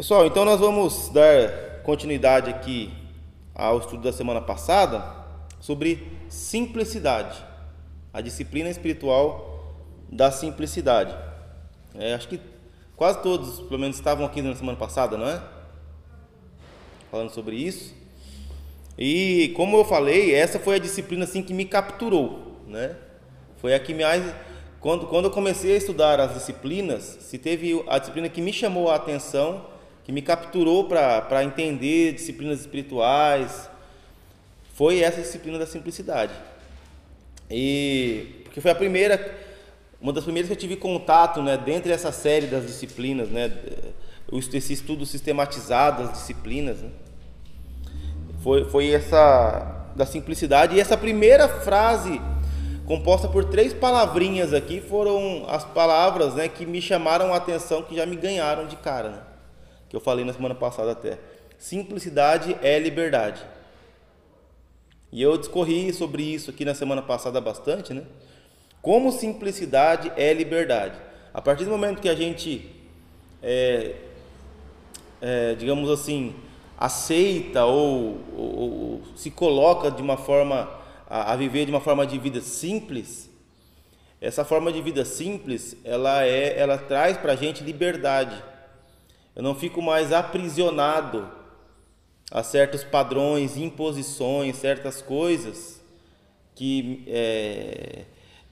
Pessoal, 0.00 0.24
então 0.24 0.46
nós 0.46 0.58
vamos 0.58 1.10
dar 1.10 1.82
continuidade 1.82 2.48
aqui 2.48 2.90
ao 3.54 3.80
estudo 3.80 4.02
da 4.02 4.10
semana 4.10 4.40
passada 4.40 5.04
sobre 5.60 6.10
simplicidade, 6.26 7.36
a 8.10 8.22
disciplina 8.22 8.70
espiritual 8.70 9.76
da 10.10 10.30
simplicidade. 10.30 11.14
É, 11.94 12.14
acho 12.14 12.28
que 12.28 12.40
quase 12.96 13.20
todos, 13.22 13.60
pelo 13.60 13.78
menos, 13.78 13.96
estavam 13.96 14.24
aqui 14.24 14.40
na 14.40 14.56
semana 14.56 14.78
passada, 14.78 15.18
não 15.18 15.28
é? 15.28 15.42
Falando 17.10 17.28
sobre 17.28 17.56
isso. 17.56 17.94
E 18.96 19.52
como 19.54 19.76
eu 19.76 19.84
falei, 19.84 20.34
essa 20.34 20.58
foi 20.58 20.76
a 20.76 20.78
disciplina 20.78 21.24
assim 21.24 21.42
que 21.42 21.52
me 21.52 21.66
capturou, 21.66 22.56
né? 22.66 22.96
Foi 23.58 23.74
a 23.74 23.78
que 23.78 23.92
mais 23.92 24.24
quando, 24.80 25.08
quando 25.08 25.26
eu 25.26 25.30
comecei 25.30 25.74
a 25.74 25.76
estudar 25.76 26.18
as 26.18 26.32
disciplinas, 26.32 27.18
se 27.20 27.36
teve 27.36 27.84
a 27.86 27.98
disciplina 27.98 28.30
que 28.30 28.40
me 28.40 28.50
chamou 28.50 28.90
a 28.90 28.94
atenção, 28.94 29.68
que 30.04 30.12
me 30.12 30.22
capturou 30.22 30.84
para 30.84 31.44
entender 31.44 32.12
disciplinas 32.12 32.60
espirituais, 32.60 33.68
foi 34.74 35.00
essa 35.00 35.20
disciplina 35.20 35.58
da 35.58 35.66
simplicidade. 35.66 36.32
E 37.50 38.40
porque 38.44 38.60
foi 38.60 38.70
a 38.70 38.74
primeira, 38.74 39.38
uma 40.00 40.12
das 40.12 40.24
primeiras 40.24 40.48
que 40.48 40.54
eu 40.54 40.58
tive 40.58 40.74
contato, 40.74 41.42
né, 41.42 41.56
dentro 41.56 41.88
dessa 41.88 42.10
série 42.10 42.46
das 42.46 42.66
disciplinas, 42.66 43.28
né, 43.28 43.52
esse 44.32 44.72
estudo 44.72 45.04
sistematizado 45.04 46.04
das 46.04 46.12
disciplinas, 46.14 46.78
né, 46.78 46.90
foi, 48.42 48.64
foi 48.64 48.90
essa 48.90 49.86
da 49.94 50.06
simplicidade. 50.06 50.76
E 50.76 50.80
essa 50.80 50.96
primeira 50.96 51.48
frase 51.48 52.20
composta 52.86 53.28
por 53.28 53.44
três 53.44 53.72
palavrinhas 53.72 54.52
aqui 54.54 54.80
foram 54.80 55.44
as 55.48 55.64
palavras, 55.64 56.34
né, 56.34 56.48
que 56.48 56.64
me 56.64 56.80
chamaram 56.80 57.32
a 57.34 57.36
atenção, 57.36 57.82
que 57.82 57.94
já 57.94 58.06
me 58.06 58.16
ganharam 58.16 58.66
de 58.66 58.76
cara, 58.76 59.10
né, 59.10 59.18
que 59.90 59.96
eu 59.96 60.00
falei 60.00 60.24
na 60.24 60.32
semana 60.32 60.54
passada 60.54 60.92
até. 60.92 61.18
Simplicidade 61.58 62.56
é 62.62 62.78
liberdade. 62.78 63.44
E 65.12 65.20
eu 65.20 65.36
discorri 65.36 65.92
sobre 65.92 66.22
isso 66.22 66.50
aqui 66.50 66.64
na 66.64 66.74
semana 66.74 67.02
passada 67.02 67.40
bastante, 67.40 67.92
né? 67.92 68.04
Como 68.80 69.10
simplicidade 69.10 70.10
é 70.16 70.32
liberdade. 70.32 70.96
A 71.34 71.42
partir 71.42 71.64
do 71.64 71.70
momento 71.70 72.00
que 72.00 72.08
a 72.08 72.14
gente, 72.14 72.70
é, 73.42 73.96
é, 75.20 75.54
digamos 75.56 75.90
assim, 75.90 76.34
aceita 76.78 77.64
ou, 77.64 78.20
ou, 78.34 78.58
ou, 78.58 79.02
se 79.16 79.30
coloca 79.30 79.90
de 79.90 80.00
uma 80.00 80.16
forma 80.16 80.70
a, 81.08 81.32
a, 81.32 81.36
viver 81.36 81.66
de 81.66 81.72
uma 81.72 81.80
forma 81.80 82.06
de 82.06 82.16
vida 82.16 82.40
simples, 82.40 83.28
essa 84.20 84.44
forma 84.44 84.72
de 84.72 84.80
vida 84.80 85.04
simples, 85.04 85.76
ela 85.84 86.24
é, 86.24 86.58
ela 86.58 86.78
traz 86.78 87.16
para 87.18 87.32
a 87.32 87.36
gente 87.36 87.64
liberdade. 87.64 88.49
Eu 89.34 89.42
não 89.42 89.54
fico 89.54 89.80
mais 89.80 90.12
aprisionado 90.12 91.30
a 92.30 92.42
certos 92.42 92.84
padrões, 92.84 93.56
imposições, 93.56 94.56
certas 94.56 95.02
coisas 95.02 95.80
que, 96.54 97.04
é, 97.08 98.04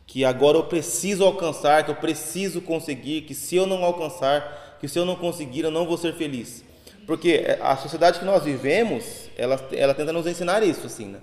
que 0.07 0.25
agora 0.25 0.59
eu 0.59 0.65
preciso 0.65 1.25
alcançar, 1.25 1.85
que 1.85 1.91
eu 1.91 1.97
preciso 1.97 2.61
conseguir, 2.61 3.23
que 3.23 3.35
se 3.35 3.55
eu 3.57 3.67
não 3.67 3.85
alcançar, 3.85 4.77
que 4.81 4.89
se 4.89 4.99
eu 4.99 5.05
não 5.05 5.17
conseguir, 5.17 5.65
eu 5.65 5.71
não 5.71 5.87
vou 5.87 5.97
ser 5.97 6.15
feliz. 6.15 6.65
Porque 7.07 7.45
a 7.61 7.77
sociedade 7.77 8.19
que 8.19 8.25
nós 8.25 8.45
vivemos, 8.45 9.31
ela, 9.37 9.57
ela 9.73 9.95
tenta 9.95 10.13
nos 10.13 10.27
ensinar 10.27 10.63
isso, 10.63 10.87
assim, 10.87 11.07
né? 11.07 11.21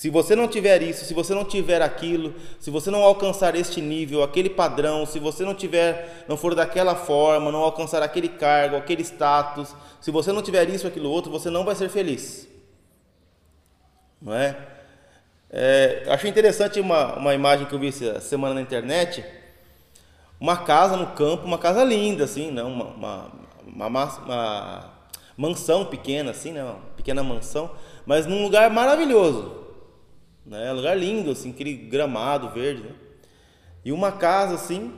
Se 0.00 0.08
você 0.08 0.34
não 0.34 0.48
tiver 0.48 0.80
isso, 0.80 1.04
se 1.04 1.12
você 1.12 1.34
não 1.34 1.44
tiver 1.44 1.82
aquilo, 1.82 2.34
se 2.58 2.70
você 2.70 2.90
não 2.90 3.02
alcançar 3.02 3.54
este 3.54 3.82
nível, 3.82 4.22
aquele 4.22 4.48
padrão, 4.48 5.04
se 5.04 5.18
você 5.18 5.44
não 5.44 5.54
tiver, 5.54 6.24
não 6.26 6.38
for 6.38 6.54
daquela 6.54 6.94
forma, 6.94 7.52
não 7.52 7.58
alcançar 7.58 8.02
aquele 8.02 8.30
cargo, 8.30 8.76
aquele 8.76 9.02
status, 9.02 9.76
se 10.00 10.10
você 10.10 10.32
não 10.32 10.40
tiver 10.40 10.70
isso, 10.70 10.86
aquilo 10.86 11.10
outro, 11.10 11.30
você 11.30 11.50
não 11.50 11.66
vai 11.66 11.74
ser 11.74 11.90
feliz. 11.90 12.48
Não 14.22 14.34
é? 14.34 14.56
é 15.50 16.06
achei 16.08 16.30
interessante 16.30 16.80
uma, 16.80 17.16
uma 17.16 17.34
imagem 17.34 17.66
que 17.66 17.74
eu 17.74 17.78
vi 17.78 17.88
essa 17.88 18.20
semana 18.20 18.54
na 18.54 18.62
internet. 18.62 19.22
Uma 20.40 20.56
casa 20.64 20.96
no 20.96 21.08
campo, 21.08 21.44
uma 21.44 21.58
casa 21.58 21.84
linda, 21.84 22.24
assim, 22.24 22.50
né? 22.50 22.62
uma, 22.62 22.84
uma, 22.86 23.30
uma, 23.66 23.86
uma 24.24 24.90
mansão 25.36 25.84
pequena, 25.84 26.30
assim, 26.30 26.52
né? 26.52 26.64
uma 26.64 26.78
pequena 26.96 27.22
mansão, 27.22 27.70
mas 28.06 28.24
num 28.24 28.42
lugar 28.42 28.70
maravilhoso 28.70 29.60
né? 30.50 30.72
Lugar 30.72 30.98
lindo, 30.98 31.30
assim, 31.30 31.50
aquele 31.50 31.72
gramado 31.72 32.50
verde, 32.50 32.82
né? 32.82 32.90
E 33.84 33.92
uma 33.92 34.10
casa 34.10 34.56
assim. 34.56 34.92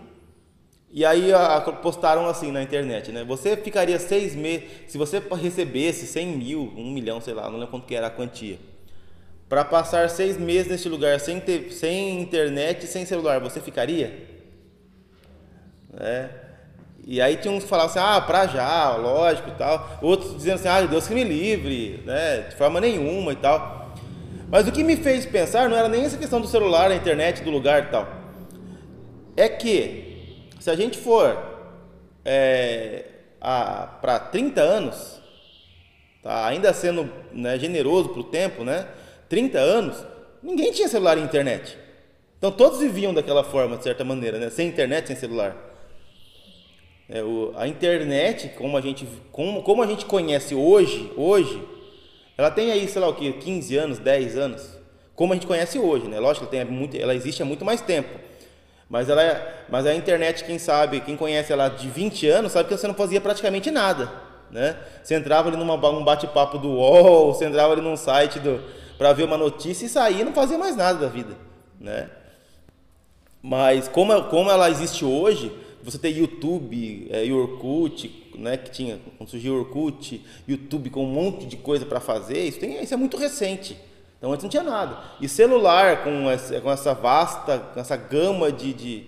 E 0.90 1.04
aí 1.04 1.32
a, 1.32 1.60
postaram 1.60 2.26
assim 2.26 2.50
na 2.50 2.62
internet, 2.62 3.12
né? 3.12 3.22
Você 3.24 3.56
ficaria 3.56 3.98
seis 3.98 4.34
meses, 4.34 4.68
se 4.88 4.98
você 4.98 5.22
recebesse 5.40 6.06
100 6.06 6.26
mil, 6.26 6.72
um 6.76 6.90
milhão, 6.90 7.20
sei 7.20 7.34
lá, 7.34 7.44
não 7.44 7.58
lembro 7.58 7.68
quanto 7.68 7.86
que 7.86 7.94
era 7.94 8.08
a 8.08 8.10
quantia, 8.10 8.58
para 9.48 9.64
passar 9.64 10.08
seis 10.10 10.36
meses 10.38 10.70
neste 10.70 10.88
lugar 10.88 11.20
sem, 11.20 11.38
ter, 11.38 11.70
sem 11.70 12.20
internet, 12.20 12.86
sem 12.86 13.04
celular, 13.06 13.38
você 13.40 13.60
ficaria? 13.60 14.26
Né? 15.92 16.30
E 17.06 17.20
aí 17.20 17.36
tinha 17.36 17.52
uns 17.52 17.64
que 17.64 17.68
falavam 17.68 17.90
assim, 17.90 17.98
ah, 17.98 18.20
pra 18.20 18.46
já, 18.46 18.96
lógico 18.96 19.48
e 19.48 19.52
tal. 19.52 19.98
Outros 20.00 20.36
dizendo 20.36 20.54
assim, 20.54 20.68
ah, 20.68 20.82
Deus 20.82 21.06
que 21.06 21.14
me 21.14 21.24
livre, 21.24 22.02
né? 22.06 22.42
De 22.48 22.56
forma 22.56 22.80
nenhuma 22.80 23.32
e 23.32 23.36
tal. 23.36 23.81
Mas 24.52 24.68
o 24.68 24.70
que 24.70 24.84
me 24.84 24.96
fez 24.96 25.24
pensar 25.24 25.66
não 25.66 25.74
era 25.78 25.88
nem 25.88 26.04
essa 26.04 26.18
questão 26.18 26.38
do 26.38 26.46
celular, 26.46 26.90
da 26.90 26.94
internet, 26.94 27.42
do 27.42 27.50
lugar 27.50 27.84
e 27.84 27.86
tal. 27.86 28.06
É 29.34 29.48
que, 29.48 30.44
se 30.60 30.70
a 30.70 30.76
gente 30.76 30.98
for 30.98 31.42
é, 32.22 33.06
para 33.40 34.18
30 34.18 34.60
anos, 34.60 35.22
tá, 36.22 36.46
ainda 36.46 36.70
sendo 36.74 37.10
né, 37.32 37.58
generoso 37.58 38.10
para 38.10 38.20
o 38.20 38.24
tempo, 38.24 38.62
né, 38.62 38.86
30 39.26 39.58
anos, 39.58 40.06
ninguém 40.42 40.70
tinha 40.70 40.86
celular 40.86 41.16
e 41.16 41.22
internet. 41.22 41.78
Então 42.36 42.52
todos 42.52 42.78
viviam 42.78 43.14
daquela 43.14 43.42
forma, 43.42 43.78
de 43.78 43.84
certa 43.84 44.04
maneira, 44.04 44.38
né, 44.38 44.50
sem 44.50 44.68
internet, 44.68 45.06
sem 45.06 45.16
celular. 45.16 45.56
É, 47.08 47.22
o, 47.22 47.54
a 47.56 47.66
internet, 47.66 48.50
como 48.50 48.76
a 48.76 48.82
gente, 48.82 49.08
como, 49.30 49.62
como 49.62 49.82
a 49.82 49.86
gente 49.86 50.04
conhece 50.04 50.54
hoje, 50.54 51.10
hoje, 51.16 51.71
ela 52.42 52.50
tem 52.50 52.72
aí, 52.72 52.88
sei 52.88 53.00
lá 53.00 53.08
o 53.08 53.14
que, 53.14 53.32
15 53.32 53.76
anos, 53.76 53.98
10 53.98 54.36
anos, 54.36 54.68
como 55.14 55.32
a 55.32 55.36
gente 55.36 55.46
conhece 55.46 55.78
hoje, 55.78 56.08
né? 56.08 56.18
Lógico 56.18 56.46
que 56.46 56.56
ela, 56.56 56.66
tem 56.66 56.74
muito, 56.74 56.96
ela 56.96 57.14
existe 57.14 57.42
há 57.42 57.44
muito 57.44 57.64
mais 57.64 57.80
tempo. 57.80 58.18
Mas, 58.88 59.08
ela 59.08 59.22
é, 59.22 59.64
mas 59.68 59.86
a 59.86 59.94
internet, 59.94 60.44
quem 60.44 60.58
sabe, 60.58 61.00
quem 61.00 61.16
conhece 61.16 61.52
ela 61.52 61.68
de 61.68 61.88
20 61.88 62.28
anos, 62.28 62.52
sabe 62.52 62.68
que 62.68 62.76
você 62.76 62.86
não 62.86 62.94
fazia 62.94 63.20
praticamente 63.20 63.70
nada. 63.70 64.12
Né? 64.50 64.76
Você 65.02 65.14
entrava 65.14 65.48
ali 65.48 65.56
num 65.56 66.04
bate-papo 66.04 66.58
do 66.58 66.68
UOL, 66.68 67.32
você 67.32 67.46
entrava 67.46 67.72
ali 67.72 67.80
num 67.80 67.96
site 67.96 68.40
para 68.98 69.12
ver 69.12 69.22
uma 69.22 69.38
notícia 69.38 69.86
e 69.86 69.88
saía 69.88 70.20
e 70.20 70.24
não 70.24 70.34
fazia 70.34 70.58
mais 70.58 70.76
nada 70.76 70.98
da 70.98 71.06
vida. 71.06 71.34
Né? 71.80 72.10
Mas 73.40 73.88
como, 73.88 74.24
como 74.24 74.50
ela 74.50 74.68
existe 74.68 75.04
hoje, 75.04 75.50
você 75.82 75.96
tem 75.96 76.12
YouTube, 76.12 77.08
é, 77.10 77.24
Orkut, 77.32 78.21
né, 78.38 78.56
que 78.56 78.70
tinha, 78.70 78.98
quando 79.18 79.28
surgiu 79.28 79.54
o 79.54 79.58
Orkut, 79.60 80.24
YouTube 80.46 80.90
com 80.90 81.04
um 81.04 81.12
monte 81.12 81.46
de 81.46 81.56
coisa 81.56 81.86
para 81.86 82.00
fazer, 82.00 82.44
isso, 82.44 82.58
tem, 82.58 82.82
isso 82.82 82.94
é 82.94 82.96
muito 82.96 83.16
recente. 83.16 83.76
Então 84.18 84.32
antes 84.32 84.44
não 84.44 84.50
tinha 84.50 84.62
nada. 84.62 84.98
E 85.20 85.28
celular 85.28 86.04
com 86.04 86.30
essa, 86.30 86.60
com 86.60 86.70
essa 86.70 86.94
vasta, 86.94 87.58
com 87.58 87.80
essa 87.80 87.96
gama 87.96 88.52
de, 88.52 88.72
de, 88.72 89.06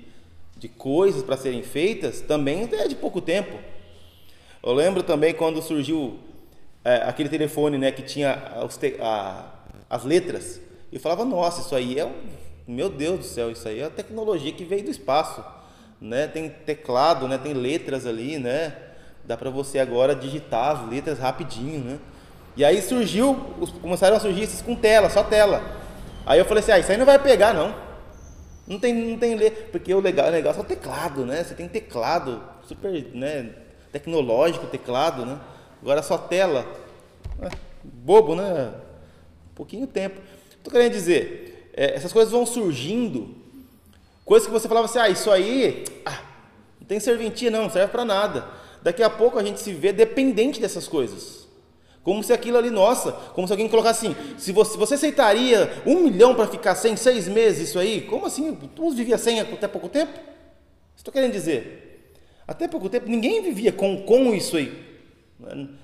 de 0.56 0.68
coisas 0.68 1.22
para 1.22 1.36
serem 1.36 1.62
feitas, 1.62 2.20
também 2.20 2.68
é 2.72 2.88
de 2.88 2.96
pouco 2.96 3.20
tempo. 3.20 3.56
Eu 4.60 4.72
lembro 4.72 5.02
também 5.02 5.32
quando 5.32 5.62
surgiu 5.62 6.18
é, 6.84 6.96
aquele 6.96 7.28
telefone 7.28 7.78
né, 7.78 7.92
que 7.92 8.02
tinha 8.02 8.66
te, 8.78 8.96
a, 9.00 9.52
as 9.88 10.04
letras. 10.04 10.60
E 10.90 10.98
falava, 10.98 11.24
nossa, 11.24 11.60
isso 11.60 11.74
aí 11.74 11.98
é 11.98 12.04
um. 12.04 12.12
Meu 12.66 12.88
Deus 12.88 13.18
do 13.18 13.24
céu, 13.24 13.50
isso 13.50 13.68
aí 13.68 13.80
é 13.80 13.84
a 13.84 13.90
tecnologia 13.90 14.50
que 14.52 14.64
veio 14.64 14.84
do 14.84 14.90
espaço. 14.90 15.44
Né? 16.00 16.26
Tem 16.26 16.48
teclado, 16.48 17.28
né? 17.28 17.38
tem 17.38 17.52
letras 17.52 18.06
ali, 18.06 18.38
né? 18.38 18.74
Dá 19.26 19.36
para 19.36 19.50
você 19.50 19.78
agora 19.78 20.14
digitar 20.14 20.76
as 20.76 20.88
letras 20.88 21.18
rapidinho, 21.18 21.82
né? 21.82 21.98
E 22.56 22.64
aí 22.64 22.80
surgiu, 22.80 23.34
começaram 23.80 24.16
a 24.16 24.20
surgir 24.20 24.42
esses 24.42 24.62
com 24.62 24.76
tela, 24.76 25.10
só 25.10 25.24
tela. 25.24 25.62
Aí 26.24 26.38
eu 26.38 26.44
falei 26.44 26.62
assim, 26.62 26.72
ah, 26.72 26.78
isso 26.78 26.92
aí 26.92 26.98
não 26.98 27.06
vai 27.06 27.18
pegar 27.18 27.52
não. 27.52 27.74
Não 28.66 28.78
tem, 28.78 28.94
não 28.94 29.18
tem 29.18 29.34
ler, 29.34 29.68
porque 29.72 29.92
o 29.92 30.00
legal, 30.00 30.28
o 30.28 30.30
legal 30.30 30.52
é 30.52 30.56
só 30.56 30.62
teclado, 30.62 31.26
né? 31.26 31.42
Você 31.42 31.54
tem 31.54 31.68
teclado, 31.68 32.42
super, 32.66 32.92
né, 33.12 33.50
tecnológico 33.92 34.66
teclado, 34.66 35.26
né? 35.26 35.38
Agora 35.82 36.02
só 36.02 36.16
tela. 36.16 36.64
É, 37.42 37.48
bobo, 37.82 38.36
né? 38.36 38.72
Pouquinho 39.54 39.86
tempo. 39.86 40.20
Tô 40.62 40.70
querendo 40.70 40.92
dizer, 40.92 41.70
é, 41.74 41.94
essas 41.94 42.12
coisas 42.12 42.32
vão 42.32 42.46
surgindo, 42.46 43.34
coisas 44.24 44.46
que 44.46 44.52
você 44.52 44.68
falava 44.68 44.86
assim, 44.86 44.98
ah, 44.98 45.08
isso 45.10 45.30
aí, 45.30 45.84
ah, 46.06 46.20
não 46.80 46.86
tem 46.86 47.00
serventia 47.00 47.50
não, 47.50 47.64
não 47.64 47.70
serve 47.70 47.90
para 47.90 48.04
nada 48.04 48.63
daqui 48.84 49.02
a 49.02 49.10
pouco 49.10 49.38
a 49.38 49.42
gente 49.42 49.58
se 49.58 49.72
vê 49.72 49.92
dependente 49.92 50.60
dessas 50.60 50.86
coisas. 50.86 51.48
Como 52.04 52.22
se 52.22 52.34
aquilo 52.34 52.58
ali, 52.58 52.68
nossa, 52.68 53.12
como 53.12 53.46
se 53.46 53.52
alguém 53.52 53.66
colocasse 53.66 54.06
assim: 54.06 54.16
se 54.36 54.52
você, 54.52 54.76
você 54.76 54.94
aceitaria 54.94 55.82
um 55.86 56.00
milhão 56.00 56.34
para 56.34 56.46
ficar 56.46 56.74
sem 56.74 56.94
seis 56.96 57.26
meses, 57.26 57.70
isso 57.70 57.78
aí? 57.78 58.02
Como 58.02 58.26
assim? 58.26 58.54
Tu 58.54 58.90
vivia 58.90 59.16
sem 59.16 59.40
até 59.40 59.66
pouco 59.66 59.88
tempo? 59.88 60.12
Estou 60.94 61.12
querendo 61.12 61.32
dizer. 61.32 62.12
Até 62.46 62.68
pouco 62.68 62.90
tempo 62.90 63.08
ninguém 63.08 63.42
vivia 63.42 63.72
com, 63.72 64.02
com 64.02 64.34
isso 64.34 64.58
aí. 64.58 64.84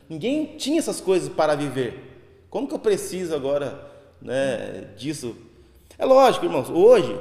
Ninguém 0.08 0.56
tinha 0.58 0.78
essas 0.78 1.00
coisas 1.00 1.30
para 1.30 1.54
viver. 1.54 2.46
Como 2.50 2.68
que 2.68 2.74
eu 2.74 2.78
preciso 2.78 3.34
agora 3.34 3.90
né, 4.20 4.88
disso? 4.96 5.34
É 5.98 6.04
lógico, 6.04 6.44
irmãos, 6.44 6.68
hoje 6.68 7.18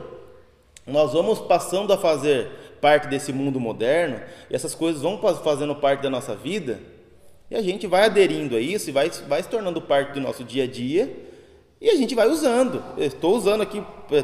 nós 0.86 1.14
vamos 1.14 1.40
passando 1.40 1.94
a 1.94 1.98
fazer 1.98 2.50
parte 2.81 3.08
desse 3.08 3.31
mundo 3.31 3.60
moderno 3.60 4.22
e 4.50 4.56
essas 4.56 4.74
coisas 4.74 5.02
vão 5.02 5.20
fazendo 5.44 5.76
parte 5.76 6.02
da 6.02 6.10
nossa 6.10 6.36
vida 6.36 6.80
e 7.52 7.56
a 7.56 7.62
gente 7.62 7.88
vai 7.88 8.06
aderindo 8.06 8.56
a 8.56 8.60
isso 8.60 8.90
e 8.90 8.94
vai, 8.94 9.10
vai 9.28 9.42
se 9.42 9.50
tornando 9.50 9.81
parte 9.81 10.14
do 10.14 10.22
nosso 10.22 10.44
dia 10.44 10.66
a 10.66 10.68
dia 10.68 11.12
e 11.81 11.90
a 11.90 11.96
gente 11.96 12.14
vai 12.14 12.28
usando. 12.28 12.84
Eu 12.98 13.08
estou 13.08 13.36
usando 13.36 13.62
aqui 13.62 13.84
é, 14.12 14.24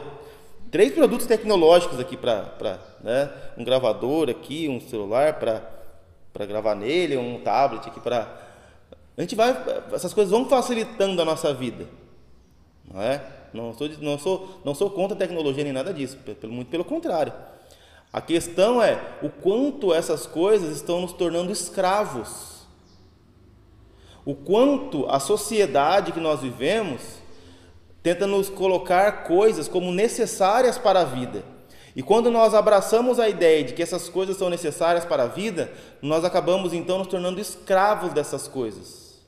três 0.69 0.94
produtos 0.94 1.25
tecnológicos 1.25 2.00
aqui 2.00 2.16
para 2.16 2.80
né, 3.02 3.31
um 3.57 3.63
gravador 3.63 4.30
aqui, 4.30 4.68
um 4.69 4.80
celular 4.80 5.34
para 5.34 6.46
gravar 6.46 6.75
nele, 6.75 7.18
um 7.18 7.40
tablet 7.40 7.88
aqui 7.88 8.00
para 8.00 8.46
a 9.18 9.22
gente 9.22 9.34
vai 9.34 9.56
essas 9.94 10.13
coisas 10.13 10.30
vão 10.30 10.48
facilitando 10.50 11.22
a 11.22 11.25
nossa 11.25 11.54
vida, 11.54 11.88
não 12.84 13.01
é? 13.01 13.24
Não 13.54 13.74
sou 13.74 13.90
não 14.01 14.19
sou 14.19 14.62
não 14.66 14.75
sou 14.75 14.90
contra 14.90 15.16
a 15.16 15.18
tecnologia 15.18 15.63
nem 15.63 15.72
nada 15.72 15.94
disso, 15.94 16.18
muito 16.44 16.69
pelo 16.69 16.84
contrário. 16.84 17.31
A 18.15 18.21
questão 18.21 18.81
é 18.81 18.97
o 19.21 19.29
quanto 19.29 19.94
essas 19.94 20.25
coisas 20.25 20.73
estão 20.73 21.01
nos 21.01 21.12
tornando 21.12 21.51
escravos. 21.51 22.65
O 24.23 24.33
quanto 24.33 25.06
a 25.09 25.19
sociedade 25.19 26.13
que 26.13 26.21
nós 26.21 26.39
vivemos 26.39 27.01
tenta 28.01 28.25
nos 28.25 28.47
colocar 28.47 29.25
coisas 29.25 29.67
como 29.67 29.91
necessárias 29.91 30.77
para 30.77 31.01
a 31.01 31.03
vida. 31.03 31.44
E 31.94 32.01
quando 32.01 32.31
nós 32.31 32.53
abraçamos 32.53 33.19
a 33.19 33.27
ideia 33.27 33.65
de 33.65 33.73
que 33.73 33.83
essas 33.83 34.07
coisas 34.07 34.38
são 34.38 34.50
necessárias 34.50 35.03
para 35.03 35.23
a 35.23 35.27
vida, 35.27 35.69
nós 36.01 36.23
acabamos 36.23 36.73
então 36.73 37.00
nos 37.00 37.07
tornando 37.07 37.41
escravos 37.41 38.13
dessas 38.13 38.47
coisas. 38.47 39.19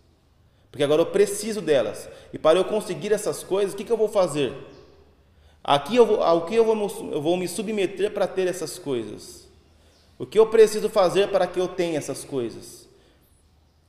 Porque 0.72 0.86
agora 0.86 1.02
eu 1.02 1.08
preciso 1.08 1.60
delas. 1.60 2.08
E 2.32 2.40
para 2.40 2.58
eu 2.58 2.64
conseguir 2.64 3.12
essas 3.12 3.44
coisas, 3.44 3.74
o 3.74 3.76
que, 3.76 3.92
eu 3.92 3.98
vou 3.98 4.08
fazer? 4.08 4.54
Aqui 5.68 5.98
eu 5.98 6.06
vou, 6.06 6.24
ao 6.24 6.46
que 6.46 6.56
eu 6.56 6.64
vou, 6.64 7.12
eu 7.12 7.22
vou 7.22 7.36
me 7.36 7.46
submeter 7.46 8.12
para 8.12 8.26
ter 8.26 8.48
essas 8.48 8.80
coisas? 8.80 9.46
O 10.18 10.26
que 10.26 10.40
eu 10.40 10.48
preciso 10.48 10.88
fazer 10.88 11.28
para 11.28 11.46
que 11.46 11.60
eu 11.60 11.68
tenha 11.68 11.98
essas 11.98 12.24
coisas? 12.24 12.88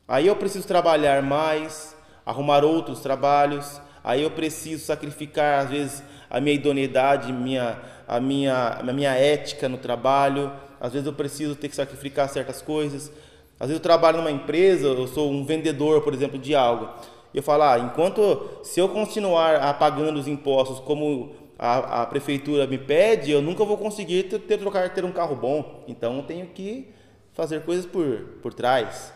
Aí 0.08 0.26
eu 0.26 0.34
preciso 0.34 0.66
trabalhar 0.66 1.22
mais, 1.22 1.94
arrumar 2.26 2.64
outros 2.64 2.98
trabalhos, 2.98 3.80
aí 4.02 4.24
eu 4.24 4.30
preciso 4.32 4.84
sacrificar, 4.84 5.66
às 5.66 5.70
vezes, 5.70 6.02
a 6.28 6.40
minha 6.40 6.56
idoneidade, 6.56 7.32
minha, 7.32 7.78
a, 8.08 8.18
minha, 8.18 8.78
a 8.80 8.92
minha 8.92 9.14
ética 9.14 9.68
no 9.68 9.78
trabalho, 9.78 10.52
às 10.80 10.92
vezes 10.92 11.06
eu 11.06 11.12
preciso 11.12 11.54
ter 11.54 11.68
que 11.68 11.76
sacrificar 11.76 12.28
certas 12.28 12.60
coisas. 12.60 13.12
Às 13.60 13.68
vezes 13.68 13.74
eu 13.74 13.80
trabalho 13.80 14.18
numa 14.18 14.32
empresa, 14.32 14.88
eu 14.88 15.06
sou 15.06 15.30
um 15.30 15.44
vendedor, 15.44 16.02
por 16.02 16.12
exemplo, 16.12 16.40
de 16.40 16.56
algo. 16.56 16.88
Eu 17.32 17.42
falo, 17.42 17.62
ah, 17.62 17.78
enquanto 17.78 18.48
se 18.64 18.80
eu 18.80 18.88
continuar 18.88 19.78
pagando 19.78 20.18
os 20.18 20.26
impostos 20.26 20.80
como 20.80 21.37
a, 21.58 22.02
a 22.02 22.06
prefeitura 22.06 22.66
me 22.66 22.78
pede, 22.78 23.30
eu 23.30 23.42
nunca 23.42 23.64
vou 23.64 23.76
conseguir 23.76 24.24
ter, 24.24 24.38
ter, 24.38 24.58
trocar, 24.58 24.92
ter 24.94 25.04
um 25.04 25.12
carro 25.12 25.34
bom. 25.34 25.84
Então 25.88 26.18
eu 26.18 26.22
tenho 26.22 26.46
que 26.46 26.88
fazer 27.32 27.62
coisas 27.62 27.84
por, 27.84 28.20
por 28.42 28.54
trás. 28.54 29.12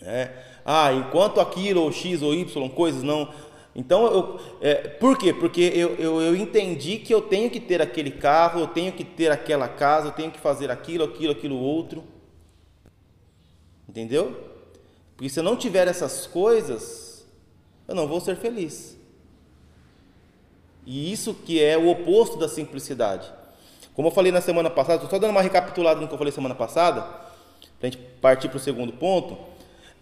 Né? 0.00 0.32
Ah, 0.64 0.92
enquanto 0.92 1.40
aquilo, 1.40 1.82
ou 1.82 1.92
X 1.92 2.22
ou 2.22 2.34
Y, 2.34 2.68
coisas 2.70 3.02
não 3.02 3.28
então, 3.78 4.06
eu, 4.06 4.40
é, 4.60 4.74
por 4.88 5.16
quê? 5.16 5.32
Porque 5.32 5.60
eu, 5.60 5.94
eu, 5.94 6.20
eu, 6.20 6.34
entendi 6.34 6.98
que 6.98 7.14
eu 7.14 7.22
tenho 7.22 7.48
que 7.48 7.60
ter 7.60 7.80
aquele 7.80 8.10
carro, 8.10 8.58
eu 8.58 8.66
tenho 8.66 8.92
que 8.92 9.04
ter 9.04 9.30
aquela 9.30 9.68
casa, 9.68 10.08
eu 10.08 10.12
tenho 10.12 10.32
que 10.32 10.40
fazer 10.40 10.68
aquilo, 10.68 11.04
aquilo, 11.04 11.30
aquilo 11.30 11.56
outro. 11.56 12.02
Entendeu? 13.88 14.36
Porque 15.14 15.28
se 15.28 15.38
eu 15.38 15.44
não 15.44 15.56
tiver 15.56 15.86
essas 15.86 16.26
coisas, 16.26 17.24
eu 17.86 17.94
não 17.94 18.08
vou 18.08 18.20
ser 18.20 18.34
feliz. 18.34 18.97
E 20.90 21.12
isso 21.12 21.34
que 21.34 21.62
é 21.62 21.76
o 21.76 21.90
oposto 21.90 22.38
da 22.38 22.48
simplicidade. 22.48 23.30
Como 23.92 24.08
eu 24.08 24.12
falei 24.12 24.32
na 24.32 24.40
semana 24.40 24.70
passada, 24.70 24.94
estou 24.94 25.10
só 25.10 25.18
dando 25.18 25.32
uma 25.32 25.42
recapitulada 25.42 26.00
no 26.00 26.08
que 26.08 26.14
eu 26.14 26.16
falei 26.16 26.32
semana 26.32 26.54
passada, 26.54 27.02
para 27.02 27.82
a 27.82 27.90
gente 27.90 27.98
partir 28.22 28.48
para 28.48 28.56
o 28.56 28.60
segundo 28.60 28.94
ponto. 28.94 29.36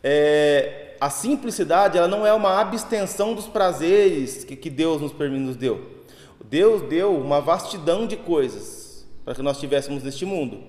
É, 0.01 0.95
a 1.01 1.11
simplicidade 1.11 1.99
ela 1.99 2.07
não 2.07 2.25
é 2.25 2.33
uma 2.33 2.61
abstenção 2.61 3.35
dos 3.35 3.49
prazeres 3.49 4.45
que, 4.45 4.55
que 4.55 4.71
Deus 4.71 5.03
nos, 5.03 5.13
nos 5.13 5.57
deu. 5.57 6.05
Deus 6.45 6.83
deu 6.83 7.17
uma 7.17 7.41
vastidão 7.41 8.07
de 8.07 8.17
coisas 8.17 9.05
para 9.25 9.35
que 9.35 9.43
nós 9.43 9.59
tivéssemos 9.59 10.05
neste 10.05 10.25
mundo: 10.25 10.63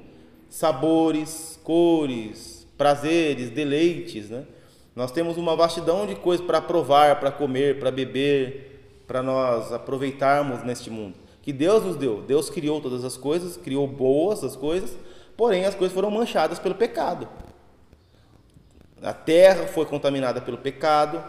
sabores, 0.50 1.60
cores, 1.64 2.68
prazeres, 2.76 3.52
deleites. 3.52 4.32
Né? 4.32 4.46
Nós 4.96 5.12
temos 5.12 5.38
uma 5.38 5.56
vastidão 5.56 6.08
de 6.08 6.16
coisas 6.16 6.44
para 6.44 6.60
provar, 6.60 7.20
para 7.20 7.30
comer, 7.30 7.78
para 7.80 7.92
beber, 7.92 8.77
para 9.08 9.24
nós 9.24 9.72
aproveitarmos 9.72 10.64
neste 10.64 10.90
mundo. 10.90 11.16
Que 11.42 11.54
Deus 11.54 11.84
nos 11.84 11.96
deu. 11.96 12.22
Deus 12.22 12.50
criou 12.50 12.82
todas 12.82 13.06
as 13.06 13.16
coisas, 13.16 13.56
criou 13.56 13.88
boas 13.88 14.44
as 14.44 14.56
coisas, 14.56 14.98
porém 15.38 15.64
as 15.64 15.74
coisas 15.74 15.96
foram 15.96 16.12
manchadas 16.12 16.60
pelo 16.60 16.76
pecado. 16.76 17.28
A 19.02 19.14
terra 19.14 19.68
foi 19.68 19.86
contaminada 19.86 20.42
pelo 20.42 20.58
pecado. 20.58 21.24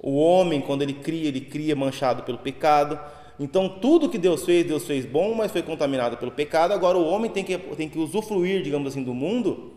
O 0.00 0.16
homem, 0.16 0.60
quando 0.60 0.82
ele 0.82 0.94
cria, 0.94 1.28
ele 1.28 1.40
cria 1.40 1.76
manchado 1.76 2.24
pelo 2.24 2.38
pecado. 2.38 2.98
Então, 3.38 3.68
tudo 3.68 4.08
que 4.08 4.18
Deus 4.18 4.44
fez, 4.44 4.66
Deus 4.66 4.84
fez 4.84 5.06
bom, 5.06 5.34
mas 5.34 5.52
foi 5.52 5.62
contaminado 5.62 6.16
pelo 6.16 6.32
pecado. 6.32 6.72
Agora, 6.72 6.98
o 6.98 7.06
homem 7.06 7.30
tem 7.30 7.44
que, 7.44 7.56
tem 7.56 7.88
que 7.88 7.98
usufruir, 7.98 8.62
digamos 8.62 8.88
assim, 8.88 9.04
do 9.04 9.14
mundo 9.14 9.72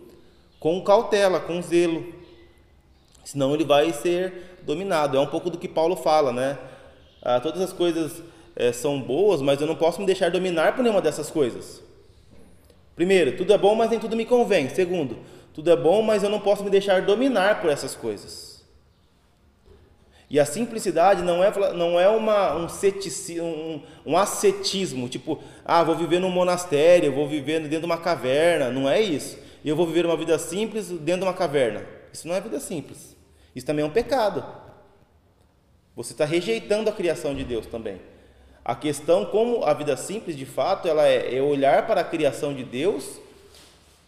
com 0.59 0.81
cautela, 0.83 1.39
com 1.39 1.61
zelo. 1.61 2.03
Senão, 3.23 3.53
ele 3.53 3.63
vai 3.63 3.93
ser 3.93 4.57
dominado. 4.63 5.17
É 5.17 5.19
um 5.19 5.27
pouco 5.27 5.51
do 5.51 5.57
que 5.59 5.67
Paulo 5.67 5.95
fala, 5.95 6.33
né? 6.33 6.57
Ah, 7.25 7.39
todas 7.39 7.59
as 7.59 7.73
coisas 7.73 8.21
é, 8.55 8.71
são 8.71 9.01
boas, 9.01 9.41
mas 9.41 9.59
eu 9.59 9.65
não 9.65 9.75
posso 9.75 9.99
me 9.99 10.05
deixar 10.05 10.29
dominar 10.29 10.75
por 10.75 10.83
nenhuma 10.83 11.01
dessas 11.01 11.31
coisas. 11.31 11.81
Primeiro, 12.95 13.35
tudo 13.35 13.51
é 13.51 13.57
bom, 13.57 13.73
mas 13.73 13.89
nem 13.89 13.99
tudo 13.99 14.15
me 14.15 14.25
convém. 14.25 14.69
Segundo, 14.69 15.17
tudo 15.51 15.71
é 15.71 15.75
bom, 15.75 16.03
mas 16.03 16.21
eu 16.21 16.29
não 16.29 16.39
posso 16.39 16.63
me 16.63 16.69
deixar 16.69 17.01
dominar 17.01 17.61
por 17.61 17.71
essas 17.71 17.95
coisas. 17.95 18.63
E 20.29 20.39
a 20.39 20.45
simplicidade 20.45 21.23
não 21.23 21.43
é, 21.43 21.51
não 21.73 21.99
é 21.99 22.07
uma, 22.07 22.55
um, 22.55 22.67
um, 23.41 23.81
um 24.05 24.17
ascetismo, 24.17 25.09
tipo, 25.09 25.39
ah, 25.63 25.83
vou 25.83 25.95
viver 25.95 26.19
num 26.19 26.29
monastério, 26.29 27.11
vou 27.11 27.27
viver 27.27 27.59
dentro 27.61 27.79
de 27.79 27.85
uma 27.85 27.97
caverna. 27.97 28.69
Não 28.69 28.87
é 28.87 29.01
isso. 29.01 29.37
Eu 29.63 29.75
vou 29.75 29.87
viver 29.87 30.05
uma 30.05 30.15
vida 30.15 30.37
simples 30.37 30.89
dentro 30.89 31.21
de 31.21 31.27
uma 31.27 31.33
caverna. 31.33 31.83
Isso 32.13 32.27
não 32.27 32.35
é 32.35 32.41
vida 32.41 32.59
simples. 32.59 33.15
Isso 33.55 33.65
também 33.65 33.83
é 33.83 33.87
um 33.87 33.91
pecado. 33.91 34.45
Você 35.95 36.13
está 36.13 36.25
rejeitando 36.25 36.89
a 36.89 36.93
criação 36.93 37.33
de 37.33 37.43
Deus 37.43 37.65
também. 37.65 38.01
A 38.63 38.75
questão, 38.75 39.25
como 39.25 39.63
a 39.63 39.73
vida 39.73 39.95
simples 39.95 40.35
de 40.35 40.45
fato, 40.45 40.87
ela 40.87 41.07
é, 41.07 41.37
é 41.37 41.41
olhar 41.41 41.87
para 41.87 42.01
a 42.01 42.03
criação 42.03 42.53
de 42.53 42.63
Deus 42.63 43.19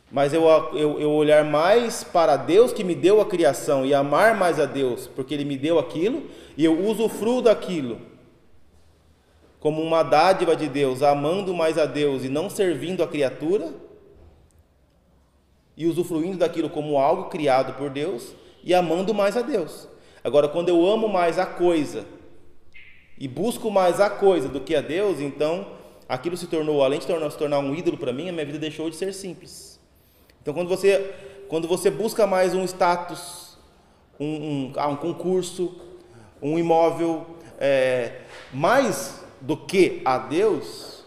mas 0.09 0.33
eu, 0.33 0.43
eu, 0.73 0.99
eu 0.99 1.11
olhar 1.11 1.43
mais 1.43 2.03
para 2.03 2.37
Deus 2.37 2.71
que 2.71 2.83
me 2.83 2.95
deu 2.95 3.19
a 3.19 3.25
criação 3.25 3.85
e 3.85 3.93
amar 3.93 4.35
mais 4.35 4.59
a 4.59 4.65
Deus, 4.65 5.07
porque 5.07 5.33
Ele 5.33 5.43
me 5.43 5.57
deu 5.57 5.77
aquilo, 5.77 6.23
e 6.55 6.63
eu 6.63 6.85
usufruo 6.85 7.41
daquilo 7.41 7.99
como 9.59 9.81
uma 9.81 10.03
dádiva 10.03 10.55
de 10.55 10.69
Deus, 10.69 11.01
amando 11.01 11.53
mais 11.53 11.77
a 11.77 11.85
Deus 11.85 12.23
e 12.23 12.29
não 12.29 12.49
servindo 12.49 13.03
a 13.03 13.07
criatura, 13.07 13.73
e 15.75 15.85
usufruindo 15.85 16.37
daquilo 16.37 16.69
como 16.69 16.97
algo 16.97 17.25
criado 17.25 17.73
por 17.73 17.89
Deus 17.89 18.33
e 18.63 18.73
amando 18.73 19.13
mais 19.13 19.35
a 19.35 19.41
Deus. 19.41 19.87
Agora, 20.27 20.49
quando 20.49 20.67
eu 20.67 20.85
amo 20.85 21.07
mais 21.07 21.39
a 21.39 21.45
coisa 21.45 22.05
e 23.17 23.29
busco 23.29 23.71
mais 23.71 24.01
a 24.01 24.09
coisa 24.09 24.49
do 24.49 24.59
que 24.59 24.75
a 24.75 24.81
Deus, 24.81 25.21
então 25.21 25.65
aquilo 26.05 26.35
se 26.35 26.47
tornou, 26.47 26.83
além 26.83 26.99
de 26.99 27.05
se 27.05 27.37
tornar 27.37 27.59
um 27.59 27.73
ídolo 27.73 27.95
para 27.95 28.11
mim, 28.11 28.27
a 28.27 28.33
minha 28.33 28.45
vida 28.45 28.59
deixou 28.59 28.89
de 28.89 28.97
ser 28.97 29.13
simples. 29.13 29.79
Então, 30.41 30.53
quando 30.53 30.67
você, 30.67 31.15
quando 31.47 31.65
você 31.65 31.89
busca 31.89 32.27
mais 32.27 32.53
um 32.53 32.65
status, 32.65 33.57
um, 34.19 34.25
um, 34.25 34.73
ah, 34.75 34.89
um 34.89 34.97
concurso, 34.97 35.79
um 36.41 36.59
imóvel, 36.59 37.25
é, 37.57 38.23
mais 38.51 39.23
do 39.39 39.55
que 39.55 40.01
a 40.03 40.17
Deus, 40.17 41.05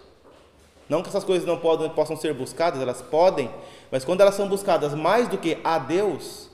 não 0.88 1.02
que 1.02 1.10
essas 1.10 1.24
coisas 1.24 1.46
não 1.46 1.58
podem, 1.58 1.90
possam 1.90 2.16
ser 2.16 2.32
buscadas, 2.32 2.80
elas 2.80 3.02
podem, 3.02 3.50
mas 3.90 4.02
quando 4.02 4.22
elas 4.22 4.34
são 4.34 4.48
buscadas 4.48 4.94
mais 4.94 5.28
do 5.28 5.36
que 5.36 5.58
a 5.62 5.78
Deus, 5.78 6.49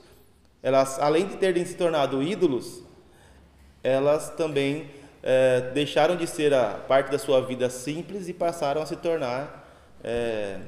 elas, 0.62 0.98
além 0.98 1.26
de 1.26 1.36
terem 1.36 1.64
se 1.64 1.74
tornado 1.74 2.22
ídolos, 2.22 2.82
elas 3.82 4.30
também 4.30 4.90
é, 5.22 5.60
deixaram 5.72 6.16
de 6.16 6.26
ser 6.26 6.52
a 6.52 6.74
parte 6.74 7.10
da 7.10 7.18
sua 7.18 7.40
vida 7.40 7.70
simples 7.70 8.28
e 8.28 8.32
passaram 8.32 8.82
a 8.82 8.86
se 8.86 8.96
tornar 8.96 9.68
é, 10.02 10.60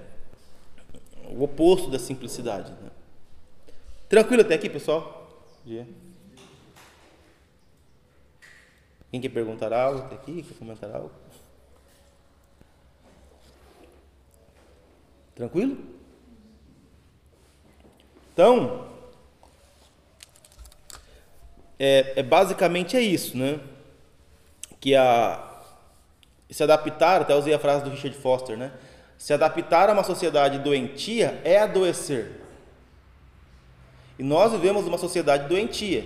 o 1.31 1.43
oposto 1.43 1.91
da 1.91 1.99
simplicidade. 1.99 2.73
Né? 2.73 2.91
Tranquilo 4.09 4.43
até 4.43 4.55
aqui, 4.55 4.69
pessoal? 4.69 5.29
Quem 9.11 9.21
quer 9.21 9.29
perguntar 9.31 9.73
algo 9.73 10.01
até 10.01 10.17
aqui? 10.17 10.43
Quer 10.43 10.55
comentar 10.55 10.95
algo? 10.95 11.11
Tranquilo? 15.35 15.79
Então, 18.33 18.98
é, 21.79 22.15
é 22.17 22.23
basicamente 22.23 22.97
é 22.97 23.01
isso, 23.01 23.37
né? 23.37 23.61
Que 24.81 24.95
a 24.95 25.45
se 26.51 26.63
adaptar, 26.63 27.21
até 27.21 27.35
usei 27.35 27.53
a 27.53 27.59
frase 27.59 27.85
do 27.85 27.91
Richard 27.91 28.17
Foster, 28.17 28.57
né? 28.57 28.73
Se 29.19 29.33
adaptar 29.33 29.91
a 29.91 29.93
uma 29.93 30.05
sociedade 30.05 30.59
doentia 30.59 31.41
é 31.45 31.59
adoecer. 31.59 32.41
E 34.19 34.23
nós 34.23 34.53
vivemos 34.53 34.87
uma 34.87 34.99
sociedade 34.99 35.49
doentia. 35.49 36.05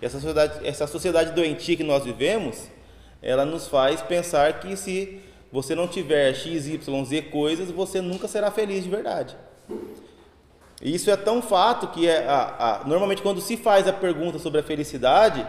E 0.00 0.04
essa 0.04 0.20
sociedade, 0.20 0.66
essa 0.66 0.86
sociedade 0.86 1.32
doentia 1.32 1.76
que 1.76 1.84
nós 1.84 2.04
vivemos, 2.04 2.68
ela 3.22 3.44
nos 3.44 3.66
faz 3.66 4.02
pensar 4.02 4.60
que 4.60 4.76
se 4.76 5.20
você 5.50 5.74
não 5.74 5.88
tiver 5.88 6.34
X, 6.34 6.66
Y, 6.66 7.04
Z 7.04 7.22
coisas, 7.22 7.70
você 7.70 8.00
nunca 8.00 8.28
será 8.28 8.50
feliz 8.50 8.84
de 8.84 8.90
verdade. 8.90 9.36
Isso 10.82 11.10
é 11.10 11.16
tão 11.16 11.40
fato 11.40 11.88
que 11.88 12.06
é, 12.06 12.26
a, 12.26 12.82
a, 12.82 12.84
normalmente 12.86 13.22
quando 13.22 13.40
se 13.40 13.56
faz 13.56 13.88
a 13.88 13.92
pergunta 13.92 14.38
sobre 14.38 14.60
a 14.60 14.62
felicidade, 14.62 15.46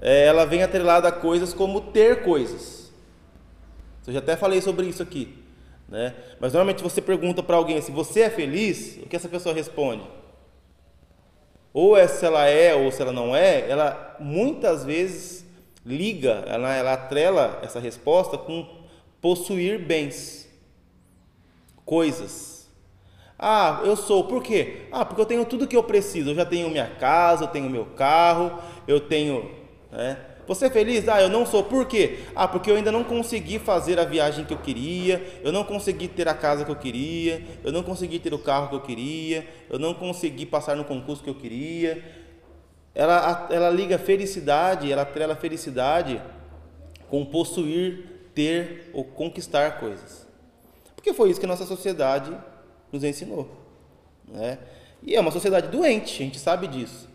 é, 0.00 0.24
ela 0.24 0.46
vem 0.46 0.62
atrelada 0.62 1.08
a 1.08 1.12
coisas 1.12 1.52
como 1.52 1.80
ter 1.80 2.22
coisas. 2.22 2.90
Eu 4.06 4.14
já 4.14 4.18
até 4.18 4.36
falei 4.36 4.60
sobre 4.60 4.86
isso 4.86 5.02
aqui. 5.02 5.38
Né? 5.88 6.14
Mas 6.40 6.52
normalmente 6.52 6.82
você 6.82 7.00
pergunta 7.00 7.42
para 7.42 7.56
alguém 7.56 7.80
se 7.80 7.90
você 7.90 8.22
é 8.22 8.30
feliz, 8.30 8.98
o 9.02 9.06
que 9.08 9.14
essa 9.16 9.28
pessoa 9.28 9.54
responde? 9.54 10.02
Ou 11.72 11.96
é 11.96 12.08
se 12.08 12.24
ela 12.24 12.46
é 12.46 12.74
ou 12.74 12.90
se 12.90 13.00
ela 13.00 13.12
não 13.12 13.36
é, 13.36 13.68
ela 13.68 14.16
muitas 14.18 14.84
vezes 14.84 15.44
liga, 15.84 16.44
ela, 16.46 16.74
ela 16.74 16.92
atrela 16.94 17.60
essa 17.62 17.78
resposta 17.78 18.36
com 18.36 18.66
possuir 19.20 19.78
bens, 19.78 20.48
coisas. 21.84 22.49
Ah, 23.42 23.80
eu 23.84 23.96
sou, 23.96 24.24
por 24.24 24.42
quê? 24.42 24.82
Ah, 24.92 25.02
porque 25.02 25.22
eu 25.22 25.24
tenho 25.24 25.46
tudo 25.46 25.66
que 25.66 25.74
eu 25.74 25.82
preciso. 25.82 26.28
Eu 26.28 26.34
já 26.34 26.44
tenho 26.44 26.68
minha 26.68 26.86
casa, 26.86 27.44
eu 27.44 27.48
tenho 27.48 27.70
meu 27.70 27.86
carro, 27.86 28.60
eu 28.86 29.00
tenho. 29.00 29.50
Né? 29.90 30.18
Você 30.46 30.66
é 30.66 30.70
feliz? 30.70 31.08
Ah, 31.08 31.22
eu 31.22 31.30
não 31.30 31.46
sou. 31.46 31.64
Por 31.64 31.86
quê? 31.86 32.18
Ah, 32.36 32.46
porque 32.46 32.70
eu 32.70 32.76
ainda 32.76 32.92
não 32.92 33.02
consegui 33.02 33.58
fazer 33.58 33.98
a 33.98 34.04
viagem 34.04 34.44
que 34.44 34.52
eu 34.52 34.58
queria, 34.58 35.40
eu 35.42 35.50
não 35.52 35.64
consegui 35.64 36.06
ter 36.06 36.28
a 36.28 36.34
casa 36.34 36.66
que 36.66 36.70
eu 36.70 36.76
queria, 36.76 37.42
eu 37.64 37.72
não 37.72 37.82
consegui 37.82 38.18
ter 38.18 38.34
o 38.34 38.38
carro 38.38 38.68
que 38.68 38.74
eu 38.74 38.80
queria, 38.82 39.48
eu 39.70 39.78
não 39.78 39.94
consegui 39.94 40.44
passar 40.44 40.76
no 40.76 40.84
concurso 40.84 41.22
que 41.22 41.30
eu 41.30 41.34
queria. 41.34 42.04
Ela, 42.94 43.48
ela 43.50 43.70
liga 43.70 43.98
felicidade, 43.98 44.92
ela 44.92 45.06
trela 45.06 45.34
felicidade 45.34 46.20
com 47.08 47.24
possuir, 47.24 48.04
ter 48.34 48.90
ou 48.92 49.02
conquistar 49.02 49.80
coisas. 49.80 50.28
Porque 50.94 51.14
foi 51.14 51.30
isso 51.30 51.40
que 51.40 51.46
a 51.46 51.48
nossa 51.48 51.64
sociedade 51.64 52.36
nos 52.92 53.04
ensinou. 53.04 53.48
Né? 54.28 54.58
E 55.02 55.14
é 55.14 55.20
uma 55.20 55.30
sociedade 55.30 55.68
doente, 55.68 56.22
a 56.22 56.24
gente 56.24 56.38
sabe 56.38 56.66
disso. 56.66 57.08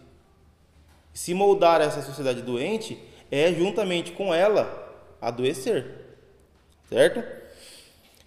Se 1.13 1.33
moldar 1.33 1.81
essa 1.81 2.01
sociedade 2.01 2.41
doente 2.41 2.99
é 3.31 3.53
juntamente 3.53 4.11
com 4.11 4.33
ela 4.33 4.83
adoecer, 5.21 5.85
certo? 6.89 7.23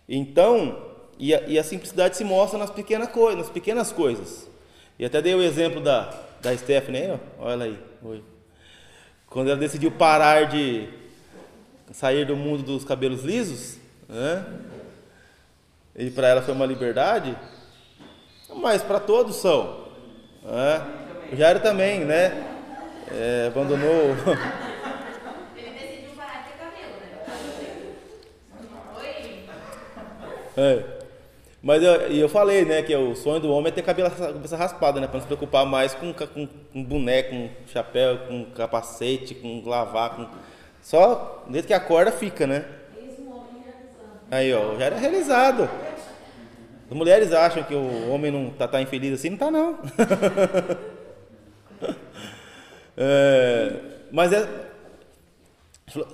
Então, 0.09 0.87
e 1.19 1.35
a, 1.35 1.43
e 1.43 1.59
a 1.59 1.65
simplicidade 1.65 2.17
se 2.17 2.25
mostra 2.25 2.59
nas 2.59 2.71
pequenas, 2.71 3.09
coisas, 3.11 3.39
nas 3.39 3.51
pequenas 3.51 3.93
coisas. 3.93 4.49
E 4.99 5.05
até 5.05 5.21
dei 5.21 5.35
o 5.35 5.43
exemplo 5.43 5.81
da, 5.81 6.15
da 6.41 6.57
Stephanie, 6.57 7.11
ó, 7.11 7.45
olha 7.45 7.53
ela 7.53 7.65
aí, 7.65 7.79
oi. 8.03 8.23
quando 9.27 9.49
ela 9.49 9.59
decidiu 9.59 9.91
parar 9.91 10.49
de 10.49 10.89
sair 11.93 12.25
do 12.25 12.37
mundo 12.37 12.63
dos 12.63 12.85
cabelos 12.85 13.23
lisos, 13.23 13.79
né? 14.09 14.45
E 15.99 16.11
para 16.11 16.29
ela 16.29 16.41
foi 16.41 16.55
uma 16.55 16.65
liberdade, 16.65 17.37
mas 18.55 18.85
para 18.85 19.01
todos 19.01 19.35
são. 19.35 19.89
Né? 20.45 20.87
O 21.33 21.37
Jairo 21.37 21.59
também, 21.59 22.05
né? 22.05 22.45
É, 23.11 23.49
abandonou. 23.49 24.15
Ele 25.57 25.71
decidiu 25.71 26.11
parar 26.17 26.45
de 26.45 26.51
ter 26.51 26.59
cabelo, 26.61 26.93
né? 26.97 27.19
É. 30.57 30.99
Mas 31.61 31.83
eu, 31.83 31.93
eu 31.93 32.29
falei, 32.29 32.65
né, 32.65 32.81
que 32.83 32.95
o 32.95 33.17
sonho 33.17 33.41
do 33.41 33.51
homem 33.51 33.73
é 33.73 33.75
ter 33.75 33.83
cabelo, 33.83 34.09
cabeça 34.09 34.57
raspada, 34.57 35.01
né? 35.01 35.09
Pra 35.09 35.15
não 35.15 35.21
se 35.23 35.27
preocupar 35.27 35.67
mais 35.67 35.95
com, 35.95 36.15
com, 36.15 36.47
com 36.47 36.85
boneco, 36.85 37.31
com 37.31 37.51
chapéu, 37.67 38.19
com 38.29 38.45
capacete, 38.53 39.35
com 39.35 39.69
lavar, 39.69 40.15
com. 40.15 40.29
Só 40.81 41.45
desde 41.49 41.67
que 41.67 41.75
acorda 41.75 42.13
fica, 42.13 42.47
né? 42.47 42.78
Aí, 44.31 44.53
ó, 44.53 44.77
já 44.77 44.85
era 44.85 44.97
realizado. 44.97 45.69
As 46.91 46.97
mulheres 46.97 47.33
acham 47.33 47.63
que 47.63 47.75
o 47.75 48.11
homem 48.11 48.31
não 48.31 48.51
tá, 48.51 48.69
tá 48.69 48.81
infeliz 48.81 49.15
assim, 49.15 49.31
não 49.31 49.39
tá 49.39 49.51
não. 49.51 49.79
é, 52.97 53.73
mas 54.11 54.33
é 54.33 54.49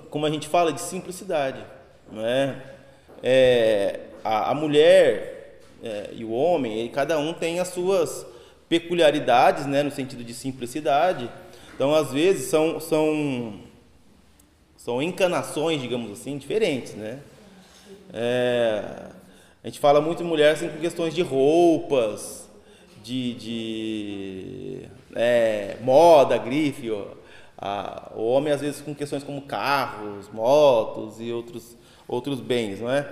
como 0.09 0.25
a 0.25 0.29
gente 0.29 0.47
fala 0.47 0.71
de 0.71 0.79
simplicidade, 0.79 1.59
não 2.11 2.25
é? 2.25 2.55
a, 4.23 4.51
a, 4.51 4.53
mulher 4.53 5.59
é, 5.83 6.09
e 6.13 6.23
o 6.23 6.31
homem, 6.31 6.87
cada 6.89 7.17
um 7.17 7.33
tem 7.33 7.59
as 7.59 7.69
suas 7.69 8.25
peculiaridades, 8.69 9.65
né, 9.65 9.83
no 9.83 9.91
sentido 9.91 10.23
de 10.23 10.33
simplicidade. 10.33 11.29
Então, 11.73 11.93
às 11.93 12.11
vezes 12.11 12.49
são 12.49 12.79
são 12.79 13.59
são 14.77 15.01
encanações, 15.01 15.81
digamos 15.81 16.11
assim, 16.11 16.37
diferentes, 16.37 16.93
né? 16.93 17.19
É, 18.17 18.81
a 19.61 19.67
gente 19.67 19.77
fala 19.77 19.99
muito 19.99 20.23
em 20.23 20.25
mulher 20.25 20.53
assim, 20.53 20.69
com 20.69 20.79
questões 20.79 21.13
de 21.13 21.21
roupas, 21.21 22.49
de, 23.03 23.33
de 23.33 24.81
é, 25.13 25.75
moda, 25.81 26.37
grife. 26.37 26.89
Ó. 26.89 27.03
A, 27.57 28.13
o 28.15 28.25
homem, 28.25 28.53
às 28.53 28.61
vezes, 28.61 28.79
com 28.79 28.95
questões 28.95 29.23
como 29.23 29.41
carros, 29.41 30.29
motos 30.31 31.19
e 31.19 31.29
outros, 31.31 31.75
outros 32.07 32.39
bens, 32.39 32.79
não 32.79 32.89
é? 32.89 33.11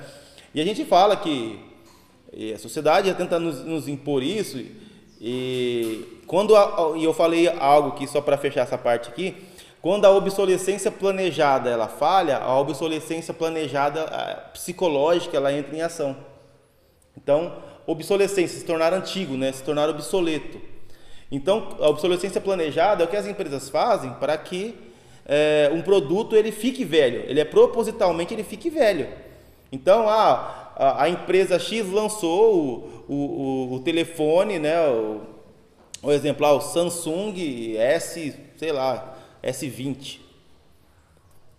E 0.56 0.62
a 0.62 0.64
gente 0.64 0.86
fala 0.86 1.18
que 1.18 1.60
a 2.54 2.58
sociedade 2.58 3.10
já 3.10 3.14
tenta 3.14 3.38
nos, 3.40 3.64
nos 3.66 3.88
impor 3.90 4.24
isso. 4.24 4.64
E 5.20 6.22
quando 6.28 6.56
a, 6.56 6.94
e 6.96 7.04
eu 7.04 7.14
falei 7.14 7.48
algo 7.48 7.90
aqui 7.90 8.08
só 8.08 8.22
para 8.22 8.38
fechar 8.38 8.62
essa 8.62 8.78
parte 8.78 9.10
aqui, 9.10 9.36
quando 9.84 10.06
a 10.06 10.12
obsolescência 10.12 10.90
planejada 10.90 11.70
ela 11.70 11.90
falha, 11.90 12.38
a 12.38 12.58
obsolescência 12.58 13.34
planejada 13.34 14.06
psicológica 14.54 15.36
ela 15.36 15.52
entra 15.52 15.76
em 15.76 15.82
ação. 15.82 16.16
Então, 17.18 17.58
obsolescência, 17.86 18.58
se 18.58 18.66
tornar 18.66 18.94
antigo, 18.94 19.36
né? 19.36 19.52
se 19.52 19.62
tornar 19.62 19.90
obsoleto. 19.90 20.58
Então, 21.30 21.76
a 21.82 21.90
obsolescência 21.90 22.40
planejada 22.40 23.04
é 23.04 23.06
o 23.06 23.10
que 23.10 23.18
as 23.18 23.28
empresas 23.28 23.70
fazem 23.70 24.14
para 24.14 24.38
que 24.38 24.74
é, 25.26 25.70
um 25.74 25.82
produto 25.82 26.34
ele 26.34 26.54
fique 26.54 26.86
velho. 26.86 27.26
Ele 27.28 27.42
é 27.42 27.46
propositalmente 27.46 28.34
ele 28.34 28.46
fique 28.46 28.70
velho. 28.70 29.10
Então, 29.70 30.08
a, 30.08 30.96
a, 31.02 31.10
empresa 31.10 31.60
X 31.60 31.92
lançou 31.92 33.04
o, 33.10 33.14
o, 33.14 33.74
o, 33.74 33.80
telefone, 33.82 34.60
né? 34.60 34.80
O, 34.88 35.20
o 36.04 36.10
exemplo, 36.10 36.48
o 36.48 36.62
Samsung 36.62 37.76
S, 37.76 38.34
sei 38.56 38.72
lá, 38.72 39.13
S20. 39.44 40.20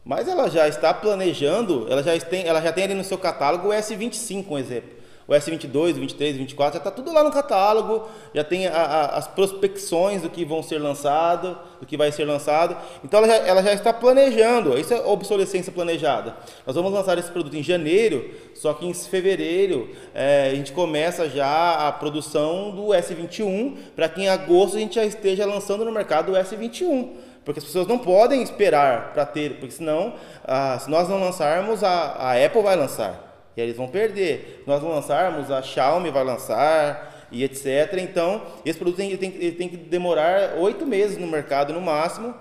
Mas 0.05 0.29
ela 0.29 0.51
já 0.51 0.69
está 0.69 0.93
planejando, 0.93 1.87
ela 1.89 2.03
já 2.03 2.19
tem, 2.21 2.47
ela 2.47 2.61
já 2.61 2.73
tem 2.73 2.85
ali 2.85 2.95
no 2.95 3.05
seu 3.05 3.17
catálogo 3.17 3.69
o 3.69 3.73
S25, 3.73 4.45
um 4.51 4.59
exemplo. 4.59 5.05
O 5.27 5.33
S22, 5.33 5.95
23, 5.95 6.37
24, 6.37 6.75
já 6.75 6.79
está 6.79 6.91
tudo 6.91 7.11
lá 7.11 7.25
no 7.25 7.33
catálogo, 7.33 8.07
já 8.35 8.45
tem 8.45 8.67
a, 8.67 8.77
a, 8.77 9.17
as 9.17 9.27
prospecções 9.27 10.21
do 10.21 10.29
que 10.29 10.45
vão 10.45 10.63
ser 10.63 10.77
lançado, 10.79 11.59
do 11.81 11.87
que 11.87 11.97
vai 11.97 12.13
ser 12.13 12.27
lançado. 12.27 12.77
Então 13.03 13.25
ela 13.25 13.29
já, 13.29 13.37
ela 13.47 13.63
já 13.63 13.73
está 13.73 13.91
planejando, 13.91 14.79
isso 14.79 14.93
é 14.93 15.01
obsolescência 15.01 15.73
planejada. 15.73 16.37
Nós 16.67 16.77
vamos 16.77 16.93
lançar 16.93 17.17
esse 17.17 17.31
produto 17.31 17.57
em 17.57 17.63
janeiro, 17.63 18.31
só 18.55 18.75
que 18.75 18.87
em 18.87 18.93
fevereiro 18.93 19.89
é, 20.15 20.51
a 20.53 20.55
gente 20.55 20.73
começa 20.73 21.27
já 21.31 21.89
a 21.89 21.93
produção 21.93 22.73
do 22.73 22.89
S21, 22.89 23.77
para 23.97 24.11
que 24.11 24.21
em 24.21 24.29
agosto 24.29 24.77
a 24.77 24.81
gente 24.81 24.97
já 24.97 25.07
esteja 25.07 25.47
lançando 25.47 25.87
no 25.87 25.91
mercado 25.91 26.33
o 26.33 26.35
S21. 26.35 27.24
Porque 27.45 27.59
as 27.59 27.65
pessoas 27.65 27.87
não 27.87 27.99
podem 27.99 28.43
esperar 28.43 29.13
para 29.13 29.27
ter, 29.27 29.59
porque 29.59 29.73
senão, 29.73 30.15
ah, 30.45 30.79
se 30.79 30.91
nós 30.91 31.09
não 31.09 31.21
lançarmos, 31.21 31.85
a, 31.85 32.13
a 32.13 32.45
Apple 32.45 32.63
vai 32.63 32.75
lançar. 32.75 33.53
E 33.57 33.61
eles 33.61 33.77
vão 33.77 33.87
perder. 33.87 34.63
Se 34.65 34.69
nós 34.69 34.83
não 34.83 34.89
lançarmos, 34.91 35.51
a 35.51 35.61
Xiaomi 35.61 36.11
vai 36.11 36.25
lançar 36.25 37.27
e 37.31 37.45
etc. 37.45 37.99
Então, 37.99 38.43
esse 38.65 38.79
produto 38.79 38.97
tem, 38.97 39.17
tem, 39.17 39.31
tem 39.31 39.69
que 39.69 39.77
demorar 39.77 40.55
oito 40.57 40.87
meses 40.87 41.19
no 41.19 41.27
mercado 41.27 41.73
no 41.73 41.81
máximo, 41.81 42.35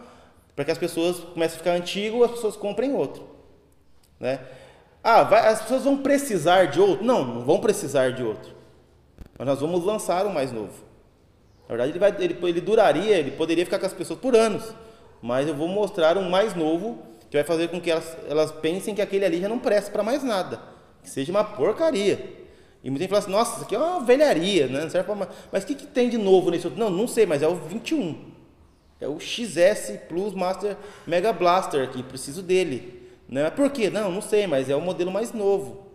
para 0.56 0.64
que 0.64 0.72
as 0.72 0.78
pessoas 0.78 1.20
comecem 1.20 1.56
a 1.56 1.60
ficar 1.60 1.72
antigo, 1.72 2.24
as 2.24 2.32
pessoas 2.32 2.56
comprem 2.56 2.94
outro. 2.94 3.28
Né? 4.20 4.40
Ah, 5.04 5.24
vai, 5.24 5.46
as 5.48 5.62
pessoas 5.64 5.84
vão 5.84 5.98
precisar 5.98 6.68
de 6.68 6.80
outro? 6.80 7.04
Não, 7.04 7.26
não 7.26 7.42
vão 7.42 7.60
precisar 7.60 8.14
de 8.14 8.24
outro. 8.24 8.54
Mas 9.38 9.48
nós 9.48 9.60
vamos 9.60 9.84
lançar 9.84 10.26
um 10.26 10.32
mais 10.32 10.52
novo. 10.54 10.74
Na 11.68 11.76
verdade, 11.76 11.92
ele, 11.92 12.00
vai, 12.00 12.16
ele, 12.20 12.38
ele 12.42 12.62
duraria, 12.62 13.18
ele 13.18 13.32
poderia 13.32 13.66
ficar 13.66 13.80
com 13.80 13.86
as 13.86 13.94
pessoas 13.94 14.20
por 14.20 14.34
anos 14.34 14.74
mas 15.24 15.48
eu 15.48 15.56
vou 15.56 15.70
mostrar 15.70 16.18
um 16.18 16.30
mais 16.30 16.54
novo 16.54 17.00
que 17.30 17.38
vai 17.38 17.46
fazer 17.46 17.70
com 17.70 17.80
que 17.80 17.90
elas, 17.90 18.18
elas 18.30 18.52
pensem 18.52 18.94
que 18.94 19.02
aquele 19.02 19.24
ali 19.24 19.40
já 19.40 19.48
não 19.48 19.58
presta 19.58 19.90
para 19.90 20.04
mais 20.04 20.22
nada, 20.22 20.60
que 21.02 21.10
seja 21.10 21.32
uma 21.32 21.46
porcaria. 21.46 22.44
E 22.84 22.90
muita 22.90 23.04
gente 23.04 23.10
fala 23.10 23.22
assim, 23.22 23.32
nossa, 23.32 23.56
isso 23.56 23.64
aqui 23.64 23.74
é 23.74 23.80
uma 23.80 24.02
velharia, 24.02 24.68
né? 24.68 24.82
Não 24.82 24.90
serve 24.90 25.08
pra... 25.16 25.30
Mas 25.50 25.64
o 25.64 25.68
que, 25.68 25.76
que 25.76 25.88
tem 25.88 26.10
de 26.10 26.18
novo 26.18 26.52
nesse 26.52 26.68
outro? 26.68 26.78
Não, 26.78 26.90
não 26.90 27.08
sei, 27.08 27.26
mas 27.26 27.42
é 27.42 27.48
o 27.48 27.56
21. 27.56 28.34
É 29.00 29.08
o 29.08 29.18
XS 29.18 29.98
Plus 30.10 30.34
Master 30.34 30.76
Mega 31.08 31.32
Blaster 31.32 31.86
aqui, 31.86 32.04
preciso 32.04 32.42
dele. 32.42 33.10
Né? 33.30 33.50
Por 33.50 33.70
quê? 33.70 33.90
Não, 33.90 34.12
não 34.12 34.22
sei, 34.22 34.46
mas 34.46 34.70
é 34.70 34.76
o 34.76 34.82
modelo 34.82 35.10
mais 35.10 35.32
novo. 35.32 35.88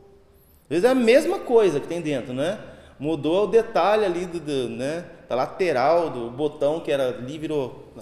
Às 0.64 0.70
vezes 0.70 0.84
é 0.84 0.88
a 0.88 0.94
mesma 0.94 1.38
coisa 1.40 1.78
que 1.78 1.86
tem 1.86 2.00
dentro, 2.00 2.32
né? 2.32 2.58
Mudou 2.98 3.44
o 3.44 3.46
detalhe 3.46 4.06
ali 4.06 4.24
do, 4.24 4.40
do 4.40 4.70
né? 4.70 5.04
da 5.28 5.36
lateral 5.36 6.08
do 6.08 6.30
botão 6.30 6.80
que 6.80 6.90
era 6.90 7.08
ali 7.08 7.36
virou. 7.36 7.92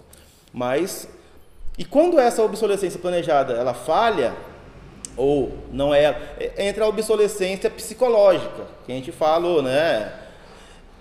Mas 0.52 1.08
e 1.78 1.84
quando 1.84 2.18
essa 2.18 2.42
obsolescência 2.42 2.98
planejada 2.98 3.54
ela 3.54 3.74
falha 3.74 4.34
ou 5.16 5.56
não 5.72 5.94
é, 5.94 6.14
entra 6.58 6.84
a 6.84 6.88
obsolescência 6.88 7.70
psicológica 7.70 8.64
que 8.84 8.92
a 8.92 8.94
gente 8.94 9.12
falou, 9.12 9.62
né? 9.62 10.12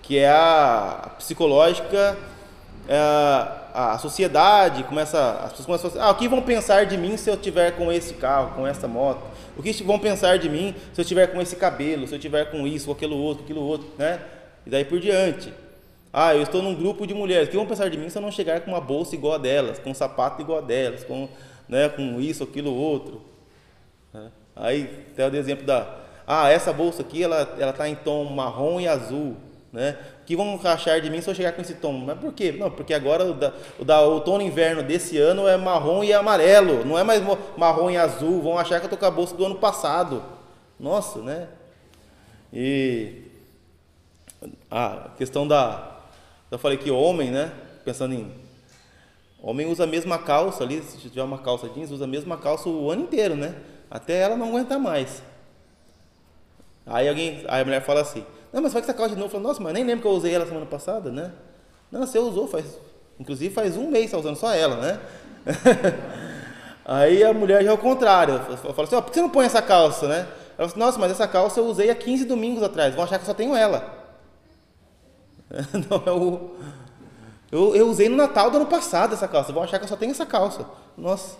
Que 0.02 0.18
é 0.18 0.28
a 0.28 1.10
psicológica 1.18 2.16
é, 2.88 2.96
a 3.78 3.98
sociedade 3.98 4.84
começa, 4.84 5.32
as 5.44 5.50
pessoas 5.50 5.66
começam 5.66 5.90
a 5.90 5.92
falar, 5.92 6.04
ah, 6.06 6.10
o 6.10 6.14
que 6.14 6.28
vão 6.28 6.40
pensar 6.40 6.86
de 6.86 6.96
mim 6.96 7.16
se 7.16 7.28
eu 7.28 7.36
tiver 7.36 7.72
com 7.72 7.92
esse 7.92 8.14
carro, 8.14 8.54
com 8.54 8.66
essa 8.66 8.88
moto? 8.88 9.20
O 9.54 9.62
que 9.62 9.70
vão 9.82 9.98
pensar 9.98 10.38
de 10.38 10.48
mim 10.48 10.74
se 10.94 11.00
eu 11.00 11.04
tiver 11.04 11.26
com 11.26 11.42
esse 11.42 11.56
cabelo, 11.56 12.06
se 12.06 12.14
eu 12.14 12.18
tiver 12.18 12.50
com 12.50 12.66
isso, 12.66 12.86
com 12.86 12.92
aquilo 12.92 13.16
outro, 13.16 13.44
aquilo 13.44 13.60
outro, 13.60 13.88
né? 13.98 14.20
E 14.64 14.70
daí 14.70 14.84
por 14.84 14.98
diante. 14.98 15.52
Ah, 16.18 16.34
eu 16.34 16.44
estou 16.44 16.62
num 16.62 16.74
grupo 16.74 17.06
de 17.06 17.12
mulheres. 17.12 17.48
O 17.48 17.50
que 17.50 17.58
vão 17.58 17.66
pensar 17.66 17.90
de 17.90 17.98
mim 17.98 18.08
se 18.08 18.16
eu 18.16 18.22
não 18.22 18.32
chegar 18.32 18.62
com 18.62 18.70
uma 18.70 18.80
bolsa 18.80 19.14
igual 19.14 19.34
a 19.34 19.38
delas, 19.38 19.78
com 19.78 19.90
um 19.90 19.94
sapato 19.94 20.40
igual 20.40 20.60
a 20.60 20.62
delas, 20.62 21.04
com, 21.04 21.28
né, 21.68 21.90
com 21.90 22.18
isso, 22.18 22.42
aquilo, 22.42 22.72
outro? 22.72 23.20
Né? 24.14 24.30
Aí 24.56 24.84
tem 25.14 25.28
o 25.28 25.36
exemplo 25.36 25.66
da, 25.66 25.86
ah, 26.26 26.48
essa 26.48 26.72
bolsa 26.72 27.02
aqui, 27.02 27.22
ela 27.22 27.54
ela 27.58 27.70
está 27.70 27.86
em 27.86 27.94
tom 27.94 28.24
marrom 28.24 28.80
e 28.80 28.88
azul, 28.88 29.36
né? 29.70 29.98
que 30.24 30.34
vão 30.34 30.58
achar 30.64 31.02
de 31.02 31.10
mim 31.10 31.20
se 31.20 31.28
eu 31.28 31.34
chegar 31.34 31.52
com 31.52 31.60
esse 31.60 31.74
tom. 31.74 31.92
Mas 31.92 32.18
por 32.18 32.32
quê? 32.32 32.50
Não, 32.50 32.70
porque 32.70 32.94
agora 32.94 33.24
o, 33.24 33.34
da, 33.34 33.52
o, 33.78 33.84
da, 33.84 34.00
outono 34.00 34.42
e 34.42 34.46
inverno 34.46 34.82
desse 34.82 35.18
ano 35.18 35.46
é 35.46 35.58
marrom 35.58 36.02
e 36.02 36.14
amarelo, 36.14 36.82
não 36.84 36.98
é 36.98 37.04
mais 37.04 37.22
marrom 37.58 37.90
e 37.90 37.96
azul. 37.98 38.40
Vão 38.40 38.58
achar 38.58 38.80
que 38.80 38.86
eu 38.86 38.90
tô 38.90 38.96
com 38.96 39.04
a 39.04 39.10
bolsa 39.10 39.36
do 39.36 39.44
ano 39.44 39.56
passado. 39.56 40.22
Nossa, 40.80 41.20
né? 41.20 41.46
E 42.52 43.22
a 44.70 45.10
questão 45.18 45.46
da. 45.46 45.95
Eu 46.56 46.58
falei 46.58 46.78
que 46.78 46.90
homem, 46.90 47.30
né? 47.30 47.52
Pensando 47.84 48.14
em. 48.14 48.32
Homem 49.42 49.66
usa 49.66 49.84
a 49.84 49.86
mesma 49.86 50.16
calça 50.18 50.64
ali, 50.64 50.82
se 50.82 50.96
tiver 50.96 51.22
uma 51.22 51.36
calça 51.36 51.68
jeans, 51.68 51.90
usa 51.90 52.04
a 52.04 52.08
mesma 52.08 52.38
calça 52.38 52.66
o 52.66 52.90
ano 52.90 53.02
inteiro, 53.02 53.36
né? 53.36 53.56
Até 53.90 54.20
ela 54.20 54.38
não 54.38 54.48
aguentar 54.48 54.78
mais. 54.78 55.22
Aí 56.86 57.06
alguém, 57.10 57.44
aí 57.46 57.60
a 57.60 57.64
mulher 57.66 57.82
fala 57.82 58.00
assim: 58.00 58.24
não, 58.54 58.62
mas 58.62 58.72
vai 58.72 58.80
que 58.80 58.88
essa 58.88 58.96
calça 58.96 59.14
de 59.14 59.20
novo. 59.20 59.26
Eu 59.26 59.32
falo, 59.32 59.42
nossa, 59.42 59.62
mas 59.62 59.74
nem 59.74 59.84
lembro 59.84 60.00
que 60.00 60.08
eu 60.08 60.12
usei 60.12 60.34
ela 60.34 60.46
semana 60.46 60.64
passada, 60.64 61.12
né? 61.12 61.30
Não, 61.92 62.06
você 62.06 62.18
usou, 62.18 62.48
faz. 62.48 62.64
Inclusive 63.20 63.52
faz 63.54 63.76
um 63.76 63.90
mês 63.90 64.10
tá 64.10 64.16
usando 64.16 64.36
só 64.36 64.54
ela, 64.54 64.76
né? 64.76 65.00
Aí 66.86 67.22
a 67.22 67.34
mulher 67.34 67.62
já 67.62 67.68
é 67.68 67.74
o 67.74 67.76
contrário. 67.76 68.40
Eu 68.48 68.72
falo 68.72 68.84
assim, 68.84 68.96
ó, 68.96 69.02
por 69.02 69.10
que 69.10 69.16
você 69.16 69.20
não 69.20 69.28
põe 69.28 69.44
essa 69.44 69.60
calça, 69.60 70.08
né? 70.08 70.20
Ela 70.20 70.26
fala 70.56 70.66
assim, 70.68 70.78
nossa, 70.78 70.98
mas 70.98 71.10
essa 71.10 71.28
calça 71.28 71.60
eu 71.60 71.66
usei 71.66 71.90
há 71.90 71.94
15 71.94 72.24
domingos 72.24 72.62
atrás. 72.62 72.94
Vão 72.94 73.04
achar 73.04 73.18
que 73.18 73.24
eu 73.24 73.26
só 73.26 73.34
tenho 73.34 73.54
ela. 73.54 73.95
Não, 75.88 76.02
eu, 76.06 76.56
eu, 77.50 77.76
eu 77.76 77.88
usei 77.88 78.08
no 78.08 78.16
Natal 78.16 78.50
do 78.50 78.56
ano 78.56 78.66
passado 78.66 79.14
essa 79.14 79.28
calça. 79.28 79.52
Vão 79.52 79.62
achar 79.62 79.78
que 79.78 79.84
eu 79.84 79.88
só 79.88 79.96
tenho 79.96 80.10
essa 80.10 80.26
calça. 80.26 80.66
Nossa. 80.96 81.36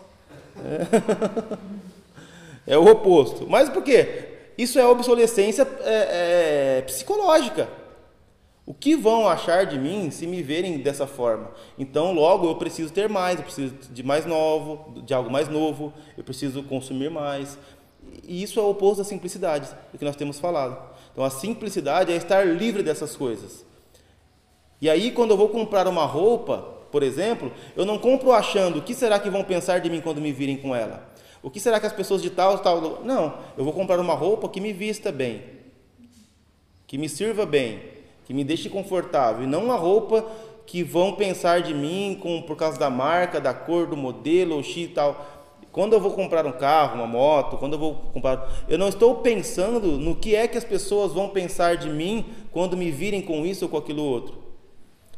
É, 2.66 2.75
é 2.75 2.78
o 2.78 2.86
oposto. 2.86 3.46
Mas 3.48 3.68
por 3.68 3.82
quê? 3.82 4.36
Isso 4.56 4.78
é 4.78 4.86
obsolescência 4.86 5.68
é, 5.82 6.78
é, 6.78 6.82
psicológica. 6.82 7.68
O 8.64 8.75
que 8.75 8.96
vão 8.96 9.28
achar 9.28 9.64
de 9.64 9.78
mim 9.78 10.10
se 10.10 10.26
me 10.26 10.42
verem 10.42 10.78
dessa 10.78 11.06
forma? 11.06 11.52
Então, 11.78 12.12
logo 12.12 12.48
eu 12.48 12.56
preciso 12.56 12.92
ter 12.92 13.08
mais, 13.08 13.38
eu 13.38 13.44
preciso 13.44 13.75
de 13.92 14.02
mais 14.02 14.26
novo, 14.26 15.00
de 15.02 15.14
algo 15.14 15.30
mais 15.30 15.49
novo, 15.49 15.92
eu 16.16 16.25
preciso 16.25 16.64
consumir 16.64 17.10
mais. 17.10 17.58
E 18.26 18.42
isso 18.42 18.58
é 18.58 18.62
o 18.62 18.71
oposto 18.71 18.99
da 18.99 19.04
simplicidade, 19.04 19.69
do 19.92 19.99
que 19.99 20.04
nós 20.04 20.16
temos 20.16 20.40
falado. 20.40 20.76
Então, 21.12 21.23
a 21.23 21.30
simplicidade 21.30 22.12
é 22.12 22.16
estar 22.16 22.45
livre 22.45 22.82
dessas 22.82 23.14
coisas. 23.14 23.66
E 24.80 24.91
aí, 24.91 25.10
quando 25.10 25.30
eu 25.30 25.36
vou 25.36 25.49
comprar 25.49 25.89
uma 25.89 26.04
roupa, 26.04 26.76
por 26.91 27.02
exemplo, 27.02 27.52
eu 27.76 27.84
não 27.84 27.99
compro 27.99 28.32
achando 28.32 28.78
o 28.78 28.82
que 28.82 28.95
será 28.95 29.19
que 29.19 29.30
vão 29.30 29.45
pensar 29.45 29.80
de 29.80 29.91
mim 29.91 30.00
quando 30.00 30.21
me 30.21 30.32
virem 30.32 30.56
com 30.56 30.75
ela. 30.75 31.08
O 31.43 31.50
que 31.50 31.60
será 31.60 31.78
que 31.78 31.86
as 31.86 31.93
pessoas 31.93 32.23
de 32.23 32.30
tal, 32.30 32.58
tal. 32.58 33.02
Não, 33.04 33.34
eu 33.56 33.65
vou 33.65 33.73
comprar 33.73 34.00
uma 34.00 34.15
roupa 34.15 34.49
que 34.49 34.60
me 34.60 34.73
vista 34.73 35.12
bem, 35.12 35.43
que 36.86 36.99
me 36.99 37.08
sirva 37.08 37.47
bem, 37.47 37.80
que 38.25 38.34
me 38.34 38.45
deixe 38.45 38.69
confortável, 38.69 39.45
e 39.45 39.47
não 39.47 39.65
uma 39.65 39.76
roupa 39.76 40.25
que 40.67 40.82
vão 40.82 41.12
pensar 41.12 41.62
de 41.62 41.73
mim 41.73 42.19
com, 42.21 42.43
por 42.43 42.56
causa 42.56 42.78
da 42.78 42.91
marca, 42.91 43.41
da 43.41 43.54
cor, 43.54 43.86
do 43.86 43.97
modelo, 43.97 44.56
ou 44.56 44.62
X 44.62 44.76
e 44.76 44.89
tal. 44.89 45.25
Quando 45.71 45.93
eu 45.93 46.00
vou 46.00 46.12
comprar 46.12 46.47
um 46.47 46.52
carro, 46.52 46.97
uma 46.97 47.06
moto, 47.06 47.58
quando 47.58 47.75
eu 47.75 47.78
vou 47.78 47.95
comprar. 48.12 48.50
Eu 48.69 48.78
não 48.78 48.89
estou 48.89 49.17
pensando 49.17 49.80
no 49.99 50.17
que 50.17 50.34
é 50.34 50.49
que 50.49 50.56
as 50.56 50.65
pessoas 50.65 51.12
vão 51.12 51.28
pensar 51.28 51.76
de 51.76 51.91
mim 51.91 52.25
quando 52.50 52.76
me 52.76 52.91
virem 52.91 53.21
com 53.21 53.45
isso 53.45 53.67
ou 53.67 53.71
com 53.71 53.76
aquilo 53.76 54.02
outro. 54.02 54.46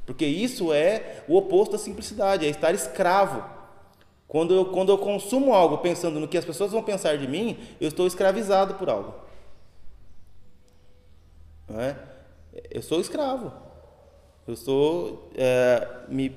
Porque 0.08 0.24
isso 0.24 0.72
é 0.72 1.22
o 1.28 1.36
oposto 1.36 1.72
da 1.72 1.78
simplicidade, 1.78 2.46
é 2.46 2.48
estar 2.48 2.74
escravo 2.74 3.44
quando 4.26 4.54
eu, 4.54 4.64
quando 4.64 4.88
eu 4.88 4.96
consumo 4.96 5.52
algo 5.52 5.76
pensando 5.76 6.18
no 6.18 6.26
que 6.26 6.38
as 6.38 6.46
pessoas 6.46 6.72
vão 6.72 6.82
pensar 6.82 7.18
de 7.18 7.28
mim, 7.28 7.58
eu 7.78 7.88
estou 7.88 8.06
escravizado 8.06 8.74
por 8.76 8.88
algo. 8.88 9.14
Não 11.68 11.78
é? 11.78 11.94
Eu 12.70 12.80
sou 12.80 13.02
escravo. 13.02 13.52
Eu 14.46 14.54
estou, 14.54 15.30
é, 15.34 15.86
me, 16.08 16.34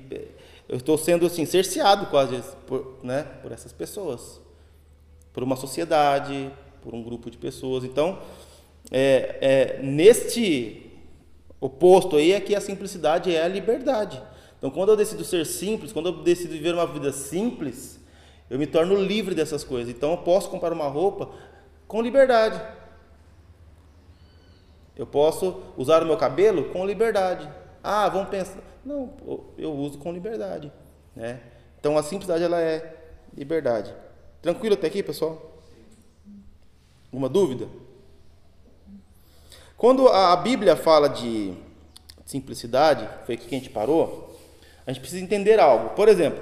eu 0.68 0.76
estou 0.76 0.98
sendo 0.98 1.24
assim, 1.24 1.46
cerceado 1.46 2.04
quase 2.08 2.42
por, 2.66 2.98
né, 3.02 3.22
por 3.40 3.52
essas 3.52 3.72
pessoas. 3.72 4.38
Por 5.32 5.42
uma 5.42 5.56
sociedade, 5.56 6.50
por 6.82 6.94
um 6.94 7.02
grupo 7.02 7.30
de 7.30 7.38
pessoas. 7.38 7.84
Então, 7.84 8.18
é, 8.90 9.38
é, 9.40 9.82
neste 9.82 10.91
oposto 11.62 12.16
aí 12.16 12.32
é 12.32 12.40
que 12.40 12.56
a 12.56 12.60
simplicidade 12.60 13.32
é 13.34 13.42
a 13.42 13.48
liberdade. 13.48 14.20
Então, 14.58 14.68
quando 14.68 14.90
eu 14.90 14.96
decido 14.96 15.24
ser 15.24 15.46
simples, 15.46 15.92
quando 15.92 16.08
eu 16.08 16.22
decido 16.22 16.52
viver 16.52 16.74
uma 16.74 16.86
vida 16.86 17.12
simples, 17.12 18.00
eu 18.50 18.58
me 18.58 18.66
torno 18.66 18.96
livre 18.96 19.32
dessas 19.32 19.62
coisas. 19.62 19.94
Então, 19.94 20.10
eu 20.10 20.18
posso 20.18 20.50
comprar 20.50 20.72
uma 20.72 20.88
roupa 20.88 21.30
com 21.86 22.02
liberdade. 22.02 22.60
Eu 24.96 25.06
posso 25.06 25.62
usar 25.76 26.02
o 26.02 26.06
meu 26.06 26.16
cabelo 26.16 26.70
com 26.70 26.84
liberdade. 26.84 27.48
Ah, 27.82 28.08
vamos 28.08 28.28
pensar. 28.28 28.60
Não, 28.84 29.12
eu 29.56 29.72
uso 29.72 29.98
com 29.98 30.12
liberdade. 30.12 30.72
Né? 31.14 31.40
Então, 31.78 31.96
a 31.96 32.02
simplicidade 32.02 32.42
ela 32.42 32.60
é 32.60 32.96
liberdade. 33.36 33.94
Tranquilo 34.40 34.74
até 34.74 34.88
aqui, 34.88 35.02
pessoal? 35.02 35.60
Alguma 37.06 37.28
dúvida? 37.28 37.68
Quando 39.82 40.06
a 40.06 40.36
Bíblia 40.36 40.76
fala 40.76 41.08
de 41.08 41.54
simplicidade, 42.24 43.04
foi 43.26 43.34
aqui 43.34 43.48
que 43.48 43.54
a 43.56 43.58
gente 43.58 43.70
parou, 43.70 44.38
a 44.86 44.92
gente 44.92 45.00
precisa 45.00 45.20
entender 45.20 45.58
algo. 45.58 45.96
Por 45.96 46.08
exemplo, 46.08 46.40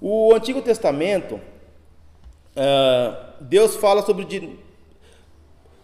o 0.00 0.34
Antigo 0.34 0.60
Testamento, 0.60 1.36
uh, 1.36 3.32
Deus 3.40 3.76
fala 3.76 4.02
sobre. 4.02 4.58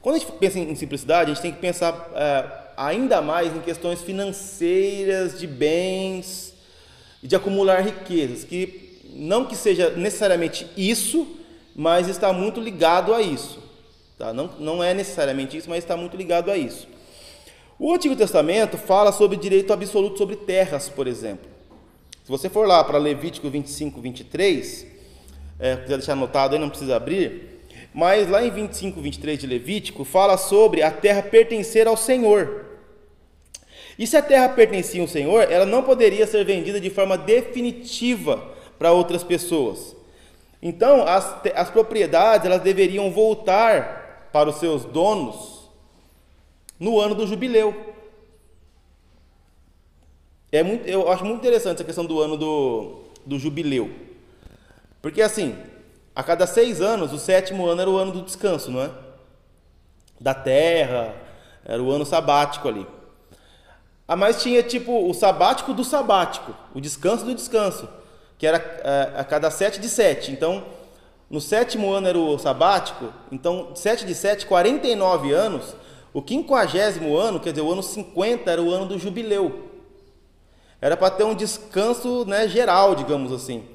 Quando 0.02 0.16
a 0.16 0.18
gente 0.18 0.32
pensa 0.32 0.58
em 0.58 0.74
simplicidade, 0.74 1.30
a 1.30 1.34
gente 1.34 1.42
tem 1.42 1.52
que 1.52 1.60
pensar 1.60 1.92
uh, 1.94 2.72
ainda 2.76 3.22
mais 3.22 3.54
em 3.54 3.60
questões 3.60 4.02
financeiras, 4.02 5.38
de 5.38 5.46
bens 5.46 6.54
de 7.22 7.36
acumular 7.36 7.82
riquezas, 7.82 8.42
que 8.42 9.00
não 9.14 9.44
que 9.44 9.54
seja 9.54 9.90
necessariamente 9.90 10.66
isso, 10.76 11.24
mas 11.72 12.08
está 12.08 12.32
muito 12.32 12.60
ligado 12.60 13.14
a 13.14 13.22
isso. 13.22 13.60
Tá? 14.18 14.32
Não, 14.32 14.50
não 14.58 14.82
é 14.82 14.92
necessariamente 14.92 15.56
isso, 15.56 15.70
mas 15.70 15.84
está 15.84 15.96
muito 15.96 16.16
ligado 16.16 16.50
a 16.50 16.56
isso. 16.56 16.95
O 17.78 17.92
Antigo 17.92 18.16
Testamento 18.16 18.78
fala 18.78 19.12
sobre 19.12 19.36
direito 19.36 19.70
absoluto 19.70 20.16
sobre 20.16 20.34
terras, 20.34 20.88
por 20.88 21.06
exemplo. 21.06 21.46
Se 22.24 22.30
você 22.30 22.48
for 22.48 22.66
lá 22.66 22.82
para 22.82 22.96
Levítico 22.96 23.50
25, 23.50 24.00
23, 24.00 24.86
é, 25.58 25.76
quiser 25.76 25.98
deixar 25.98 26.12
anotado 26.14 26.54
aí, 26.54 26.60
não 26.60 26.70
precisa 26.70 26.96
abrir, 26.96 27.60
mas 27.92 28.30
lá 28.30 28.42
em 28.42 28.50
25, 28.50 28.98
23 28.98 29.38
de 29.38 29.46
Levítico, 29.46 30.04
fala 30.04 30.38
sobre 30.38 30.82
a 30.82 30.90
terra 30.90 31.22
pertencer 31.22 31.86
ao 31.86 31.98
Senhor. 31.98 32.64
E 33.98 34.06
se 34.06 34.16
a 34.16 34.22
terra 34.22 34.48
pertencia 34.48 35.02
ao 35.02 35.08
Senhor, 35.08 35.42
ela 35.52 35.66
não 35.66 35.82
poderia 35.82 36.26
ser 36.26 36.46
vendida 36.46 36.80
de 36.80 36.88
forma 36.88 37.18
definitiva 37.18 38.54
para 38.78 38.92
outras 38.92 39.22
pessoas. 39.22 39.94
Então, 40.62 41.02
as, 41.06 41.36
as 41.54 41.70
propriedades 41.70 42.46
elas 42.46 42.62
deveriam 42.62 43.10
voltar 43.10 44.30
para 44.32 44.48
os 44.48 44.56
seus 44.56 44.86
donos 44.86 45.55
no 46.78 47.00
ano 47.00 47.14
do 47.14 47.26
jubileu. 47.26 47.94
É 50.52 50.62
muito, 50.62 50.86
eu 50.86 51.10
acho 51.10 51.24
muito 51.24 51.40
interessante 51.40 51.76
essa 51.76 51.84
questão 51.84 52.04
do 52.04 52.20
ano 52.20 52.36
do, 52.36 53.00
do 53.24 53.38
jubileu. 53.38 53.90
Porque 55.02 55.20
assim, 55.20 55.56
a 56.14 56.22
cada 56.22 56.46
seis 56.46 56.80
anos, 56.80 57.12
o 57.12 57.18
sétimo 57.18 57.66
ano 57.66 57.80
era 57.80 57.90
o 57.90 57.96
ano 57.96 58.12
do 58.12 58.22
descanso, 58.22 58.70
não 58.70 58.80
é? 58.80 58.90
Da 60.20 60.32
terra, 60.32 61.14
era 61.64 61.82
o 61.82 61.90
ano 61.90 62.06
sabático 62.06 62.68
ali. 62.68 62.86
Ah, 64.08 64.16
mas 64.16 64.40
tinha 64.40 64.62
tipo 64.62 65.08
o 65.08 65.12
sabático 65.12 65.74
do 65.74 65.82
sabático, 65.82 66.54
o 66.74 66.80
descanso 66.80 67.24
do 67.24 67.34
descanso. 67.34 67.88
que 68.38 68.46
era 68.46 68.58
é, 68.58 69.20
a 69.20 69.24
cada 69.24 69.50
sete 69.50 69.80
de 69.80 69.88
sete. 69.88 70.30
Então, 70.30 70.64
no 71.28 71.40
sétimo 71.40 71.92
ano 71.92 72.06
era 72.06 72.18
o 72.18 72.38
sabático, 72.38 73.12
então 73.32 73.74
sete 73.74 74.06
de 74.06 74.14
sete, 74.14 74.46
49 74.46 75.32
anos. 75.32 75.74
O 76.16 76.22
quinquagésimo 76.22 77.14
ano, 77.14 77.38
quer 77.38 77.50
dizer, 77.50 77.61
o 77.61 77.70
ano 77.70 77.83
50, 77.83 78.50
era 78.50 78.62
o 78.62 78.70
ano 78.70 78.87
do 78.87 78.98
jubileu. 78.98 79.68
Era 80.81 80.96
para 80.96 81.11
ter 81.11 81.24
um 81.24 81.35
descanso 81.35 82.24
né, 82.24 82.48
geral, 82.48 82.94
digamos 82.94 83.31
assim. 83.31 83.66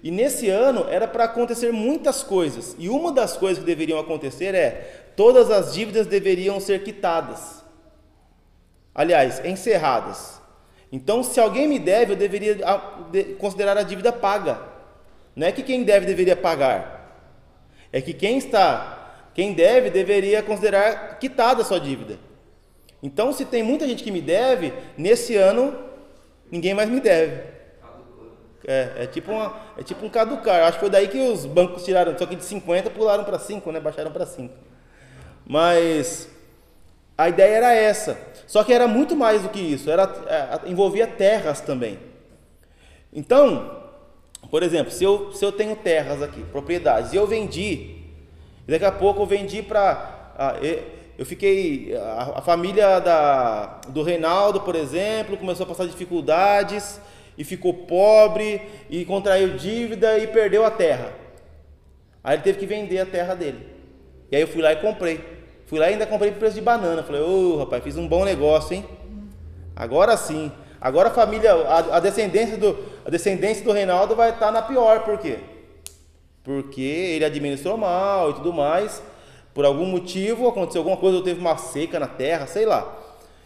E 0.00 0.08
nesse 0.08 0.48
ano 0.48 0.86
era 0.88 1.08
para 1.08 1.24
acontecer 1.24 1.72
muitas 1.72 2.22
coisas. 2.22 2.76
E 2.78 2.88
uma 2.88 3.10
das 3.10 3.36
coisas 3.36 3.58
que 3.58 3.66
deveriam 3.66 3.98
acontecer 3.98 4.54
é 4.54 5.10
todas 5.16 5.50
as 5.50 5.74
dívidas 5.74 6.06
deveriam 6.06 6.60
ser 6.60 6.84
quitadas. 6.84 7.64
Aliás, 8.94 9.44
encerradas. 9.44 10.40
Então, 10.92 11.24
se 11.24 11.40
alguém 11.40 11.66
me 11.66 11.80
deve, 11.80 12.12
eu 12.12 12.16
deveria 12.16 12.56
considerar 13.36 13.76
a 13.76 13.82
dívida 13.82 14.12
paga. 14.12 14.62
Não 15.34 15.44
é 15.44 15.50
que 15.50 15.64
quem 15.64 15.82
deve 15.82 16.06
deveria 16.06 16.36
pagar. 16.36 17.18
É 17.92 18.00
que 18.00 18.12
quem 18.12 18.38
está, 18.38 18.99
quem 19.34 19.52
deve 19.52 19.90
deveria 19.90 20.42
considerar 20.42 21.18
quitada 21.18 21.62
a 21.62 21.64
sua 21.64 21.80
dívida. 21.80 22.18
Então, 23.02 23.32
se 23.32 23.44
tem 23.44 23.62
muita 23.62 23.86
gente 23.86 24.04
que 24.04 24.10
me 24.10 24.20
deve, 24.20 24.72
nesse 24.96 25.36
ano 25.36 25.76
ninguém 26.50 26.74
mais 26.74 26.88
me 26.88 27.00
deve. 27.00 27.42
É, 28.66 28.92
é, 28.98 29.06
tipo 29.06 29.32
uma, 29.32 29.58
é 29.78 29.82
tipo 29.82 30.04
um 30.04 30.10
caducar. 30.10 30.64
Acho 30.64 30.74
que 30.74 30.80
foi 30.80 30.90
daí 30.90 31.08
que 31.08 31.18
os 31.18 31.46
bancos 31.46 31.84
tiraram, 31.84 32.16
só 32.18 32.26
que 32.26 32.36
de 32.36 32.44
50 32.44 32.90
pularam 32.90 33.24
para 33.24 33.38
5, 33.38 33.72
né? 33.72 33.80
Baixaram 33.80 34.12
para 34.12 34.26
5. 34.26 34.52
Mas 35.46 36.28
a 37.16 37.28
ideia 37.28 37.56
era 37.56 37.74
essa. 37.74 38.18
Só 38.46 38.62
que 38.62 38.72
era 38.72 38.86
muito 38.86 39.16
mais 39.16 39.42
do 39.42 39.48
que 39.48 39.60
isso. 39.60 39.90
Era, 39.90 40.04
é, 40.26 40.68
envolvia 40.68 41.06
terras 41.06 41.60
também. 41.60 41.98
Então, 43.12 43.80
por 44.50 44.62
exemplo, 44.62 44.92
se 44.92 45.04
eu, 45.04 45.32
se 45.32 45.44
eu 45.44 45.52
tenho 45.52 45.74
terras 45.76 46.22
aqui, 46.22 46.42
propriedades, 46.44 47.12
e 47.12 47.16
eu 47.16 47.26
vendi, 47.26 47.99
e 48.66 48.70
daqui 48.70 48.84
a 48.84 48.92
pouco 48.92 49.22
eu 49.22 49.26
vendi 49.26 49.62
para. 49.62 50.54
Eu 51.18 51.26
fiquei. 51.26 51.94
A, 51.96 52.34
a 52.36 52.42
família 52.42 53.00
da, 53.00 53.80
do 53.88 54.02
Reinaldo, 54.02 54.60
por 54.60 54.74
exemplo, 54.74 55.36
começou 55.36 55.64
a 55.64 55.68
passar 55.68 55.86
dificuldades 55.86 57.00
e 57.36 57.44
ficou 57.44 57.72
pobre 57.72 58.60
e 58.88 59.04
contraiu 59.04 59.56
dívida 59.56 60.18
e 60.18 60.26
perdeu 60.26 60.64
a 60.64 60.70
terra. 60.70 61.12
Aí 62.22 62.36
ele 62.36 62.42
teve 62.42 62.58
que 62.58 62.66
vender 62.66 62.98
a 62.98 63.06
terra 63.06 63.34
dele. 63.34 63.66
E 64.30 64.36
aí 64.36 64.42
eu 64.42 64.48
fui 64.48 64.62
lá 64.62 64.72
e 64.72 64.76
comprei. 64.76 65.20
Fui 65.66 65.78
lá 65.78 65.88
e 65.88 65.92
ainda 65.92 66.06
comprei 66.06 66.30
por 66.32 66.38
preço 66.38 66.56
de 66.56 66.60
banana. 66.60 67.02
Falei, 67.02 67.22
ô 67.22 67.54
oh, 67.54 67.58
rapaz, 67.58 67.82
fiz 67.82 67.96
um 67.96 68.06
bom 68.06 68.24
negócio, 68.24 68.74
hein? 68.74 68.84
Agora 69.74 70.16
sim. 70.16 70.52
Agora 70.80 71.08
a 71.08 71.12
família, 71.12 71.52
a, 71.52 71.96
a 71.96 72.00
descendência 72.00 72.56
do, 72.56 72.78
a 73.04 73.10
descendência 73.10 73.64
do 73.64 73.72
Reinaldo 73.72 74.14
vai 74.14 74.30
estar 74.30 74.50
na 74.50 74.62
pior. 74.62 75.00
Por 75.04 75.18
quê? 75.18 75.38
Porque 76.50 76.80
ele 76.80 77.24
administrou 77.24 77.76
mal 77.76 78.30
e 78.30 78.34
tudo 78.34 78.52
mais. 78.52 79.00
Por 79.54 79.64
algum 79.64 79.86
motivo 79.86 80.48
aconteceu 80.48 80.80
alguma 80.80 80.96
coisa, 80.96 81.18
eu 81.18 81.22
teve 81.22 81.38
uma 81.38 81.56
seca 81.56 82.00
na 82.00 82.08
terra, 82.08 82.48
sei 82.48 82.66
lá. 82.66 82.92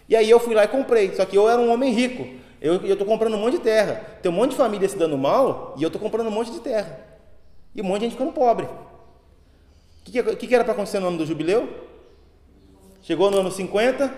E 0.08 0.16
aí 0.16 0.30
eu 0.30 0.40
fui 0.40 0.54
lá 0.54 0.64
e 0.64 0.68
comprei. 0.68 1.14
Só 1.14 1.26
que 1.26 1.36
eu 1.36 1.46
era 1.46 1.60
um 1.60 1.70
homem 1.70 1.92
rico. 1.92 2.26
Eu 2.62 2.76
estou 2.82 3.06
comprando 3.06 3.34
um 3.34 3.40
monte 3.40 3.58
de 3.58 3.62
terra. 3.62 4.02
Tem 4.22 4.32
um 4.32 4.34
monte 4.34 4.52
de 4.52 4.56
família 4.56 4.88
se 4.88 4.96
dando 4.96 5.18
mal 5.18 5.74
e 5.76 5.82
eu 5.82 5.88
estou 5.88 6.00
comprando 6.00 6.28
um 6.28 6.30
monte 6.30 6.50
de 6.50 6.60
terra. 6.60 6.98
E 7.74 7.82
um 7.82 7.84
monte 7.84 7.98
de 7.98 8.04
gente 8.06 8.12
ficando 8.12 8.32
pobre. 8.32 8.64
O 8.64 8.70
que, 10.04 10.22
que, 10.36 10.46
que, 10.46 10.54
era 10.54 10.64
para 10.64 10.72
acontecer 10.72 10.98
no 10.98 11.08
ano 11.08 11.18
do 11.18 11.26
jubileu? 11.26 11.68
Chegou 13.02 13.30
no 13.30 13.40
ano 13.40 13.50
50, 13.50 14.14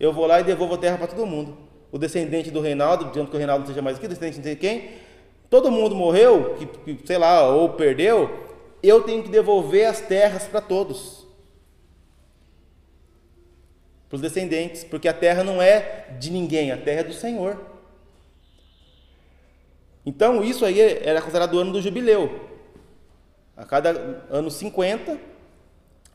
eu 0.00 0.14
vou 0.14 0.24
lá 0.24 0.40
e 0.40 0.44
devolvo 0.44 0.76
a 0.76 0.78
terra 0.78 0.96
para 0.96 1.08
todo 1.08 1.26
mundo. 1.26 1.58
O 1.92 1.98
descendente 1.98 2.50
do 2.50 2.62
Reinaldo, 2.62 3.04
dizendo 3.04 3.28
que 3.28 3.36
o 3.36 3.38
Reinaldo 3.38 3.60
não 3.60 3.68
seja 3.68 3.82
mais 3.82 3.98
aqui, 3.98 4.08
descendente 4.08 4.40
de 4.40 4.56
quem? 4.56 5.03
Todo 5.50 5.70
mundo 5.70 5.94
morreu, 5.94 6.56
que, 6.56 6.94
que, 6.94 7.06
sei 7.06 7.18
lá, 7.18 7.48
ou 7.48 7.70
perdeu, 7.70 8.30
eu 8.82 9.02
tenho 9.02 9.22
que 9.22 9.28
devolver 9.28 9.86
as 9.86 10.00
terras 10.00 10.46
para 10.46 10.60
todos 10.60 11.24
para 14.14 14.16
os 14.16 14.20
descendentes, 14.22 14.84
porque 14.84 15.08
a 15.08 15.12
terra 15.12 15.42
não 15.42 15.60
é 15.60 16.06
de 16.20 16.30
ninguém, 16.30 16.70
a 16.70 16.76
terra 16.76 17.00
é 17.00 17.04
do 17.04 17.12
Senhor. 17.12 17.60
Então, 20.06 20.44
isso 20.44 20.64
aí 20.64 20.80
era 20.80 21.20
considerado 21.20 21.54
o 21.54 21.58
ano 21.58 21.72
do 21.72 21.82
jubileu. 21.82 22.48
A 23.56 23.64
cada 23.64 23.90
ano 24.30 24.50
50, 24.50 25.18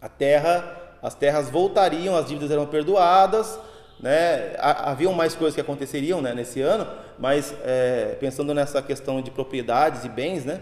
a 0.02 0.08
terra, 0.08 0.98
as 1.02 1.14
terras 1.14 1.50
voltariam, 1.50 2.16
as 2.16 2.28
dívidas 2.28 2.52
eram 2.52 2.66
perdoadas, 2.68 3.60
né? 4.00 4.56
Haviam 4.60 5.14
mais 5.14 5.36
coisas 5.36 5.56
que 5.56 5.62
aconteceriam 5.62 6.22
né, 6.22 6.34
nesse 6.34 6.62
ano, 6.62 6.88
mas 7.18 7.54
é, 7.64 8.18
pensando 8.20 8.54
nessa 8.54 8.82
questão 8.82 9.22
de 9.22 9.32
propriedades 9.32 10.06
e 10.06 10.10
bens, 10.10 10.46
né? 10.46 10.62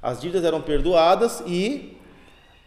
As 0.00 0.20
dívidas 0.20 0.44
eram 0.44 0.60
perdoadas 0.60 1.42
e 1.46 1.96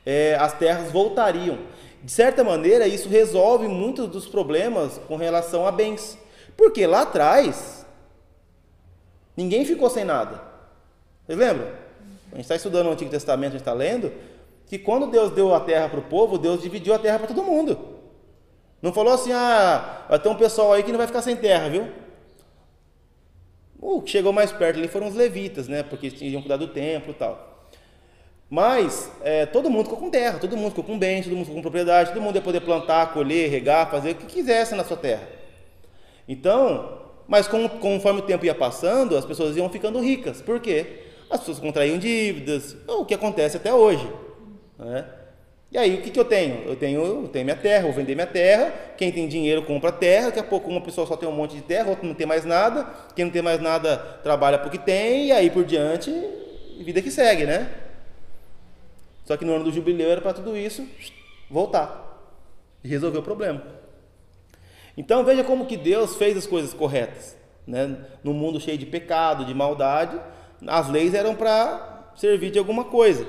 é, 0.06 0.36
as 0.40 0.54
terras 0.54 0.92
voltariam. 0.92 1.58
De 2.04 2.12
certa 2.12 2.44
maneira, 2.44 2.88
isso 2.88 3.08
resolve 3.08 3.68
muitos 3.68 4.08
dos 4.08 4.28
problemas 4.28 5.00
com 5.08 5.16
relação 5.16 5.66
a 5.66 5.72
bens. 5.72 6.18
Porque 6.58 6.86
lá 6.86 7.04
atrás, 7.04 7.82
Ninguém 9.36 9.66
ficou 9.66 9.90
sem 9.90 10.04
nada. 10.04 10.42
Vocês 11.26 11.38
lembram? 11.38 11.68
A 12.32 12.36
gente 12.36 12.44
está 12.44 12.56
estudando 12.56 12.88
o 12.88 12.92
Antigo 12.92 13.10
Testamento, 13.10 13.50
a 13.50 13.58
gente 13.58 13.62
está 13.62 13.74
lendo, 13.74 14.12
que 14.68 14.78
quando 14.78 15.08
Deus 15.08 15.32
deu 15.32 15.54
a 15.54 15.60
terra 15.60 15.90
para 15.90 16.00
o 16.00 16.04
povo, 16.04 16.38
Deus 16.38 16.62
dividiu 16.62 16.94
a 16.94 17.00
terra 17.00 17.20
para 17.20 17.28
todo 17.28 17.44
mundo. 17.44 17.91
Não 18.82 18.92
falou 18.92 19.14
assim, 19.14 19.32
ah, 19.32 20.06
vai 20.10 20.20
ter 20.20 20.30
um 20.30 20.36
pessoal 20.36 20.74
aí 20.74 20.84
que 20.84 20.92
não 20.92 20.98
vai 20.98 21.08
ficar 21.08 21.22
sem 21.22 21.36
terra, 21.36 21.70
viu? 21.70 21.88
O 23.80 24.02
que 24.02 24.12
chegou 24.12 24.34
mais 24.34 24.52
perto 24.52 24.78
ali 24.78 24.88
foram 24.88 25.08
os 25.08 25.16
levitas, 25.16 25.68
né? 25.68 25.84
Porque 25.84 26.10
tinham 26.10 26.42
cuidado 26.42 26.66
do 26.66 26.74
templo 26.74 27.12
e 27.12 27.16
tal. 27.16 27.68
Mas 28.50 29.12
é, 29.24 29.46
todo 29.46 29.70
mundo 29.70 29.86
ficou 29.86 29.98
com 29.98 30.10
terra, 30.10 30.38
todo 30.38 30.58
mundo 30.58 30.70
ficou 30.70 30.84
com 30.84 31.00
bens, 31.00 31.24
todo 31.24 31.34
mundo 31.34 31.46
ficou 31.46 31.56
com 31.56 31.62
propriedade, 31.62 32.12
todo 32.12 32.22
mundo 32.22 32.36
ia 32.36 32.42
poder 32.42 32.62
plantar, 32.62 33.14
colher, 33.14 33.50
regar, 33.50 33.90
fazer 33.90 34.12
o 34.12 34.16
que 34.16 34.26
quisesse 34.26 34.76
na 34.76 34.84
sua 34.84 34.98
terra. 34.98 35.28
Então, 36.28 37.02
mas 37.28 37.48
com, 37.48 37.68
conforme 37.70 38.20
o 38.20 38.24
tempo 38.24 38.46
ia 38.46 38.54
passando, 38.54 39.16
as 39.16 39.26
pessoas 39.26 39.56
iam 39.56 39.70
ficando 39.70 40.00
ricas. 40.02 40.42
Por 40.42 40.60
quê? 40.60 41.04
As 41.30 41.40
pessoas 41.40 41.60
contraíam 41.60 41.98
dívidas, 41.98 42.76
o 42.88 43.06
que 43.06 43.14
acontece 43.14 43.56
até 43.56 43.74
hoje. 43.74 44.06
Né? 44.78 45.06
E 45.72 45.78
aí, 45.78 45.96
o 45.96 46.02
que, 46.02 46.10
que 46.10 46.20
eu 46.20 46.26
tenho? 46.26 46.66
Eu 46.66 46.76
tenho, 46.76 47.02
eu 47.02 47.28
tenho 47.30 47.46
minha 47.46 47.56
terra, 47.56 47.84
vou 47.84 47.94
vender 47.94 48.14
minha 48.14 48.28
terra. 48.28 48.74
Quem 48.98 49.10
tem 49.10 49.26
dinheiro 49.28 49.64
compra 49.64 49.90
terra. 49.90 50.26
Daqui 50.26 50.40
a 50.40 50.44
pouco, 50.44 50.70
uma 50.70 50.82
pessoa 50.82 51.08
só 51.08 51.16
tem 51.16 51.30
um 51.30 51.32
monte 51.32 51.56
de 51.56 51.62
terra, 51.62 51.90
outra 51.90 52.06
não 52.06 52.14
tem 52.14 52.28
mais 52.28 52.44
nada. 52.44 52.86
Quem 53.16 53.24
não 53.24 53.32
tem 53.32 53.42
mais 53.42 53.62
nada 53.62 53.98
trabalha 54.22 54.60
porque 54.60 54.78
tem, 54.78 55.28
e 55.28 55.32
aí 55.32 55.50
por 55.50 55.64
diante, 55.64 56.12
vida 56.84 57.02
que 57.02 57.10
segue, 57.10 57.46
né? 57.46 57.72
Só 59.24 59.38
que 59.38 59.46
no 59.46 59.54
ano 59.54 59.64
do 59.64 59.72
jubileu 59.72 60.12
era 60.12 60.20
para 60.20 60.34
tudo 60.34 60.58
isso 60.58 60.86
voltar 61.50 62.20
e 62.84 62.88
resolver 62.90 63.20
o 63.20 63.24
problema. 63.24 63.64
Então 64.98 65.24
veja 65.24 65.42
como 65.42 65.66
que 65.66 65.78
Deus 65.78 66.18
fez 66.18 66.36
as 66.36 66.46
coisas 66.46 66.74
corretas. 66.74 67.38
Né? 67.66 67.96
No 68.24 68.34
mundo 68.34 68.60
cheio 68.60 68.78
de 68.78 68.86
pecado, 68.86 69.46
de 69.46 69.54
maldade, 69.54 70.20
as 70.68 70.90
leis 70.90 71.14
eram 71.14 71.34
para 71.34 72.12
servir 72.16 72.52
de 72.52 72.60
alguma 72.60 72.84
coisa. 72.84 73.26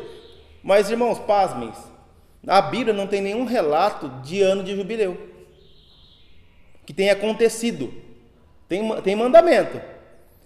Mas 0.60 0.90
irmãos, 0.90 1.20
pasmem, 1.20 1.72
a 2.46 2.60
Bíblia 2.60 2.92
não 2.92 3.06
tem 3.06 3.20
nenhum 3.20 3.44
relato 3.44 4.08
de 4.22 4.42
ano 4.42 4.62
de 4.62 4.74
jubileu 4.74 5.16
que 6.84 6.92
tenha 6.92 7.12
acontecido. 7.12 7.92
Tem, 8.68 9.00
tem 9.02 9.14
mandamento. 9.14 9.80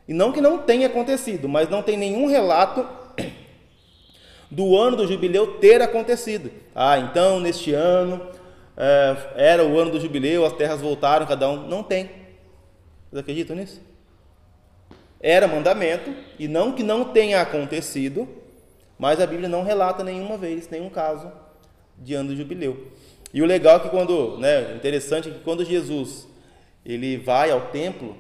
E 0.06 0.12
não 0.12 0.32
que 0.32 0.40
não 0.40 0.59
tenha 0.59 0.87
acontecido, 0.87 1.48
mas 1.48 1.68
não 1.68 1.82
tem 1.82 1.96
nenhum 1.96 2.26
relato 2.26 2.87
do 4.50 4.76
ano 4.76 4.96
do 4.96 5.06
jubileu 5.06 5.59
ter 5.59 5.80
acontecido. 5.80 6.50
Ah, 6.74 6.98
então 6.98 7.40
neste 7.40 7.72
ano 7.72 8.30
é, 8.76 9.16
era 9.35 9.64
o 9.64 9.78
ano 9.78 9.90
do 9.90 10.00
jubileu, 10.00 10.44
as 10.44 10.52
terras 10.52 10.80
voltaram, 10.80 11.26
cada 11.26 11.48
um. 11.48 11.66
Não 11.66 11.82
tem. 11.82 12.11
Vocês 13.11 13.20
acreditam 13.20 13.56
nisso? 13.56 13.80
Era 15.18 15.48
mandamento, 15.48 16.14
e 16.38 16.46
não 16.46 16.72
que 16.72 16.82
não 16.82 17.04
tenha 17.04 17.40
acontecido, 17.40 18.28
mas 18.98 19.18
a 19.18 19.26
Bíblia 19.26 19.48
não 19.48 19.64
relata 19.64 20.04
nenhuma 20.04 20.37
vez, 20.37 20.68
nenhum 20.68 20.90
caso 20.90 21.32
de 21.98 22.14
ano 22.14 22.30
do 22.30 22.37
jubileu. 22.37 22.88
E 23.32 23.42
o 23.42 23.46
legal 23.46 23.76
é 23.76 23.80
que 23.80 23.88
quando, 23.88 24.38
né, 24.38 24.74
interessante 24.74 25.28
é 25.28 25.32
que 25.32 25.40
quando 25.40 25.64
Jesus 25.64 26.26
ele 26.85 27.16
vai 27.18 27.50
ao 27.50 27.62
templo, 27.68 28.16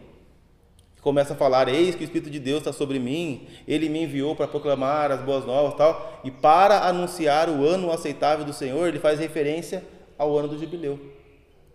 começa 1.00 1.34
a 1.34 1.36
falar: 1.36 1.68
Eis 1.68 1.94
que 1.94 2.02
o 2.02 2.04
Espírito 2.04 2.30
de 2.30 2.40
Deus 2.40 2.58
está 2.58 2.72
sobre 2.72 2.98
mim, 2.98 3.46
ele 3.66 3.88
me 3.88 4.02
enviou 4.02 4.34
para 4.34 4.48
proclamar 4.48 5.12
as 5.12 5.20
boas 5.22 5.46
novas 5.46 5.74
tal, 5.74 6.20
e 6.24 6.30
para 6.30 6.80
anunciar 6.80 7.48
o 7.48 7.64
ano 7.64 7.92
aceitável 7.92 8.44
do 8.44 8.52
Senhor, 8.52 8.88
ele 8.88 8.98
faz 8.98 9.20
referência 9.20 9.84
ao 10.18 10.36
ano 10.36 10.48
do 10.48 10.58
jubileu. 10.58 10.98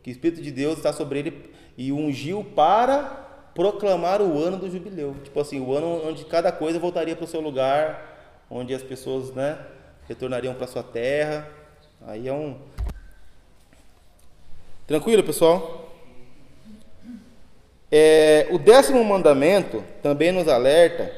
Que 0.03 0.09
o 0.09 0.11
Espírito 0.11 0.41
de 0.41 0.51
Deus 0.51 0.77
está 0.77 0.91
sobre 0.91 1.19
ele 1.19 1.51
e 1.77 1.91
ungiu 1.91 2.43
para 2.43 3.51
proclamar 3.55 4.21
o 4.21 4.37
ano 4.37 4.57
do 4.57 4.69
jubileu. 4.69 5.15
Tipo 5.23 5.39
assim, 5.39 5.59
o 5.59 5.73
ano 5.73 6.01
onde 6.05 6.25
cada 6.25 6.51
coisa 6.51 6.79
voltaria 6.79 7.15
para 7.15 7.25
o 7.25 7.27
seu 7.27 7.39
lugar, 7.39 8.43
onde 8.49 8.73
as 8.73 8.83
pessoas 8.83 9.33
né, 9.33 9.57
retornariam 10.07 10.53
para 10.53 10.67
sua 10.67 10.83
terra. 10.83 11.47
Aí 12.07 12.27
é 12.27 12.33
um. 12.33 12.57
Tranquilo, 14.87 15.23
pessoal? 15.23 15.89
É, 17.91 18.47
o 18.49 18.57
décimo 18.57 19.03
mandamento 19.03 19.83
também 20.01 20.31
nos 20.31 20.47
alerta 20.47 21.13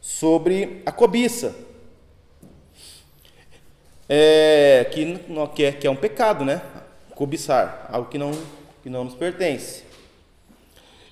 sobre 0.00 0.82
a 0.86 0.92
cobiça. 0.92 1.54
É, 4.08 4.86
que, 4.92 5.18
que, 5.54 5.64
é, 5.64 5.72
que 5.72 5.86
é 5.86 5.90
um 5.90 5.96
pecado, 5.96 6.44
né? 6.44 6.62
Cobiçar, 7.14 7.88
algo 7.90 8.08
que 8.08 8.18
não, 8.18 8.30
que 8.82 8.88
não 8.88 9.02
nos 9.02 9.14
pertence. 9.14 9.82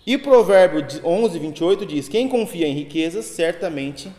E 0.06 0.16
Provérbio 0.16 0.86
11, 1.02 1.38
28 1.38 1.86
diz: 1.86 2.08
Quem 2.08 2.28
confia 2.28 2.68
em 2.68 2.74
riquezas 2.74 3.24
certamente 3.24 4.12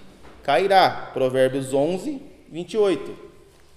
cairá. 0.44 1.12
Provérbios 1.14 1.74
11, 1.74 2.22
28. 2.50 3.25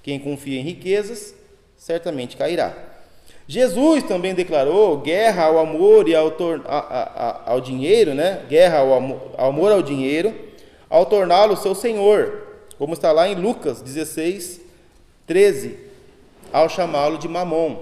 Quem 0.09 0.19
confia 0.19 0.59
em 0.59 0.63
riquezas 0.63 1.35
certamente 1.77 2.35
cairá. 2.35 2.75
Jesus 3.47 4.03
também 4.05 4.35
declarou 4.35 4.97
guerra 4.97 5.45
ao 5.45 5.59
amor 5.59 6.09
e 6.09 6.15
ao, 6.15 6.35
ao 7.45 7.61
dinheiro, 7.61 8.15
né? 8.15 8.43
Guerra 8.49 8.79
ao 8.79 8.95
amor, 8.95 9.21
ao 9.37 9.51
amor 9.51 9.71
ao 9.71 9.83
dinheiro, 9.83 10.35
ao 10.89 11.05
torná-lo 11.05 11.59
seu 11.59 11.75
senhor, 11.75 12.43
como 12.79 12.95
está 12.95 13.13
lá 13.13 13.29
em 13.29 13.35
Lucas 13.35 13.83
16, 13.83 14.63
13, 15.27 15.79
ao 16.51 16.71
chamá-lo 16.71 17.19
de 17.19 17.29
mamon. 17.29 17.77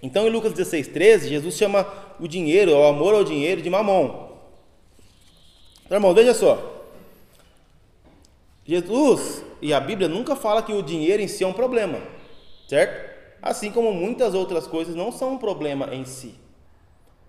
Então, 0.00 0.24
em 0.24 0.30
Lucas 0.30 0.52
16, 0.52 0.86
13, 0.86 1.30
Jesus 1.30 1.56
chama 1.56 1.84
o 2.20 2.28
dinheiro, 2.28 2.76
o 2.76 2.84
amor 2.84 3.12
ao 3.12 3.24
dinheiro, 3.24 3.60
de 3.60 3.68
mamon. 3.68 4.28
Então, 5.84 5.96
irmão, 5.96 6.14
veja 6.14 6.32
só. 6.32 6.86
Jesus 8.64 9.47
e 9.60 9.72
a 9.72 9.80
Bíblia 9.80 10.08
nunca 10.08 10.36
fala 10.36 10.62
que 10.62 10.72
o 10.72 10.82
dinheiro 10.82 11.22
em 11.22 11.28
si 11.28 11.44
é 11.44 11.46
um 11.46 11.52
problema, 11.52 11.98
certo? 12.68 13.08
Assim 13.40 13.70
como 13.70 13.92
muitas 13.92 14.34
outras 14.34 14.66
coisas 14.66 14.94
não 14.94 15.12
são 15.12 15.34
um 15.34 15.38
problema 15.38 15.94
em 15.94 16.04
si. 16.04 16.34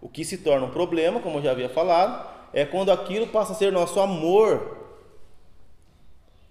O 0.02 0.08
que 0.08 0.24
se 0.24 0.38
torna 0.38 0.66
um 0.66 0.72
problema, 0.72 1.20
como 1.20 1.38
eu 1.38 1.44
já 1.44 1.52
havia 1.52 1.70
falado, 1.70 2.28
é 2.54 2.66
quando 2.66 2.92
aquilo 2.92 3.28
passa 3.28 3.54
a 3.54 3.56
ser 3.56 3.72
nosso 3.72 4.00
amor 4.00 4.78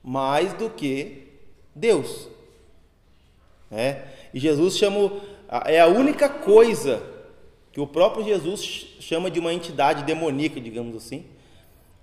mais 0.02 0.52
do 0.54 0.70
que 0.70 1.28
Deus. 1.74 2.28
É? 3.70 4.02
E 4.32 4.38
Jesus 4.38 4.76
chama, 4.76 5.12
é 5.64 5.80
a 5.80 5.86
única 5.86 6.28
coisa 6.28 7.02
que 7.72 7.80
o 7.80 7.86
próprio 7.86 8.24
Jesus 8.24 8.62
chama 9.00 9.30
de 9.30 9.38
uma 9.38 9.52
entidade 9.52 10.04
demoníaca, 10.04 10.60
digamos 10.60 10.96
assim, 10.96 11.26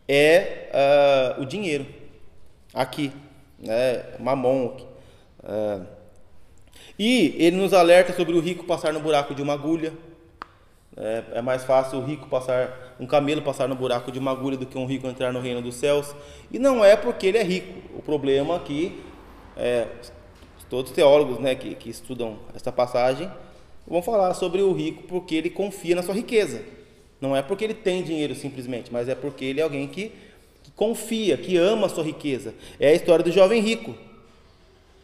é 0.07 0.69
uh, 1.37 1.41
o 1.41 1.45
dinheiro. 1.45 1.85
Aqui, 2.73 3.11
né? 3.65 4.03
mamon. 4.19 4.77
Uh, 5.43 5.85
e 6.97 7.35
ele 7.37 7.57
nos 7.57 7.73
alerta 7.73 8.13
sobre 8.13 8.35
o 8.35 8.39
rico 8.39 8.63
passar 8.63 8.93
no 8.93 8.99
buraco 8.99 9.35
de 9.35 9.41
uma 9.41 9.53
agulha. 9.53 9.93
É, 10.97 11.23
é, 11.33 11.41
mais 11.41 11.65
fácil 11.65 11.99
o 11.99 12.05
rico 12.05 12.29
passar, 12.29 12.95
um 12.97 13.05
camelo 13.05 13.41
passar 13.41 13.67
no 13.67 13.75
buraco 13.75 14.13
de 14.13 14.17
uma 14.17 14.31
agulha 14.31 14.55
do 14.55 14.65
que 14.65 14.77
um 14.77 14.85
rico 14.85 15.05
entrar 15.07 15.33
no 15.33 15.41
reino 15.41 15.61
dos 15.61 15.75
céus. 15.75 16.15
E 16.49 16.57
não 16.57 16.85
é 16.85 16.95
porque 16.95 17.27
ele 17.27 17.37
é 17.37 17.43
rico. 17.43 17.73
O 17.97 18.01
problema 18.01 18.55
aqui 18.55 19.03
é 19.57 19.87
todos 20.69 20.91
os 20.91 20.95
teólogos 20.95 21.39
né, 21.39 21.53
que, 21.53 21.75
que 21.75 21.89
estudam 21.89 22.39
essa 22.55 22.71
passagem 22.71 23.29
vão 23.85 24.01
falar 24.01 24.33
sobre 24.33 24.61
o 24.61 24.73
rico 24.73 25.03
porque 25.03 25.35
ele 25.35 25.49
confia 25.49 25.95
na 25.95 26.01
sua 26.01 26.13
riqueza. 26.13 26.63
Não 27.19 27.35
é 27.35 27.41
porque 27.41 27.63
ele 27.63 27.73
tem 27.73 28.01
dinheiro 28.01 28.33
simplesmente, 28.33 28.91
mas 28.91 29.09
é 29.09 29.15
porque 29.15 29.43
ele 29.45 29.59
é 29.59 29.63
alguém 29.63 29.87
que 29.87 30.11
confia, 30.75 31.37
que 31.37 31.57
ama 31.57 31.87
a 31.87 31.89
sua 31.89 32.03
riqueza. 32.03 32.53
É 32.79 32.89
a 32.89 32.93
história 32.93 33.23
do 33.23 33.31
jovem 33.31 33.61
rico. 33.61 33.95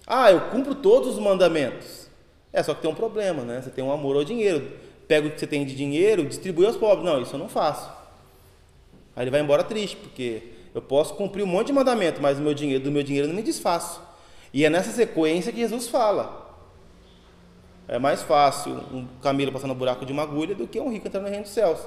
Ah, 0.05 0.31
eu 0.31 0.41
cumpro 0.49 0.75
todos 0.75 1.10
os 1.10 1.19
mandamentos. 1.19 2.10
É, 2.51 2.62
só 2.62 2.73
que 2.73 2.81
tem 2.81 2.91
um 2.91 2.95
problema, 2.95 3.43
né? 3.43 3.62
Você 3.62 3.69
tem 3.69 3.84
um 3.84 3.91
amor 3.91 4.17
ao 4.17 4.23
dinheiro. 4.23 4.73
Pega 5.07 5.27
o 5.27 5.31
que 5.31 5.39
você 5.39 5.47
tem 5.47 5.65
de 5.65 5.75
dinheiro, 5.75 6.25
distribui 6.25 6.65
aos 6.65 6.75
pobres. 6.75 7.05
Não, 7.05 7.21
isso 7.21 7.36
eu 7.36 7.39
não 7.39 7.47
faço. 7.47 7.89
Aí 9.15 9.23
ele 9.23 9.31
vai 9.31 9.39
embora 9.39 9.63
triste, 9.63 9.95
porque 9.95 10.43
eu 10.73 10.81
posso 10.81 11.13
cumprir 11.15 11.43
um 11.43 11.47
monte 11.47 11.67
de 11.67 11.73
mandamento, 11.73 12.21
mas 12.21 12.39
meu 12.39 12.53
dinheiro, 12.53 12.84
do 12.84 12.91
meu 12.91 13.03
dinheiro 13.03 13.27
eu 13.27 13.29
não 13.29 13.36
me 13.36 13.43
desfaço. 13.43 14.01
E 14.53 14.65
é 14.65 14.69
nessa 14.69 14.91
sequência 14.91 15.51
que 15.51 15.60
Jesus 15.60 15.88
fala. 15.88 16.41
É 17.88 17.99
mais 17.99 18.21
fácil 18.21 18.73
um 18.91 19.05
camelo 19.21 19.51
passar 19.51 19.67
no 19.67 19.75
buraco 19.75 20.05
de 20.05 20.13
uma 20.13 20.23
agulha 20.23 20.55
do 20.55 20.67
que 20.67 20.79
um 20.79 20.89
rico 20.89 21.07
entrar 21.07 21.21
no 21.21 21.27
reino 21.27 21.43
dos 21.43 21.53
céus. 21.53 21.79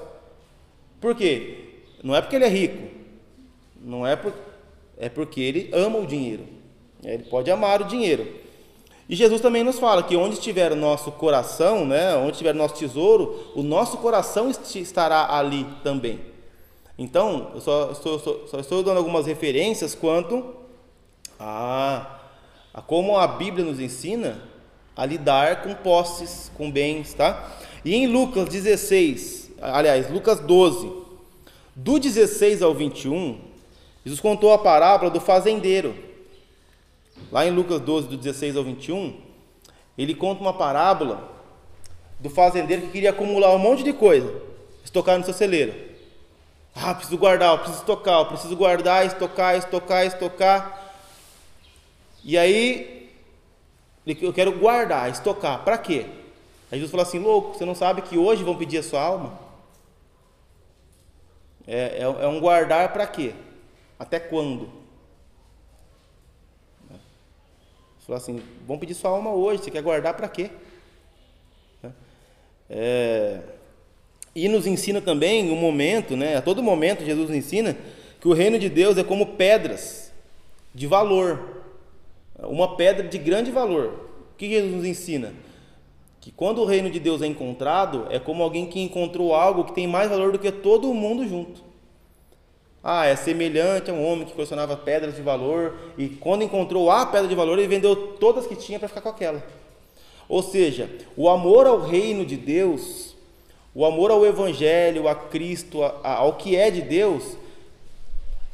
Por 1.00 1.14
quê? 1.14 1.82
Não 2.02 2.14
é 2.14 2.20
porque 2.20 2.36
ele 2.36 2.44
é 2.44 2.48
rico. 2.48 3.03
Não 3.84 4.06
é, 4.06 4.16
por, 4.16 4.32
é 4.98 5.08
porque 5.08 5.40
ele 5.40 5.70
ama 5.72 5.98
o 5.98 6.06
dinheiro. 6.06 6.44
Ele 7.04 7.24
pode 7.24 7.50
amar 7.50 7.82
o 7.82 7.84
dinheiro. 7.84 8.26
E 9.08 9.14
Jesus 9.14 9.40
também 9.40 9.62
nos 9.62 9.78
fala 9.78 10.02
que 10.02 10.16
onde 10.16 10.34
estiver 10.34 10.72
o 10.72 10.76
nosso 10.76 11.12
coração, 11.12 11.84
né, 11.84 12.16
onde 12.16 12.32
estiver 12.32 12.54
o 12.54 12.58
nosso 12.58 12.74
tesouro, 12.74 13.52
o 13.54 13.62
nosso 13.62 13.98
coração 13.98 14.50
estará 14.50 15.36
ali 15.36 15.66
também. 15.82 16.20
Então, 16.98 17.50
eu 17.54 17.60
só 17.60 17.90
estou, 17.92 18.18
só 18.48 18.58
estou 18.58 18.82
dando 18.82 18.96
algumas 18.96 19.26
referências 19.26 19.94
quanto 19.94 20.54
a 21.38 22.14
a 22.74 22.82
como 22.82 23.16
a 23.16 23.26
Bíblia 23.28 23.64
nos 23.64 23.78
ensina 23.78 24.42
a 24.96 25.06
lidar 25.06 25.62
com 25.62 25.72
posses, 25.74 26.50
com 26.56 26.68
bens, 26.68 27.14
tá? 27.14 27.52
E 27.84 27.94
em 27.94 28.08
Lucas 28.08 28.48
16, 28.48 29.52
aliás, 29.62 30.10
Lucas 30.10 30.40
12, 30.40 30.90
do 31.76 32.00
16 32.00 32.62
ao 32.62 32.74
21, 32.74 33.38
Jesus 34.04 34.20
contou 34.20 34.52
a 34.52 34.58
parábola 34.58 35.10
do 35.10 35.20
fazendeiro. 35.20 35.94
Lá 37.32 37.46
em 37.46 37.50
Lucas 37.50 37.80
12, 37.80 38.08
do 38.08 38.16
16 38.16 38.56
ao 38.56 38.64
21, 38.64 39.18
ele 39.96 40.14
conta 40.14 40.40
uma 40.40 40.52
parábola 40.52 41.32
do 42.18 42.28
fazendeiro 42.28 42.82
que 42.82 42.92
queria 42.92 43.10
acumular 43.10 43.52
um 43.54 43.58
monte 43.58 43.82
de 43.82 43.92
coisa, 43.92 44.42
estocar 44.84 45.18
no 45.18 45.24
seu 45.24 45.32
celeiro. 45.32 45.74
Ah, 46.74 46.94
preciso 46.94 47.16
guardar, 47.16 47.56
preciso 47.58 47.80
estocar, 47.80 48.24
preciso 48.26 48.56
guardar, 48.56 49.06
estocar, 49.06 49.56
estocar, 49.56 50.06
estocar. 50.06 50.92
E 52.24 52.36
aí, 52.36 53.10
eu 54.06 54.32
quero 54.32 54.58
guardar, 54.58 55.10
estocar. 55.10 55.62
Para 55.64 55.78
quê? 55.78 56.06
Aí 56.70 56.78
Jesus 56.78 56.90
falou 56.90 57.06
assim: 57.06 57.18
louco, 57.20 57.54
você 57.54 57.64
não 57.64 57.74
sabe 57.74 58.02
que 58.02 58.18
hoje 58.18 58.42
vão 58.42 58.56
pedir 58.56 58.78
a 58.78 58.82
sua 58.82 59.00
alma? 59.00 59.38
É, 61.66 61.98
é, 61.98 62.02
é 62.02 62.26
um 62.26 62.40
guardar 62.40 62.92
para 62.92 63.06
quê? 63.06 63.34
Até 63.98 64.18
quando? 64.18 64.68
Ele 66.90 67.00
falou 68.06 68.16
assim: 68.16 68.42
vão 68.66 68.78
pedir 68.78 68.94
sua 68.94 69.10
alma 69.10 69.30
hoje, 69.30 69.62
você 69.62 69.70
quer 69.70 69.82
guardar 69.82 70.14
para 70.14 70.28
quê? 70.28 70.50
É, 72.68 73.40
e 74.34 74.48
nos 74.48 74.66
ensina 74.66 75.00
também 75.00 75.50
um 75.50 75.56
momento, 75.56 76.16
né, 76.16 76.36
a 76.36 76.42
todo 76.42 76.62
momento 76.62 77.04
Jesus 77.04 77.30
ensina 77.30 77.76
que 78.20 78.26
o 78.26 78.32
reino 78.32 78.58
de 78.58 78.70
Deus 78.70 78.96
é 78.96 79.04
como 79.04 79.34
pedras 79.34 80.12
de 80.74 80.86
valor 80.86 81.54
uma 82.42 82.76
pedra 82.76 83.06
de 83.06 83.18
grande 83.18 83.50
valor. 83.50 84.10
O 84.32 84.36
que 84.36 84.48
Jesus 84.48 84.74
nos 84.74 84.84
ensina? 84.84 85.32
Que 86.20 86.30
quando 86.30 86.60
o 86.60 86.64
reino 86.64 86.90
de 86.90 86.98
Deus 86.98 87.22
é 87.22 87.26
encontrado, 87.26 88.06
é 88.10 88.18
como 88.18 88.42
alguém 88.42 88.66
que 88.66 88.80
encontrou 88.80 89.34
algo 89.34 89.64
que 89.64 89.74
tem 89.74 89.86
mais 89.86 90.10
valor 90.10 90.32
do 90.32 90.38
que 90.38 90.50
todo 90.50 90.92
mundo 90.92 91.28
junto. 91.28 91.62
Ah, 92.86 93.06
é 93.06 93.16
semelhante 93.16 93.90
a 93.90 93.94
um 93.94 94.06
homem 94.06 94.26
que 94.26 94.34
colecionava 94.34 94.76
pedras 94.76 95.16
de 95.16 95.22
valor 95.22 95.74
e 95.96 96.06
quando 96.06 96.44
encontrou 96.44 96.90
a 96.90 97.06
pedra 97.06 97.26
de 97.26 97.34
valor, 97.34 97.58
ele 97.58 97.66
vendeu 97.66 97.96
todas 97.96 98.46
que 98.46 98.54
tinha 98.54 98.78
para 98.78 98.88
ficar 98.88 99.00
com 99.00 99.08
aquela. 99.08 99.42
Ou 100.28 100.42
seja, 100.42 100.90
o 101.16 101.30
amor 101.30 101.66
ao 101.66 101.80
reino 101.80 102.26
de 102.26 102.36
Deus, 102.36 103.16
o 103.74 103.86
amor 103.86 104.10
ao 104.10 104.26
Evangelho, 104.26 105.08
a 105.08 105.14
Cristo, 105.14 105.82
a, 105.82 105.98
a, 106.04 106.14
ao 106.16 106.34
que 106.34 106.56
é 106.56 106.70
de 106.70 106.82
Deus, 106.82 107.38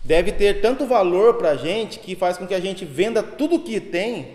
deve 0.04 0.30
ter 0.30 0.60
tanto 0.60 0.86
valor 0.86 1.34
para 1.34 1.50
a 1.50 1.56
gente 1.56 1.98
que 1.98 2.14
faz 2.14 2.38
com 2.38 2.46
que 2.46 2.54
a 2.54 2.60
gente 2.60 2.84
venda 2.84 3.24
tudo 3.24 3.56
o 3.56 3.62
que 3.64 3.80
tem, 3.80 4.28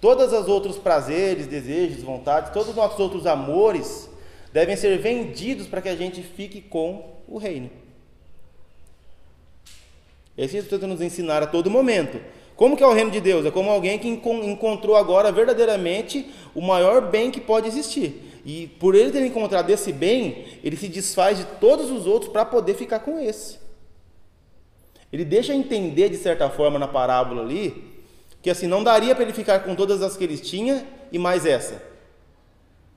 todos 0.00 0.32
os 0.32 0.48
outros 0.48 0.78
prazeres, 0.78 1.46
desejos, 1.46 2.02
vontades, 2.02 2.50
todos 2.50 2.70
os 2.70 2.76
nossos 2.76 2.98
outros 2.98 3.26
amores 3.26 4.08
devem 4.54 4.74
ser 4.74 4.98
vendidos 4.98 5.66
para 5.66 5.82
que 5.82 5.88
a 5.90 5.96
gente 5.96 6.22
fique 6.22 6.62
com 6.62 7.20
o 7.28 7.36
reino. 7.36 7.83
Esse 10.36 10.54
Jesus 10.54 10.70
tenta 10.70 10.86
nos 10.86 11.00
ensinar 11.00 11.42
a 11.42 11.46
todo 11.46 11.70
momento. 11.70 12.20
Como 12.56 12.76
que 12.76 12.82
é 12.82 12.86
o 12.86 12.92
reino 12.92 13.10
de 13.10 13.20
Deus? 13.20 13.44
É 13.46 13.50
como 13.50 13.70
alguém 13.70 13.98
que 13.98 14.08
encontrou 14.08 14.96
agora 14.96 15.32
verdadeiramente 15.32 16.30
o 16.54 16.60
maior 16.60 17.00
bem 17.10 17.30
que 17.30 17.40
pode 17.40 17.66
existir. 17.66 18.40
E 18.44 18.68
por 18.78 18.94
ele 18.94 19.10
ter 19.10 19.24
encontrado 19.24 19.70
esse 19.70 19.92
bem, 19.92 20.44
ele 20.62 20.76
se 20.76 20.88
desfaz 20.88 21.38
de 21.38 21.44
todos 21.60 21.90
os 21.90 22.06
outros 22.06 22.30
para 22.30 22.44
poder 22.44 22.74
ficar 22.74 23.00
com 23.00 23.18
esse. 23.18 23.58
Ele 25.12 25.24
deixa 25.24 25.54
entender, 25.54 26.08
de 26.08 26.16
certa 26.16 26.50
forma, 26.50 26.78
na 26.78 26.88
parábola 26.88 27.42
ali, 27.42 27.92
que 28.42 28.50
assim, 28.50 28.66
não 28.66 28.84
daria 28.84 29.14
para 29.14 29.24
ele 29.24 29.32
ficar 29.32 29.60
com 29.60 29.74
todas 29.74 30.02
as 30.02 30.16
que 30.16 30.24
ele 30.24 30.36
tinha 30.36 30.86
e 31.10 31.18
mais 31.18 31.46
essa. 31.46 31.82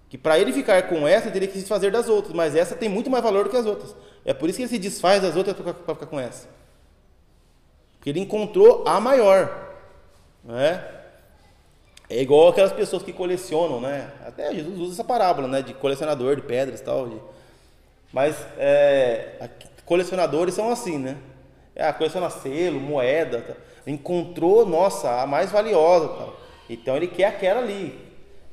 Que 0.09 0.17
para 0.17 0.39
ele 0.39 0.51
ficar 0.51 0.83
com 0.83 1.07
essa, 1.07 1.25
ele 1.25 1.33
teria 1.33 1.47
que 1.47 1.59
se 1.59 1.65
fazer 1.65 1.91
das 1.91 2.09
outras, 2.09 2.33
mas 2.33 2.55
essa 2.55 2.75
tem 2.75 2.89
muito 2.89 3.09
mais 3.09 3.23
valor 3.23 3.45
do 3.45 3.49
que 3.49 3.57
as 3.57 3.65
outras. 3.65 3.95
É 4.25 4.33
por 4.33 4.49
isso 4.49 4.57
que 4.57 4.63
ele 4.63 4.69
se 4.69 4.77
desfaz 4.77 5.21
das 5.21 5.35
outras 5.35 5.55
para 5.55 5.73
ficar 5.95 6.05
com 6.05 6.19
essa. 6.19 6.56
Porque 7.97 8.09
ele 8.09 8.19
encontrou 8.19 8.83
a 8.87 8.99
maior. 8.99 9.75
Né? 10.43 10.83
É 12.09 12.21
igual 12.21 12.47
aquelas 12.47 12.71
pessoas 12.71 13.03
que 13.03 13.11
colecionam, 13.11 13.81
né? 13.81 14.09
Até 14.25 14.53
Jesus 14.53 14.79
usa 14.79 14.93
essa 14.93 15.03
parábola, 15.03 15.47
né? 15.47 15.61
De 15.61 15.73
colecionador 15.73 16.35
de 16.37 16.41
pedras 16.41 16.79
e 16.79 16.83
tal. 16.83 17.09
De... 17.09 17.17
Mas 18.13 18.37
é, 18.57 19.49
colecionadores 19.85 20.53
são 20.53 20.69
assim, 20.69 20.97
né? 20.97 21.17
É, 21.75 21.85
a 21.85 21.93
coleciona 21.93 22.29
selo, 22.29 22.79
moeda, 22.79 23.41
tá? 23.41 23.53
encontrou, 23.85 24.65
nossa, 24.65 25.21
a 25.21 25.27
mais 25.27 25.51
valiosa, 25.51 26.33
então 26.69 26.97
ele 26.97 27.07
quer 27.07 27.25
aquela 27.25 27.59
ali. 27.59 27.97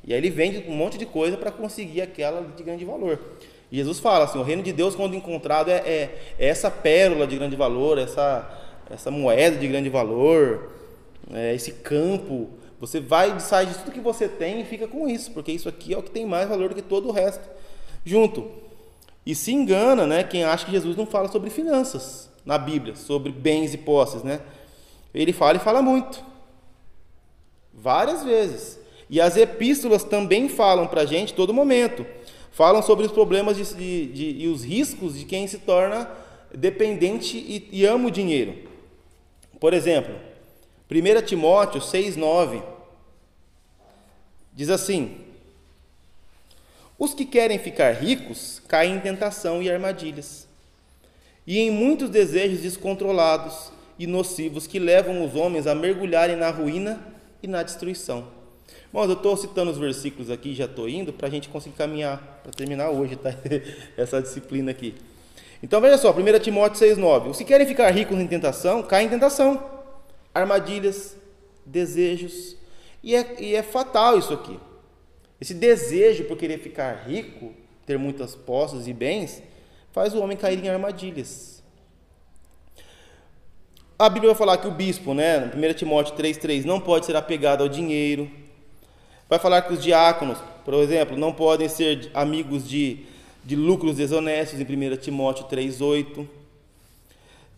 E 0.03 0.13
aí 0.13 0.19
ele 0.19 0.29
vende 0.29 0.69
um 0.69 0.73
monte 0.73 0.97
de 0.97 1.05
coisa 1.05 1.35
para 1.35 1.51
conseguir 1.51 2.01
aquela 2.01 2.41
de 2.55 2.61
grande 2.61 2.85
valor. 2.85 3.19
Jesus 3.71 3.99
fala 3.99 4.25
assim, 4.25 4.37
o 4.37 4.43
reino 4.43 4.61
de 4.61 4.71
Deus 4.71 4.95
quando 4.95 5.15
encontrado 5.15 5.69
é, 5.69 5.77
é, 5.77 6.19
é 6.37 6.47
essa 6.47 6.69
pérola 6.69 7.25
de 7.25 7.35
grande 7.35 7.55
valor, 7.55 7.97
essa, 7.97 8.47
essa 8.89 9.09
moeda 9.09 9.57
de 9.57 9.67
grande 9.67 9.89
valor, 9.89 10.71
é, 11.31 11.53
esse 11.53 11.71
campo. 11.71 12.49
Você 12.79 12.99
vai, 12.99 13.39
sai 13.39 13.65
de 13.65 13.75
tudo 13.75 13.91
que 13.91 13.99
você 13.99 14.27
tem 14.27 14.61
e 14.61 14.65
fica 14.65 14.87
com 14.87 15.07
isso, 15.07 15.31
porque 15.31 15.51
isso 15.51 15.67
aqui 15.69 15.93
é 15.93 15.97
o 15.97 16.03
que 16.03 16.11
tem 16.11 16.25
mais 16.25 16.47
valor 16.47 16.69
do 16.69 16.75
que 16.75 16.81
todo 16.81 17.07
o 17.09 17.11
resto 17.11 17.47
junto. 18.03 18.49
E 19.25 19.33
se 19.33 19.51
engana, 19.51 20.05
né, 20.05 20.23
quem 20.23 20.43
acha 20.43 20.65
que 20.65 20.71
Jesus 20.71 20.95
não 20.95 21.05
fala 21.05 21.27
sobre 21.29 21.49
finanças 21.49 22.29
na 22.45 22.57
Bíblia, 22.57 22.95
sobre 22.95 23.31
bens 23.31 23.73
e 23.73 23.77
posses, 23.77 24.21
né? 24.21 24.39
Ele 25.13 25.33
fala 25.33 25.57
e 25.57 25.59
fala 25.59 25.81
muito. 25.81 26.23
Várias 27.73 28.23
vezes. 28.23 28.79
E 29.09 29.19
as 29.19 29.35
epístolas 29.35 30.03
também 30.03 30.47
falam 30.47 30.85
para 30.85 31.01
a 31.01 31.05
gente 31.05 31.33
todo 31.33 31.53
momento. 31.53 32.05
Falam 32.51 32.81
sobre 32.81 33.05
os 33.05 33.11
problemas 33.11 33.57
de, 33.57 33.75
de, 33.75 34.05
de, 34.07 34.43
e 34.43 34.47
os 34.47 34.63
riscos 34.63 35.17
de 35.17 35.25
quem 35.25 35.47
se 35.47 35.59
torna 35.59 36.09
dependente 36.53 37.37
e, 37.37 37.67
e 37.71 37.85
ama 37.85 38.07
o 38.07 38.11
dinheiro. 38.11 38.55
Por 39.59 39.73
exemplo, 39.73 40.15
1 40.89 41.25
Timóteo 41.25 41.81
6,9 41.81 42.63
diz 44.53 44.69
assim: 44.69 45.17
Os 46.97 47.13
que 47.13 47.25
querem 47.25 47.59
ficar 47.59 47.91
ricos 47.93 48.61
caem 48.67 48.95
em 48.95 48.99
tentação 48.99 49.61
e 49.61 49.69
armadilhas, 49.69 50.47
e 51.45 51.59
em 51.59 51.71
muitos 51.71 52.09
desejos 52.09 52.61
descontrolados 52.61 53.71
e 53.97 54.05
nocivos 54.05 54.67
que 54.67 54.79
levam 54.79 55.25
os 55.25 55.35
homens 55.35 55.67
a 55.67 55.75
mergulharem 55.75 56.35
na 56.35 56.49
ruína 56.49 57.01
e 57.41 57.47
na 57.47 57.63
destruição. 57.63 58.27
Bom, 58.91 59.03
eu 59.03 59.13
estou 59.13 59.35
citando 59.37 59.71
os 59.71 59.77
versículos 59.77 60.29
aqui, 60.29 60.53
já 60.53 60.65
estou 60.65 60.87
indo, 60.87 61.13
para 61.13 61.27
a 61.27 61.29
gente 61.29 61.49
conseguir 61.49 61.75
caminhar, 61.75 62.41
para 62.43 62.51
terminar 62.51 62.89
hoje, 62.89 63.15
tá? 63.15 63.29
Essa 63.97 64.21
disciplina 64.21 64.71
aqui. 64.71 64.95
Então 65.65 65.81
veja 65.81 65.97
só, 65.97 66.11
1 66.11 66.39
Timóteo 66.41 66.79
6,9. 66.79 67.31
Os 67.31 67.39
que 67.39 67.43
querem 67.43 67.65
ficar 67.65 67.89
ricos 67.89 68.19
em 68.19 68.27
tentação, 68.27 68.83
caem 68.83 69.07
em 69.07 69.09
tentação, 69.09 69.67
armadilhas, 70.31 71.17
desejos. 71.65 72.55
E 73.01 73.15
é, 73.15 73.41
e 73.41 73.55
é 73.55 73.63
fatal 73.63 74.19
isso 74.19 74.31
aqui. 74.31 74.59
Esse 75.41 75.55
desejo 75.55 76.25
por 76.25 76.37
querer 76.37 76.59
ficar 76.59 77.07
rico, 77.07 77.51
ter 77.83 77.97
muitas 77.97 78.35
posses 78.35 78.85
e 78.85 78.93
bens, 78.93 79.41
faz 79.91 80.13
o 80.13 80.19
homem 80.21 80.37
cair 80.37 80.63
em 80.63 80.69
armadilhas. 80.69 81.63
A 83.97 84.07
Bíblia 84.07 84.33
vai 84.33 84.37
falar 84.37 84.57
que 84.57 84.67
o 84.67 84.71
bispo, 84.71 85.15
né, 85.15 85.51
1 85.51 85.73
Timóteo 85.73 86.15
3,3, 86.15 86.63
não 86.63 86.79
pode 86.79 87.07
ser 87.07 87.15
apegado 87.15 87.63
ao 87.63 87.67
dinheiro, 87.67 88.29
Vai 89.27 89.39
falar 89.39 89.63
que 89.63 89.73
os 89.73 89.81
diáconos, 89.81 90.37
por 90.63 90.75
exemplo, 90.75 91.17
não 91.17 91.33
podem 91.33 91.67
ser 91.67 92.11
amigos 92.13 92.67
de, 92.67 93.05
de 93.45 93.55
lucros 93.55 93.97
desonestos, 93.97 94.59
em 94.59 94.63
1 94.63 94.97
Timóteo 94.97 95.45
3,8. 95.45 96.25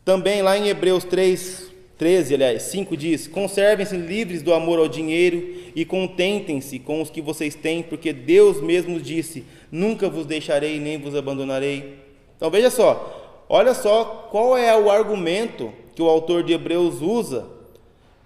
Também 0.03 0.41
lá 0.41 0.57
em 0.57 0.67
Hebreus 0.67 1.03
3, 1.03 1.71
13, 1.97 2.35
aliás, 2.35 2.63
5 2.63 2.97
diz: 2.97 3.27
Conservem-se 3.27 3.95
livres 3.95 4.41
do 4.41 4.53
amor 4.53 4.79
ao 4.79 4.87
dinheiro 4.87 5.55
e 5.75 5.85
contentem-se 5.85 6.79
com 6.79 7.01
os 7.01 7.09
que 7.09 7.21
vocês 7.21 7.55
têm, 7.55 7.81
porque 7.81 8.11
Deus 8.11 8.61
mesmo 8.61 8.99
disse: 8.99 9.43
Nunca 9.71 10.09
vos 10.09 10.25
deixarei 10.25 10.79
nem 10.79 10.99
vos 10.99 11.15
abandonarei. 11.15 11.95
Então 12.35 12.51
veja 12.51 12.69
só, 12.69 13.45
olha 13.49 13.73
só 13.73 14.27
qual 14.29 14.57
é 14.57 14.77
o 14.77 14.91
argumento 14.91 15.73
que 15.95 16.01
o 16.01 16.09
autor 16.09 16.43
de 16.43 16.53
Hebreus 16.53 17.01
usa 17.01 17.47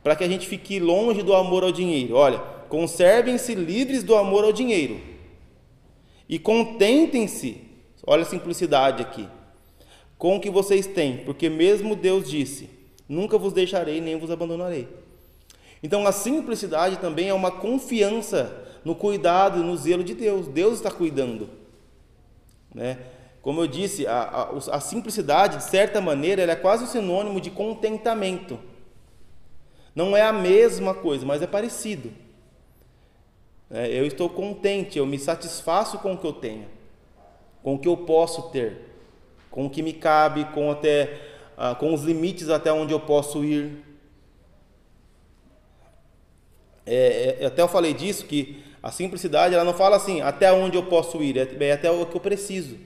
para 0.03 0.15
que 0.15 0.23
a 0.23 0.27
gente 0.27 0.47
fique 0.47 0.79
longe 0.79 1.21
do 1.21 1.33
amor 1.33 1.63
ao 1.63 1.71
dinheiro. 1.71 2.15
Olha, 2.15 2.41
Conservem-se 2.71 3.53
livres 3.53 4.01
do 4.01 4.15
amor 4.15 4.45
ao 4.45 4.53
dinheiro. 4.53 4.97
E 6.31 6.39
contentem-se, 6.39 7.61
olha 8.07 8.21
a 8.21 8.25
simplicidade 8.25 9.01
aqui, 9.01 9.27
com 10.17 10.37
o 10.37 10.39
que 10.39 10.49
vocês 10.49 10.87
têm, 10.87 11.17
porque 11.25 11.49
mesmo 11.49 11.93
Deus 11.93 12.29
disse: 12.29 12.69
Nunca 13.07 13.37
vos 13.37 13.51
deixarei 13.51 13.99
nem 13.99 14.17
vos 14.17 14.31
abandonarei. 14.31 14.87
Então 15.83 16.07
a 16.07 16.13
simplicidade 16.13 16.99
também 16.99 17.27
é 17.27 17.33
uma 17.33 17.51
confiança 17.51 18.65
no 18.85 18.95
cuidado 18.95 19.59
e 19.59 19.63
no 19.63 19.75
zelo 19.75 20.05
de 20.05 20.13
Deus. 20.13 20.47
Deus 20.47 20.75
está 20.75 20.89
cuidando. 20.89 21.49
Né? 22.73 22.97
Como 23.41 23.59
eu 23.59 23.67
disse, 23.67 24.07
a, 24.07 24.21
a, 24.21 24.75
a 24.77 24.79
simplicidade, 24.79 25.57
de 25.57 25.63
certa 25.65 25.99
maneira, 25.99 26.43
é 26.43 26.55
quase 26.55 26.85
um 26.85 26.87
sinônimo 26.87 27.41
de 27.41 27.49
contentamento. 27.49 28.57
Não 29.93 30.15
é 30.15 30.21
a 30.21 30.31
mesma 30.31 30.93
coisa, 30.93 31.25
mas 31.25 31.41
é 31.41 31.47
parecido. 31.47 32.09
É, 33.73 33.87
eu 33.87 34.05
estou 34.05 34.29
contente, 34.29 34.99
eu 34.99 35.05
me 35.05 35.17
satisfaço 35.17 35.97
com 35.99 36.13
o 36.13 36.17
que 36.17 36.27
eu 36.27 36.33
tenho, 36.33 36.67
com 37.63 37.75
o 37.75 37.79
que 37.79 37.87
eu 37.87 37.95
posso 37.95 38.49
ter, 38.49 38.89
com 39.49 39.65
o 39.65 39.69
que 39.69 39.81
me 39.81 39.93
cabe, 39.93 40.43
com 40.45 40.69
até 40.69 41.29
ah, 41.57 41.73
com 41.73 41.93
os 41.93 42.03
limites 42.03 42.49
até 42.49 42.73
onde 42.73 42.91
eu 42.91 42.99
posso 42.99 43.43
ir. 43.45 43.85
É, 46.85 47.37
é, 47.39 47.45
até 47.45 47.61
eu 47.61 47.67
falei 47.67 47.93
disso 47.93 48.25
que 48.25 48.63
a 48.83 48.91
simplicidade 48.91 49.53
ela 49.53 49.63
não 49.63 49.73
fala 49.73 49.95
assim 49.95 50.21
até 50.21 50.51
onde 50.51 50.75
eu 50.75 50.83
posso 50.87 51.21
ir, 51.21 51.37
é, 51.37 51.47
é 51.67 51.71
até 51.71 51.89
o 51.89 52.05
que 52.05 52.15
eu 52.15 52.21
preciso. 52.21 52.77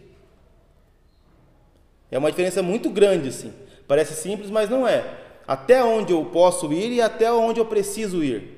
É 2.12 2.18
uma 2.20 2.30
diferença 2.30 2.62
muito 2.62 2.92
grande 2.92 3.30
assim. 3.30 3.52
Parece 3.88 4.14
simples, 4.14 4.52
mas 4.52 4.70
não 4.70 4.88
é. 4.88 5.04
Até 5.48 5.84
onde 5.84 6.14
eu 6.14 6.26
posso 6.26 6.72
ir 6.72 6.92
e 6.92 7.02
até 7.02 7.32
onde 7.32 7.60
eu 7.60 7.66
preciso 7.66 8.24
ir. 8.24 8.55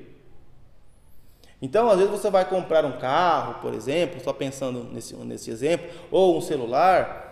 Então, 1.60 1.90
às 1.90 1.96
vezes 1.96 2.10
você 2.10 2.30
vai 2.30 2.44
comprar 2.44 2.84
um 2.84 2.98
carro, 2.98 3.60
por 3.60 3.74
exemplo, 3.74 4.20
só 4.22 4.32
pensando 4.32 4.84
nesse, 4.92 5.16
nesse 5.16 5.50
exemplo, 5.50 5.88
ou 6.10 6.38
um 6.38 6.40
celular, 6.40 7.28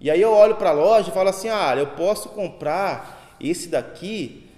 e 0.00 0.10
aí 0.10 0.20
eu 0.20 0.32
olho 0.32 0.56
para 0.56 0.70
a 0.70 0.72
loja 0.72 1.10
e 1.10 1.12
falo 1.12 1.28
assim: 1.28 1.48
ah, 1.48 1.74
eu 1.76 1.88
posso 1.88 2.28
comprar 2.30 3.36
esse 3.40 3.68
daqui, 3.68 4.48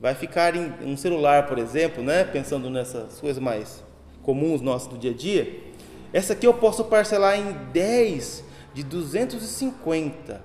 vai 0.00 0.14
ficar 0.14 0.54
em 0.54 0.72
um 0.84 0.96
celular, 0.96 1.46
por 1.46 1.58
exemplo, 1.58 2.02
né? 2.02 2.24
Pensando 2.24 2.70
nessas 2.70 3.20
coisas 3.20 3.42
mais 3.42 3.82
comuns 4.22 4.60
nossas 4.60 4.88
do 4.88 4.98
dia 4.98 5.10
a 5.10 5.14
dia. 5.14 5.64
Essa 6.12 6.32
aqui 6.32 6.46
eu 6.46 6.54
posso 6.54 6.84
parcelar 6.84 7.38
em 7.38 7.52
10 7.72 8.44
de 8.74 8.82
250. 8.82 10.40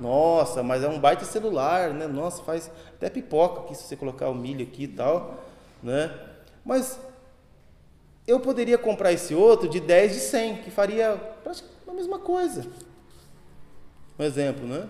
Nossa, 0.00 0.62
mas 0.62 0.82
é 0.82 0.88
um 0.88 0.98
baita 0.98 1.24
celular, 1.24 1.90
né? 1.90 2.06
Nossa, 2.06 2.42
faz 2.42 2.70
até 2.94 3.08
pipoca 3.08 3.60
aqui 3.60 3.74
se 3.74 3.84
você 3.84 3.96
colocar 3.96 4.28
o 4.28 4.34
milho 4.34 4.64
aqui 4.64 4.84
e 4.84 4.88
tal, 4.88 5.44
né? 5.82 6.10
Mas 6.64 6.98
eu 8.26 8.40
poderia 8.40 8.78
comprar 8.78 9.12
esse 9.12 9.34
outro 9.34 9.68
de 9.68 9.80
10 9.80 10.12
de 10.12 10.20
100, 10.20 10.56
que 10.58 10.70
faria 10.70 11.16
praticamente 11.42 11.82
a 11.88 11.92
mesma 11.92 12.18
coisa. 12.18 12.66
Um 14.18 14.24
exemplo, 14.24 14.66
né? 14.66 14.88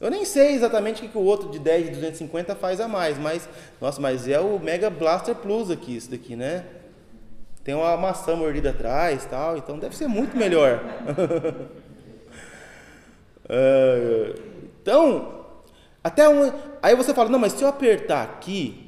Eu 0.00 0.10
nem 0.10 0.24
sei 0.24 0.54
exatamente 0.54 1.04
o 1.04 1.08
que 1.08 1.16
o 1.16 1.22
outro 1.22 1.48
de 1.48 1.58
10 1.60 1.84
de 1.84 1.90
250 1.92 2.56
faz 2.56 2.80
a 2.80 2.88
mais, 2.88 3.16
mas 3.18 3.48
nossa, 3.80 4.00
mas 4.00 4.26
é 4.26 4.40
o 4.40 4.58
Mega 4.58 4.90
Blaster 4.90 5.34
Plus 5.36 5.70
aqui, 5.70 5.96
isso 5.96 6.10
daqui, 6.10 6.34
né? 6.34 6.64
Tem 7.62 7.74
uma 7.74 7.96
maçã 7.96 8.34
mordida 8.34 8.70
atrás, 8.70 9.24
tal, 9.26 9.56
então 9.56 9.78
deve 9.78 9.96
ser 9.96 10.08
muito 10.08 10.36
melhor. 10.36 10.82
Então, 14.82 15.44
até 16.02 16.28
um, 16.28 16.50
aí 16.82 16.96
você 16.96 17.12
fala, 17.12 17.28
não, 17.28 17.38
mas 17.38 17.52
se 17.52 17.62
eu 17.62 17.68
apertar 17.68 18.22
aqui, 18.22 18.81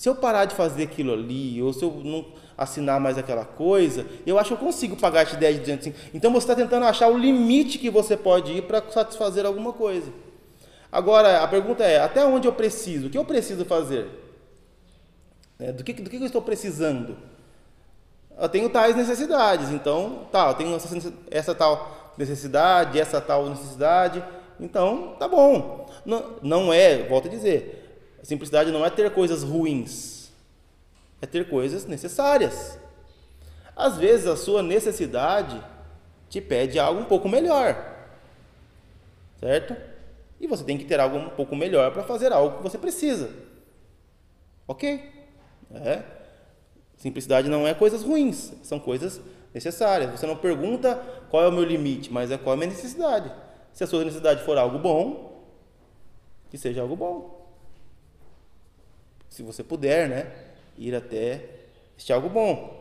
se 0.00 0.08
eu 0.08 0.14
parar 0.14 0.46
de 0.46 0.54
fazer 0.54 0.84
aquilo 0.84 1.12
ali, 1.12 1.62
ou 1.62 1.74
se 1.74 1.84
eu 1.84 2.00
não 2.02 2.24
assinar 2.56 2.98
mais 2.98 3.18
aquela 3.18 3.44
coisa, 3.44 4.06
eu 4.24 4.38
acho 4.38 4.48
que 4.48 4.54
eu 4.54 4.66
consigo 4.66 4.96
pagar 4.96 5.24
de 5.24 5.36
10 5.36 5.56
de 5.56 5.60
205. 5.60 5.98
Então 6.14 6.32
você 6.32 6.44
está 6.44 6.54
tentando 6.54 6.86
achar 6.86 7.08
o 7.08 7.18
limite 7.18 7.76
que 7.76 7.90
você 7.90 8.16
pode 8.16 8.50
ir 8.50 8.62
para 8.62 8.82
satisfazer 8.90 9.44
alguma 9.44 9.74
coisa. 9.74 10.10
Agora, 10.90 11.42
a 11.42 11.48
pergunta 11.48 11.84
é: 11.84 12.00
até 12.00 12.24
onde 12.24 12.48
eu 12.48 12.52
preciso? 12.54 13.08
O 13.08 13.10
que 13.10 13.18
eu 13.18 13.26
preciso 13.26 13.62
fazer? 13.66 14.08
É, 15.58 15.70
do, 15.70 15.84
que, 15.84 15.92
do 15.92 16.08
que 16.08 16.16
eu 16.16 16.24
estou 16.24 16.40
precisando? 16.40 17.18
Eu 18.38 18.48
tenho 18.48 18.70
tais 18.70 18.96
necessidades, 18.96 19.68
então, 19.68 20.28
tá, 20.32 20.48
eu 20.48 20.54
tenho 20.54 20.76
essa, 20.76 21.12
essa 21.30 21.54
tal 21.54 22.14
necessidade, 22.16 22.98
essa 22.98 23.20
tal 23.20 23.50
necessidade, 23.50 24.24
então, 24.58 25.14
tá 25.18 25.28
bom. 25.28 25.90
Não, 26.06 26.24
não 26.40 26.72
é, 26.72 27.06
volto 27.06 27.28
a 27.28 27.30
dizer, 27.30 27.79
a 28.20 28.24
simplicidade 28.24 28.70
não 28.70 28.84
é 28.84 28.90
ter 28.90 29.10
coisas 29.12 29.42
ruins, 29.42 30.30
é 31.20 31.26
ter 31.26 31.48
coisas 31.48 31.86
necessárias. 31.86 32.78
Às 33.74 33.96
vezes 33.96 34.26
a 34.26 34.36
sua 34.36 34.62
necessidade 34.62 35.62
te 36.28 36.40
pede 36.40 36.78
algo 36.78 37.00
um 37.00 37.04
pouco 37.04 37.28
melhor, 37.28 37.76
certo? 39.38 39.76
E 40.38 40.46
você 40.46 40.64
tem 40.64 40.78
que 40.78 40.84
ter 40.84 41.00
algo 41.00 41.16
um 41.16 41.30
pouco 41.30 41.54
melhor 41.54 41.92
para 41.92 42.02
fazer 42.02 42.32
algo 42.32 42.58
que 42.58 42.62
você 42.62 42.78
precisa. 42.78 43.30
Ok? 44.66 45.10
É. 45.74 46.02
Simplicidade 46.96 47.48
não 47.48 47.66
é 47.66 47.74
coisas 47.74 48.02
ruins, 48.02 48.52
são 48.62 48.78
coisas 48.78 49.20
necessárias. 49.54 50.10
Você 50.10 50.26
não 50.26 50.36
pergunta 50.36 50.96
qual 51.30 51.44
é 51.44 51.48
o 51.48 51.52
meu 51.52 51.64
limite, 51.64 52.12
mas 52.12 52.30
é 52.30 52.38
qual 52.38 52.54
é 52.54 52.56
a 52.56 52.58
minha 52.58 52.70
necessidade. 52.70 53.32
Se 53.72 53.84
a 53.84 53.86
sua 53.86 54.04
necessidade 54.04 54.44
for 54.44 54.58
algo 54.58 54.78
bom, 54.78 55.44
que 56.50 56.58
seja 56.58 56.82
algo 56.82 56.96
bom. 56.96 57.39
Se 59.30 59.42
você 59.42 59.64
puder, 59.64 60.08
né? 60.08 60.30
Ir 60.76 60.94
até 60.94 61.44
este 61.96 62.12
algo 62.12 62.28
bom. 62.28 62.78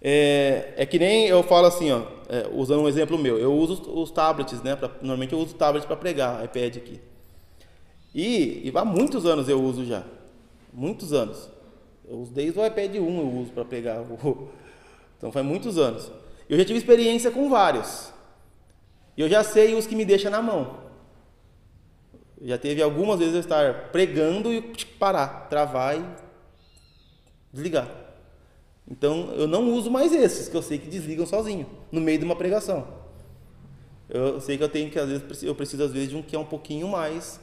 É, 0.00 0.74
é 0.76 0.86
que 0.86 0.98
nem 0.98 1.26
eu 1.26 1.42
falo 1.42 1.66
assim, 1.66 1.90
ó, 1.90 2.02
é, 2.28 2.48
usando 2.52 2.82
um 2.82 2.88
exemplo 2.88 3.18
meu, 3.18 3.38
eu 3.38 3.52
uso 3.52 3.72
os, 3.72 3.88
os 3.88 4.10
tablets, 4.10 4.62
né? 4.62 4.76
Pra, 4.76 4.88
normalmente 5.00 5.32
eu 5.32 5.38
uso 5.38 5.54
tablets 5.54 5.86
para 5.86 5.96
pregar, 5.96 6.44
iPad 6.44 6.76
aqui. 6.76 7.00
E, 8.14 8.62
e 8.64 8.72
há 8.74 8.84
muitos 8.84 9.26
anos 9.26 9.48
eu 9.48 9.60
uso 9.60 9.84
já. 9.84 10.04
Muitos 10.72 11.12
anos. 11.12 11.50
Eu 12.08 12.18
uso 12.18 12.32
desde 12.32 12.58
o 12.58 12.64
iPad 12.64 12.94
1 12.94 12.96
eu 12.96 13.28
uso 13.40 13.52
para 13.52 13.64
pegar. 13.64 14.00
O, 14.00 14.48
então 15.18 15.32
faz 15.32 15.44
muitos 15.44 15.76
anos. 15.76 16.10
Eu 16.48 16.56
já 16.56 16.64
tive 16.64 16.78
experiência 16.78 17.30
com 17.30 17.48
vários. 17.50 18.12
E 19.16 19.20
eu 19.20 19.28
já 19.28 19.42
sei 19.42 19.74
os 19.74 19.86
que 19.86 19.96
me 19.96 20.04
deixam 20.04 20.30
na 20.30 20.40
mão. 20.40 20.85
Já 22.42 22.58
teve 22.58 22.82
algumas 22.82 23.18
vezes 23.18 23.34
eu 23.34 23.40
estar 23.40 23.90
pregando 23.90 24.52
e 24.52 24.60
parar, 24.98 25.48
travar 25.48 25.98
e 25.98 26.04
desligar. 27.52 27.88
Então 28.88 29.32
eu 29.32 29.48
não 29.48 29.72
uso 29.72 29.90
mais 29.90 30.12
esses, 30.12 30.48
que 30.48 30.56
eu 30.56 30.62
sei 30.62 30.78
que 30.78 30.88
desligam 30.88 31.26
sozinho, 31.26 31.66
no 31.90 32.00
meio 32.00 32.18
de 32.18 32.24
uma 32.24 32.36
pregação. 32.36 32.86
Eu 34.08 34.40
sei 34.40 34.56
que 34.56 34.62
eu 34.62 34.68
tenho 34.68 34.90
que, 34.90 34.98
às 34.98 35.08
vezes, 35.08 35.42
eu 35.42 35.54
preciso 35.54 35.82
às 35.82 35.92
vezes 35.92 36.10
de 36.10 36.16
um 36.16 36.22
que 36.22 36.36
é 36.36 36.38
um 36.38 36.44
pouquinho 36.44 36.86
mais, 36.86 37.40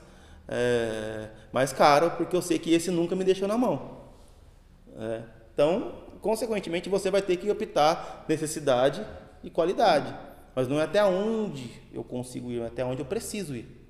é, 0.47 1.29
mais 1.51 1.73
caro, 1.73 2.11
porque 2.11 2.35
eu 2.35 2.41
sei 2.41 2.57
que 2.57 2.73
esse 2.73 2.89
nunca 2.89 3.15
me 3.15 3.23
deixou 3.23 3.47
na 3.47 3.57
mão. 3.57 4.03
É, 4.97 5.21
então, 5.53 5.93
consequentemente, 6.21 6.87
você 6.87 7.11
vai 7.11 7.21
ter 7.21 7.35
que 7.35 7.51
optar 7.51 8.25
necessidade 8.29 9.05
e 9.43 9.49
qualidade. 9.49 10.15
Mas 10.55 10.67
não 10.67 10.79
é 10.79 10.83
até 10.83 11.03
onde 11.03 11.69
eu 11.91 12.03
consigo 12.03 12.49
ir, 12.49 12.61
é 12.61 12.67
até 12.67 12.85
onde 12.85 13.01
eu 13.01 13.05
preciso 13.05 13.55
ir. 13.55 13.82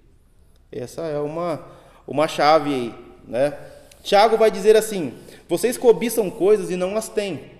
Essa 0.76 1.04
é 1.04 1.20
uma, 1.20 1.62
uma 2.08 2.28
chave 2.28 2.74
aí, 2.74 2.96
né? 3.28 3.54
Tiago 4.02 4.38
vai 4.38 4.50
dizer 4.50 4.76
assim: 4.76 5.14
Vocês 5.48 5.78
cobiçam 5.78 6.30
coisas 6.30 6.72
e 6.72 6.76
não 6.76 6.98
as 6.98 7.08
têm, 7.08 7.52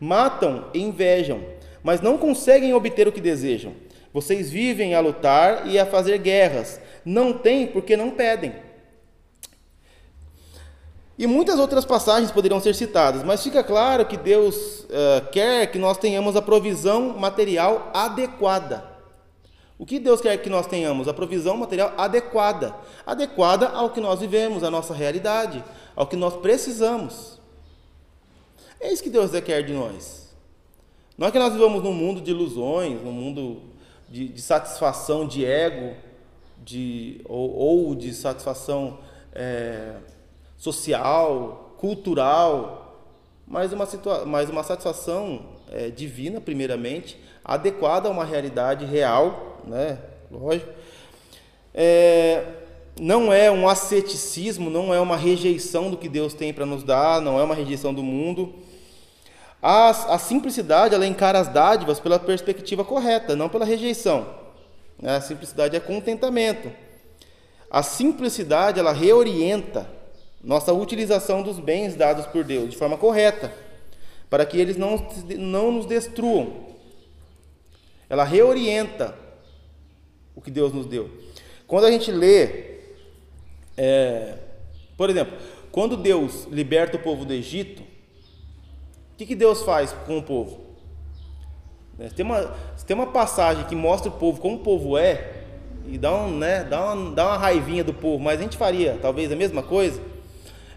matam 0.00 0.66
e 0.72 0.80
invejam, 0.80 1.40
mas 1.82 2.00
não 2.00 2.16
conseguem 2.16 2.72
obter 2.72 3.06
o 3.06 3.12
que 3.12 3.20
desejam. 3.20 3.74
Vocês 4.12 4.50
vivem 4.50 4.94
a 4.94 5.00
lutar 5.00 5.66
e 5.66 5.78
a 5.78 5.86
fazer 5.86 6.18
guerras, 6.18 6.80
não 7.04 7.32
têm 7.32 7.66
porque 7.66 7.96
não 7.96 8.10
pedem. 8.10 8.54
E 11.18 11.26
muitas 11.26 11.58
outras 11.58 11.84
passagens 11.84 12.32
poderiam 12.32 12.58
ser 12.58 12.74
citadas, 12.74 13.22
mas 13.22 13.42
fica 13.42 13.62
claro 13.62 14.06
que 14.06 14.16
Deus 14.16 14.80
uh, 14.84 15.30
quer 15.30 15.66
que 15.70 15.78
nós 15.78 15.98
tenhamos 15.98 16.36
a 16.36 16.42
provisão 16.42 17.18
material 17.18 17.90
adequada. 17.92 18.91
O 19.82 19.84
que 19.84 19.98
Deus 19.98 20.20
quer 20.20 20.36
que 20.36 20.48
nós 20.48 20.68
tenhamos? 20.68 21.08
A 21.08 21.12
provisão 21.12 21.56
material 21.56 21.92
adequada. 21.98 22.72
Adequada 23.04 23.68
ao 23.68 23.90
que 23.90 24.00
nós 24.00 24.20
vivemos, 24.20 24.62
à 24.62 24.70
nossa 24.70 24.94
realidade, 24.94 25.62
ao 25.96 26.06
que 26.06 26.14
nós 26.14 26.36
precisamos. 26.36 27.40
É 28.78 28.92
isso 28.92 29.02
que 29.02 29.10
Deus 29.10 29.32
quer 29.40 29.64
de 29.64 29.72
nós. 29.72 30.32
Não 31.18 31.26
é 31.26 31.32
que 31.32 31.38
nós 31.38 31.52
vivamos 31.52 31.82
num 31.82 31.92
mundo 31.92 32.20
de 32.20 32.30
ilusões, 32.30 33.02
num 33.02 33.10
mundo 33.10 33.60
de, 34.08 34.28
de 34.28 34.40
satisfação 34.40 35.26
de 35.26 35.44
ego, 35.44 35.96
de, 36.58 37.20
ou, 37.24 37.52
ou 37.52 37.94
de 37.96 38.14
satisfação 38.14 38.98
é, 39.34 39.96
social, 40.56 41.74
cultural, 41.76 43.02
mas 43.48 43.72
uma, 43.72 43.86
situa 43.86 44.24
mas 44.24 44.48
uma 44.48 44.62
satisfação 44.62 45.44
é, 45.68 45.90
divina, 45.90 46.40
primeiramente, 46.40 47.18
adequada 47.44 48.08
a 48.08 48.12
uma 48.12 48.24
realidade 48.24 48.84
real, 48.84 49.51
né? 49.64 49.98
Lógico. 50.30 50.70
É, 51.74 52.44
não 53.00 53.32
é 53.32 53.50
um 53.50 53.68
asceticismo, 53.68 54.68
não 54.68 54.92
é 54.92 55.00
uma 55.00 55.16
rejeição 55.16 55.90
do 55.90 55.96
que 55.96 56.08
Deus 56.08 56.34
tem 56.34 56.52
para 56.52 56.66
nos 56.66 56.82
dar, 56.82 57.20
não 57.20 57.38
é 57.38 57.42
uma 57.42 57.54
rejeição 57.54 57.92
do 57.94 58.02
mundo. 58.02 58.54
A, 59.62 59.90
a 60.14 60.18
simplicidade, 60.18 60.94
ela 60.94 61.06
encara 61.06 61.38
as 61.38 61.48
dádivas 61.48 62.00
pela 62.00 62.18
perspectiva 62.18 62.84
correta, 62.84 63.36
não 63.36 63.48
pela 63.48 63.64
rejeição. 63.64 64.26
A 65.02 65.20
simplicidade 65.20 65.76
é 65.76 65.80
contentamento. 65.80 66.70
A 67.70 67.82
simplicidade, 67.82 68.78
ela 68.78 68.92
reorienta 68.92 69.88
nossa 70.42 70.72
utilização 70.72 71.42
dos 71.42 71.58
bens 71.58 71.94
dados 71.94 72.26
por 72.26 72.44
Deus 72.44 72.70
de 72.70 72.76
forma 72.76 72.98
correta, 72.98 73.52
para 74.28 74.44
que 74.44 74.58
eles 74.58 74.76
não, 74.76 75.06
não 75.38 75.72
nos 75.72 75.86
destruam. 75.86 76.72
Ela 78.10 78.24
reorienta 78.24 79.14
o 80.34 80.40
que 80.40 80.50
Deus 80.50 80.72
nos 80.72 80.86
deu. 80.86 81.10
Quando 81.66 81.84
a 81.84 81.90
gente 81.90 82.10
lê, 82.10 82.80
é, 83.76 84.34
por 84.96 85.10
exemplo, 85.10 85.36
quando 85.70 85.96
Deus 85.96 86.46
liberta 86.50 86.96
o 86.96 87.00
povo 87.00 87.24
do 87.24 87.32
Egito, 87.32 87.82
o 87.82 89.16
que, 89.16 89.26
que 89.26 89.34
Deus 89.34 89.62
faz 89.62 89.92
com 90.06 90.18
o 90.18 90.22
povo? 90.22 90.60
Né, 91.98 92.10
tem 92.14 92.24
uma, 92.24 92.54
tem 92.86 92.94
uma 92.94 93.06
passagem 93.06 93.64
que 93.66 93.74
mostra 93.74 94.10
o 94.10 94.14
povo 94.14 94.40
como 94.40 94.56
o 94.56 94.60
povo 94.60 94.98
é, 94.98 95.44
e 95.86 95.98
dá, 95.98 96.14
um, 96.14 96.38
né, 96.38 96.64
dá, 96.64 96.92
uma, 96.92 97.10
dá 97.14 97.26
uma 97.28 97.38
raivinha 97.38 97.84
do 97.84 97.94
povo, 97.94 98.22
mas 98.22 98.38
a 98.38 98.42
gente 98.42 98.56
faria 98.56 98.98
talvez 99.00 99.30
a 99.30 99.36
mesma 99.36 99.62
coisa 99.62 100.12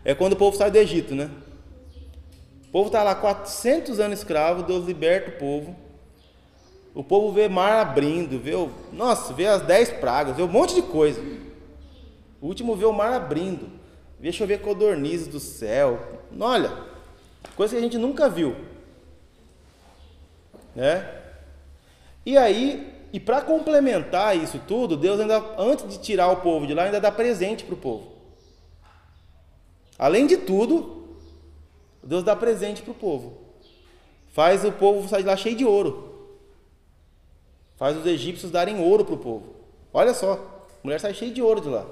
é 0.06 0.14
quando 0.14 0.34
o 0.34 0.36
povo 0.36 0.56
sai 0.56 0.70
do 0.70 0.78
Egito, 0.78 1.16
né? 1.16 1.32
O 2.68 2.72
povo 2.72 2.88
está 2.88 3.02
lá 3.02 3.16
400 3.16 4.00
anos 4.00 4.20
escravo, 4.20 4.62
Deus 4.62 4.86
liberta 4.86 5.32
o 5.32 5.40
povo. 5.40 5.76
O 6.96 7.04
povo 7.04 7.34
vê 7.34 7.50
mar 7.50 7.82
abrindo, 7.82 8.40
vê, 8.40 8.56
o, 8.56 8.72
nossa, 8.94 9.34
vê 9.34 9.46
as 9.46 9.62
dez 9.62 9.92
pragas, 9.92 10.38
vê 10.38 10.42
um 10.42 10.48
monte 10.48 10.74
de 10.74 10.82
coisa. 10.82 11.22
O 12.42 12.48
último 12.48 12.74
vê 12.74 12.86
o 12.86 12.94
mar 12.94 13.12
abrindo, 13.14 13.70
vê 14.18 14.32
chover 14.32 14.62
codornizes 14.62 15.28
do 15.28 15.40
céu. 15.40 16.00
Olha, 16.40 16.72
coisa 17.58 17.74
que 17.74 17.80
a 17.80 17.84
gente 17.84 17.98
nunca 17.98 18.30
viu. 18.30 18.56
Né? 20.74 21.06
E 22.26 22.38
aí, 22.38 22.94
e 23.12 23.20
para 23.20 23.42
complementar 23.42 24.38
isso 24.38 24.60
tudo, 24.66 24.96
Deus 24.96 25.20
ainda, 25.20 25.44
antes 25.58 25.88
de 25.90 26.00
tirar 26.00 26.30
o 26.30 26.38
povo 26.38 26.66
de 26.66 26.74
lá, 26.74 26.84
ainda 26.84 27.02
dá 27.02 27.12
presente 27.12 27.66
para 27.66 27.74
o 27.74 27.78
povo. 27.78 28.14
Além 30.00 30.26
de 30.28 30.38
tudo, 30.38 31.18
Deus 32.02 32.24
dá 32.24 32.38
presente 32.38 32.82
para 32.82 32.92
o 32.92 32.96
povo. 32.96 33.38
Faz 34.32 34.64
o 34.64 34.72
povo 34.72 35.10
sair 35.10 35.24
de 35.24 35.28
lá 35.28 35.36
cheio 35.36 35.58
de 35.58 35.66
ouro. 35.66 36.05
Faz 37.78 37.98
os 37.98 38.06
egípcios 38.06 38.52
darem 38.52 38.80
ouro 38.80 39.04
para 39.04 39.16
o 39.16 39.18
povo. 39.18 39.56
Olha 39.94 40.14
só, 40.14 40.34
a 40.34 40.78
mulher 40.84 41.00
sai 41.00 41.14
cheia 41.14 41.32
de 41.32 41.42
ouro 41.42 41.62
de 41.62 41.70
lá. 41.70 41.86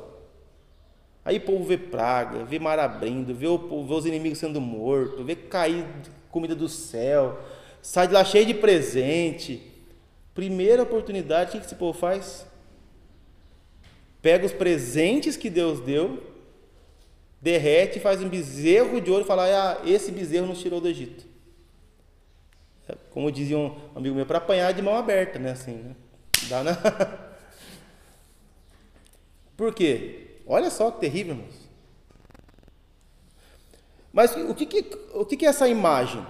Aí 1.25 1.37
o 1.37 1.41
povo 1.41 1.63
vê 1.63 1.77
praga, 1.77 2.43
vê 2.43 2.59
mar 2.59 2.79
abrindo, 2.79 3.33
vê, 3.33 3.47
o, 3.47 3.57
vê 3.57 3.93
os 3.93 4.05
inimigos 4.05 4.39
sendo 4.39 4.59
mortos, 4.59 5.25
vê 5.25 5.35
cair 5.35 5.85
comida 6.29 6.55
do 6.55 6.67
céu, 6.67 7.39
sai 7.81 8.07
de 8.07 8.13
lá 8.13 8.23
cheio 8.23 8.45
de 8.45 8.53
presente. 8.53 9.61
Primeira 10.33 10.83
oportunidade, 10.83 11.49
o 11.49 11.59
que 11.59 11.65
esse 11.65 11.75
povo 11.75 11.97
faz? 11.97 12.45
Pega 14.21 14.45
os 14.45 14.51
presentes 14.51 15.37
que 15.37 15.49
Deus 15.49 15.79
deu 15.79 16.33
derrete, 17.43 17.99
faz 17.99 18.23
um 18.23 18.29
bezerro 18.29 19.01
de 19.01 19.11
ouro 19.11 19.25
e 19.25 19.27
fala: 19.27 19.43
ah, 19.45 19.81
esse 19.85 20.11
bezerro 20.11 20.47
nos 20.47 20.61
tirou 20.61 20.79
do 20.79 20.87
Egito. 20.87 21.25
Como 23.11 23.31
dizia 23.31 23.57
um 23.57 23.75
amigo 23.95 24.15
meu, 24.15 24.25
para 24.25 24.37
apanhar 24.37 24.73
de 24.73 24.81
mão 24.81 24.95
aberta, 24.95 25.39
né? 25.39 25.51
Assim, 25.51 25.73
né? 25.73 25.95
Dá 26.49 26.63
na... 26.63 26.75
Por 29.55 29.73
quê? 29.73 30.39
Olha 30.45 30.69
só 30.69 30.91
que 30.91 30.99
terrível, 30.99 31.35
irmãos. 31.35 31.55
Mas 34.11 34.35
o 34.35 34.53
que, 34.53 34.65
que, 34.65 34.97
o 35.13 35.25
que, 35.25 35.37
que 35.37 35.45
é 35.45 35.49
essa 35.49 35.67
imagem? 35.67 36.25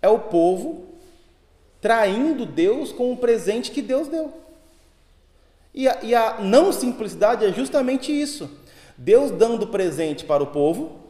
É 0.00 0.08
o 0.08 0.18
povo 0.18 0.94
traindo 1.80 2.46
Deus 2.46 2.92
com 2.92 3.12
o 3.12 3.16
presente 3.16 3.70
que 3.70 3.82
Deus 3.82 4.08
deu. 4.08 4.32
E 5.72 5.88
a, 5.88 6.02
e 6.02 6.14
a 6.14 6.40
não 6.40 6.72
simplicidade 6.72 7.44
é 7.44 7.52
justamente 7.52 8.10
isso 8.12 8.50
Deus 8.96 9.30
dando 9.30 9.66
presente 9.66 10.24
para 10.24 10.42
o 10.42 10.46
povo 10.46 11.00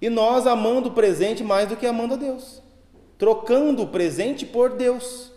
e 0.00 0.08
nós 0.08 0.46
amando 0.46 0.88
o 0.88 0.92
presente 0.92 1.42
mais 1.42 1.68
do 1.68 1.76
que 1.76 1.86
amando 1.86 2.14
a 2.14 2.16
Deus. 2.16 2.62
Trocando 3.18 3.82
o 3.82 3.88
presente 3.88 4.46
por 4.46 4.70
Deus. 4.70 5.32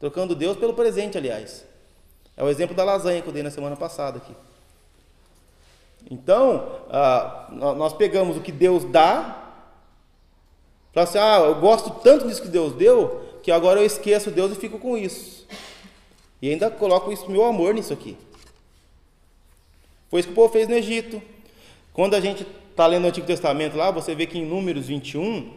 Trocando 0.00 0.34
Deus 0.34 0.56
pelo 0.56 0.74
presente, 0.74 1.16
aliás. 1.16 1.64
É 2.36 2.42
o 2.42 2.48
exemplo 2.48 2.74
da 2.74 2.84
lasanha 2.84 3.22
que 3.22 3.28
eu 3.28 3.32
dei 3.32 3.42
na 3.42 3.50
semana 3.50 3.76
passada 3.76 4.18
aqui. 4.18 4.34
Então, 6.10 6.80
ah, 6.90 7.48
nós 7.50 7.94
pegamos 7.94 8.36
o 8.36 8.40
que 8.40 8.52
Deus 8.52 8.84
dá, 8.84 9.44
Fala 10.94 11.08
assim, 11.08 11.18
ah, 11.18 11.40
eu 11.40 11.56
gosto 11.56 11.90
tanto 11.90 12.28
disso 12.28 12.40
que 12.40 12.48
Deus 12.48 12.72
deu, 12.72 13.20
que 13.42 13.50
agora 13.50 13.80
eu 13.80 13.84
esqueço 13.84 14.30
Deus 14.30 14.52
e 14.52 14.54
fico 14.54 14.78
com 14.78 14.96
isso. 14.96 15.44
E 16.40 16.48
ainda 16.48 16.70
coloco 16.70 17.10
isso, 17.10 17.28
meu 17.28 17.44
amor 17.44 17.74
nisso 17.74 17.92
aqui. 17.92 18.16
Foi 20.08 20.20
isso 20.20 20.28
que 20.28 20.32
o 20.32 20.36
povo 20.36 20.52
fez 20.52 20.68
no 20.68 20.74
Egito. 20.74 21.20
Quando 21.92 22.14
a 22.14 22.20
gente 22.20 22.46
está 22.70 22.86
lendo 22.86 23.06
o 23.06 23.08
Antigo 23.08 23.26
Testamento 23.26 23.76
lá, 23.76 23.90
você 23.90 24.14
vê 24.14 24.24
que 24.24 24.38
em 24.38 24.46
Números 24.46 24.86
21, 24.86 25.50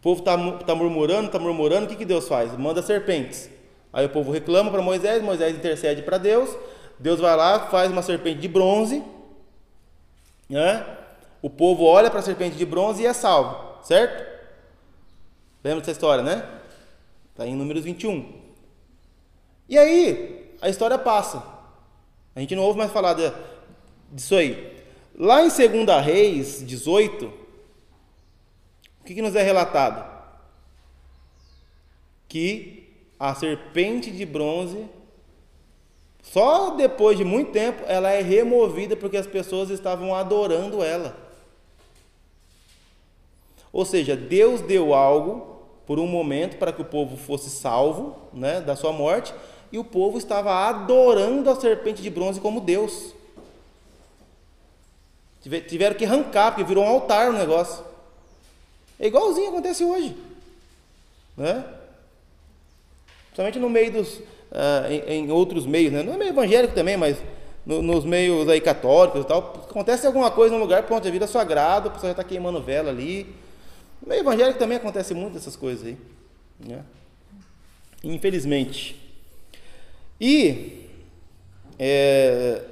o 0.00 0.02
povo 0.02 0.20
está 0.20 0.34
tá 0.64 0.74
murmurando, 0.74 1.26
está 1.26 1.38
murmurando, 1.38 1.84
o 1.84 1.88
que, 1.90 1.94
que 1.94 2.06
Deus 2.06 2.26
faz? 2.26 2.56
Manda 2.56 2.80
serpentes. 2.80 3.50
Aí 3.92 4.06
o 4.06 4.08
povo 4.08 4.32
reclama 4.32 4.70
para 4.70 4.80
Moisés, 4.80 5.22
Moisés 5.22 5.54
intercede 5.54 6.00
para 6.00 6.16
Deus, 6.16 6.56
Deus 6.98 7.20
vai 7.20 7.36
lá, 7.36 7.68
faz 7.68 7.92
uma 7.92 8.00
serpente 8.00 8.40
de 8.40 8.48
bronze, 8.48 9.04
né? 10.48 10.86
O 11.42 11.50
povo 11.50 11.84
olha 11.84 12.10
para 12.10 12.20
a 12.20 12.22
serpente 12.22 12.56
de 12.56 12.64
bronze 12.64 13.02
e 13.02 13.06
é 13.06 13.12
salvo, 13.12 13.84
certo? 13.84 14.26
Lembra 15.62 15.80
dessa 15.80 15.90
história, 15.90 16.24
né? 16.24 16.48
Está 17.32 17.46
em 17.46 17.54
Números 17.54 17.84
21. 17.84 18.40
E 19.68 19.76
aí, 19.76 20.56
a 20.62 20.70
história 20.70 20.96
passa. 20.96 21.44
A 22.34 22.40
gente 22.40 22.56
não 22.56 22.62
ouve 22.62 22.78
mais 22.78 22.90
falar 22.90 23.12
de, 23.12 23.30
disso 24.10 24.34
aí. 24.34 24.82
Lá 25.14 25.42
em 25.42 25.48
2 25.48 26.02
Reis 26.02 26.66
18, 26.66 27.39
o 29.00 29.04
que, 29.04 29.14
que 29.14 29.22
nos 29.22 29.34
é 29.34 29.42
relatado? 29.42 30.08
Que 32.28 32.88
a 33.18 33.34
serpente 33.34 34.10
de 34.10 34.24
bronze, 34.24 34.86
só 36.22 36.70
depois 36.70 37.18
de 37.18 37.24
muito 37.24 37.52
tempo, 37.52 37.82
ela 37.86 38.10
é 38.10 38.22
removida 38.22 38.96
porque 38.96 39.16
as 39.16 39.26
pessoas 39.26 39.70
estavam 39.70 40.14
adorando 40.14 40.82
ela. 40.82 41.16
Ou 43.72 43.84
seja, 43.84 44.16
Deus 44.16 44.60
deu 44.60 44.94
algo 44.94 45.50
por 45.86 45.98
um 45.98 46.06
momento 46.06 46.56
para 46.56 46.72
que 46.72 46.80
o 46.80 46.84
povo 46.84 47.16
fosse 47.16 47.50
salvo 47.50 48.16
né, 48.32 48.60
da 48.60 48.76
sua 48.76 48.92
morte, 48.92 49.34
e 49.72 49.78
o 49.78 49.84
povo 49.84 50.18
estava 50.18 50.52
adorando 50.68 51.48
a 51.50 51.60
serpente 51.60 52.02
de 52.02 52.10
bronze 52.10 52.40
como 52.40 52.60
Deus. 52.60 53.14
Tiveram 55.68 55.96
que 55.96 56.04
arrancar, 56.04 56.52
porque 56.52 56.64
virou 56.64 56.84
um 56.84 56.88
altar 56.88 57.30
o 57.30 57.32
negócio. 57.32 57.89
É 59.00 59.06
igualzinho 59.06 59.48
acontece 59.48 59.82
hoje. 59.82 60.14
Né? 61.34 61.64
Principalmente 63.28 63.58
no 63.58 63.70
meio 63.70 63.90
dos. 63.92 64.18
Uh, 64.50 64.90
em, 64.90 65.12
em, 65.14 65.30
outros 65.30 65.64
meios, 65.64 65.92
né? 65.92 66.02
no 66.02 66.18
meio 66.18 66.30
evangélico 66.30 66.74
também, 66.74 66.96
mas 66.96 67.16
no, 67.64 67.80
nos 67.80 68.04
meios 68.04 68.48
aí 68.48 68.60
católicos 68.60 69.22
e 69.22 69.24
tal. 69.24 69.64
Acontece 69.68 70.06
alguma 70.06 70.30
coisa 70.30 70.54
no 70.54 70.60
lugar, 70.60 70.82
pronto, 70.82 71.06
a 71.06 71.10
vida 71.10 71.24
é 71.24 71.28
sagrado, 71.28 71.88
o 71.88 71.92
pessoal 71.92 72.08
já 72.08 72.20
está 72.20 72.24
queimando 72.24 72.60
vela 72.60 72.90
ali. 72.90 73.34
No 74.02 74.08
meio 74.08 74.20
evangélico 74.20 74.58
também 74.58 74.76
acontece 74.76 75.14
muito 75.14 75.38
essas 75.38 75.56
coisas 75.56 75.86
aí. 75.86 75.96
Né? 76.58 76.82
Infelizmente. 78.04 79.00
E 80.20 80.88
é, 81.78 82.62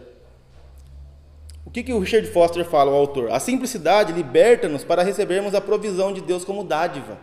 o 1.68 1.70
que, 1.70 1.82
que 1.82 1.92
o 1.92 1.98
Richard 1.98 2.26
Foster 2.28 2.64
fala, 2.64 2.90
o 2.90 2.94
autor? 2.94 3.30
A 3.30 3.38
simplicidade 3.38 4.10
liberta-nos 4.14 4.84
para 4.84 5.02
recebermos 5.02 5.54
a 5.54 5.60
provisão 5.60 6.14
de 6.14 6.22
Deus 6.22 6.42
como 6.42 6.64
dádiva. 6.64 7.18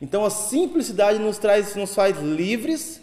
Então 0.00 0.24
a 0.24 0.30
simplicidade 0.30 1.18
nos 1.18 1.36
traz, 1.36 1.76
nos 1.76 1.94
faz 1.94 2.18
livres 2.18 2.98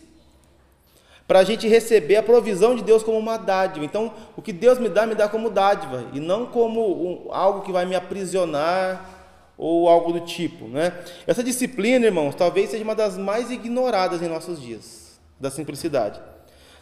para 1.28 1.38
a 1.38 1.44
gente 1.44 1.68
receber 1.68 2.16
a 2.16 2.24
provisão 2.24 2.76
de 2.76 2.82
Deus 2.82 3.04
como 3.04 3.16
uma 3.20 3.38
dádiva. 3.38 3.86
Então, 3.86 4.12
o 4.36 4.42
que 4.42 4.52
Deus 4.52 4.80
me 4.80 4.90
dá, 4.90 5.06
me 5.06 5.14
dá 5.14 5.30
como 5.30 5.52
dádiva, 5.52 6.06
e 6.14 6.20
não 6.20 6.48
como 6.48 6.82
um, 6.82 7.32
algo 7.32 7.62
que 7.62 7.72
vai 7.72 7.86
me 7.86 7.96
aprisionar 7.96 9.08
ou 9.56 9.88
algo 9.88 10.14
do 10.14 10.22
tipo. 10.22 10.68
Né? 10.68 10.94
Essa 11.28 11.44
disciplina, 11.44 12.08
irmãos, 12.08 12.34
talvez 12.34 12.72
seja 12.72 12.84
uma 12.84 12.96
das 12.96 13.20
mais 13.20 13.52
ignoradas 13.52 14.20
em 14.24 14.28
nossos 14.28 14.60
dias, 14.60 15.20
da 15.40 15.52
simplicidade. 15.52 16.20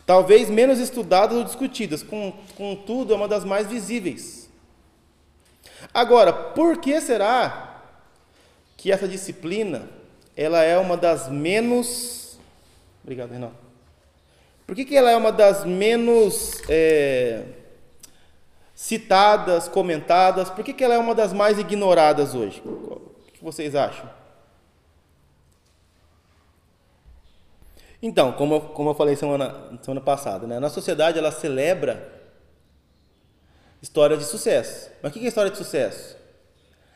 Talvez 0.06 0.50
menos 0.50 0.80
estudadas 0.80 1.38
ou 1.38 1.44
discutidas, 1.44 2.06
contudo, 2.56 3.14
é 3.14 3.16
uma 3.16 3.28
das 3.28 3.46
mais 3.46 3.68
visíveis. 3.68 4.50
Agora, 5.94 6.34
por 6.34 6.78
que 6.78 7.00
será 7.00 7.82
que 8.76 8.92
essa 8.92 9.08
disciplina 9.08 9.88
ela 10.36 10.64
é 10.64 10.78
uma 10.78 10.98
das 10.98 11.30
menos. 11.30 12.38
Obrigado, 13.04 13.32
Renato. 13.32 13.56
Por 14.66 14.76
que, 14.76 14.86
que 14.86 14.96
ela 14.96 15.12
é 15.12 15.16
uma 15.16 15.32
das 15.32 15.66
menos 15.66 16.62
é, 16.70 17.44
citadas, 18.74 19.68
comentadas? 19.68 20.50
Por 20.50 20.64
que, 20.64 20.74
que 20.74 20.84
ela 20.84 20.96
é 20.96 20.98
uma 20.98 21.14
das 21.14 21.34
mais 21.34 21.60
ignoradas 21.60 22.34
hoje? 22.34 22.62
O 22.66 23.12
que 23.32 23.44
vocês 23.44 23.76
acham? 23.76 24.10
Então, 28.06 28.34
como 28.34 28.56
eu, 28.56 28.62
como 28.62 28.90
eu 28.90 28.94
falei 28.94 29.16
semana, 29.16 29.56
semana 29.82 30.02
passada, 30.02 30.46
né? 30.46 30.60
na 30.60 30.70
sociedade 30.70 31.18
ela 31.18 31.32
celebra 31.32 32.12
histórias 33.82 34.20
de 34.20 34.26
sucesso. 34.26 34.90
Mas 35.02 35.10
o 35.10 35.14
que 35.14 35.24
é 35.24 35.28
história 35.30 35.50
de 35.50 35.58
sucesso? 35.58 36.18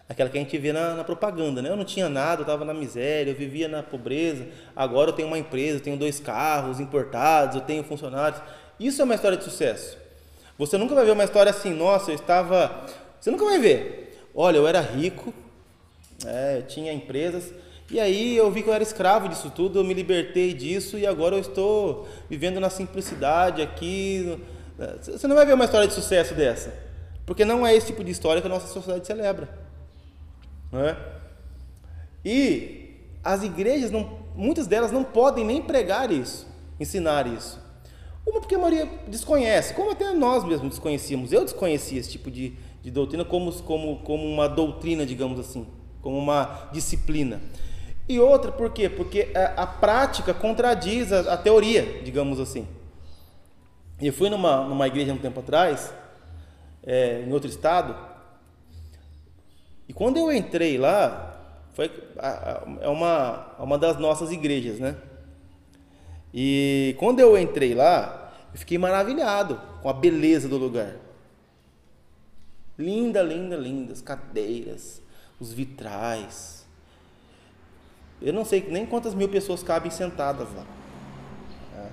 Aquela 0.10 0.30
que 0.30 0.38
a 0.38 0.42
gente 0.42 0.58
vê 0.58 0.74
na, 0.74 0.96
na 0.96 1.06
propaganda, 1.06 1.62
né? 1.62 1.70
Eu 1.70 1.78
não 1.78 1.86
tinha 1.86 2.10
nada, 2.10 2.42
eu 2.42 2.44
estava 2.44 2.66
na 2.66 2.74
miséria, 2.74 3.32
eu 3.32 3.36
vivia 3.36 3.70
na 3.70 3.82
pobreza, 3.82 4.48
agora 4.76 5.12
eu 5.12 5.14
tenho 5.14 5.30
uma 5.30 5.38
empresa, 5.38 5.78
eu 5.78 5.82
tenho 5.82 5.96
dois 5.96 6.20
carros 6.20 6.82
importados, 6.82 7.56
eu 7.56 7.62
tenho 7.62 7.86
funcionários. 7.86 8.42
Isso 8.78 9.02
é 9.02 9.06
uma 9.06 9.16
história 9.16 9.38
de 9.38 9.46
sucesso. 9.46 9.98
Você 10.58 10.78
nunca 10.78 10.94
vai 10.94 11.06
ver 11.06 11.12
uma 11.12 11.24
história 11.24 11.50
assim, 11.50 11.74
nossa, 11.74 12.12
eu 12.12 12.16
estava. 12.16 12.86
Você 13.18 13.32
nunca 13.32 13.46
vai 13.46 13.60
ver. 13.60 14.28
Olha, 14.36 14.58
eu 14.58 14.68
era 14.68 14.82
rico, 14.82 15.34
é, 16.26 16.58
eu 16.58 16.64
tinha 16.64 16.92
empresas, 16.92 17.54
e 17.90 18.00
aí 18.00 18.36
eu 18.36 18.52
vi 18.52 18.64
que 18.64 18.70
eu 18.70 18.74
era 18.74 18.84
escravo 18.84 19.30
disso 19.30 19.50
tudo, 19.50 19.80
eu 19.80 19.84
me 19.84 19.94
libertei 19.94 20.54
disso 20.54 20.98
e 20.98 21.08
agora 21.08 21.36
eu 21.36 21.40
estou 21.40 22.08
vivendo 22.30 22.60
na 22.60 22.70
simplicidade 22.70 23.62
aqui. 23.62 24.38
Você 25.04 25.26
não 25.28 25.36
vai 25.36 25.46
ver 25.46 25.54
uma 25.54 25.66
história 25.66 25.88
de 25.88 25.94
sucesso 25.94 26.34
dessa, 26.34 26.74
porque 27.26 27.46
não 27.46 27.66
é 27.66 27.76
esse 27.76 27.88
tipo 27.88 28.04
de 28.04 28.12
história 28.12 28.42
que 28.42 28.48
a 28.48 28.50
nossa 28.50 28.68
sociedade 28.68 29.08
celebra. 29.08 29.50
Não 30.72 30.82
é? 30.82 30.98
E 32.26 33.06
as 33.24 33.44
igrejas, 33.44 33.90
não, 33.90 34.20
muitas 34.36 34.68
delas 34.68 34.92
não 34.92 35.04
podem 35.04 35.46
nem 35.46 35.62
pregar 35.62 36.12
isso, 36.12 36.46
ensinar 36.78 37.26
isso. 37.26 37.66
Uma 38.26 38.42
porque 38.42 38.56
a 38.56 38.60
maioria 38.60 38.86
desconhece, 39.08 39.74
como 39.74 39.92
até 39.92 40.12
nós 40.12 40.44
mesmos 40.44 40.72
desconhecíamos. 40.72 41.32
Eu 41.32 41.46
desconhecia 41.46 42.02
esse 42.02 42.12
tipo 42.12 42.30
de, 42.30 42.54
de 42.84 42.92
doutrina 42.92 43.24
como, 43.24 43.54
como, 43.64 44.00
como 44.00 44.26
uma 44.26 44.50
doutrina, 44.50 45.06
digamos 45.06 45.40
assim, 45.40 45.66
como 46.02 46.18
uma 46.18 46.70
disciplina. 46.74 47.40
E 48.10 48.20
outra, 48.20 48.52
por 48.52 48.72
quê? 48.72 48.90
Porque 48.90 49.32
a, 49.36 49.64
a 49.64 49.68
prática 49.68 50.34
contradiz 50.34 51.12
a, 51.12 51.34
a, 51.34 51.38
teoria, 51.38 52.02
digamos 52.04 52.40
assim. 52.40 52.68
Eu 54.02 54.14
fui 54.14 54.30
numa, 54.30 54.64
numa 54.64 54.88
igreja 54.88 55.14
um 55.14 55.18
tempo 55.18 55.40
atrás, 55.40 55.94
é, 56.84 57.24
em 57.28 57.34
outro 57.34 57.50
estado, 57.50 57.96
e 59.88 59.94
quando 59.94 60.18
eu 60.18 60.32
entrei 60.32 60.78
lá, 60.78 61.36
foi 61.74 61.90
é 62.82 62.90
uma, 62.90 63.56
uma 63.58 63.78
das 63.78 63.98
nossas 63.98 64.32
igrejas, 64.32 64.80
né? 64.80 64.98
E 66.34 66.96
quando 67.00 67.20
eu 67.20 67.38
entrei 67.38 67.74
lá, 67.74 68.34
eu 68.54 68.60
fiquei 68.60 68.78
maravilhado 68.78 69.62
com 69.82 69.90
a 69.90 69.94
beleza 69.94 70.50
do 70.50 70.58
lugar. 70.58 70.96
Linda, 72.78 73.22
linda, 73.22 73.56
linda, 73.56 73.94
as 73.94 74.02
cadeiras, 74.02 75.02
os 75.40 75.54
vitrais, 75.54 76.57
eu 78.22 78.34
não 78.34 78.44
sei 78.44 78.66
nem 78.70 78.86
quantas 78.86 79.14
mil 79.14 79.30
pessoas 79.30 79.64
cabem 79.64 79.92
sentadas 79.92 80.48
lá. 80.54 80.66
É. 81.78 81.88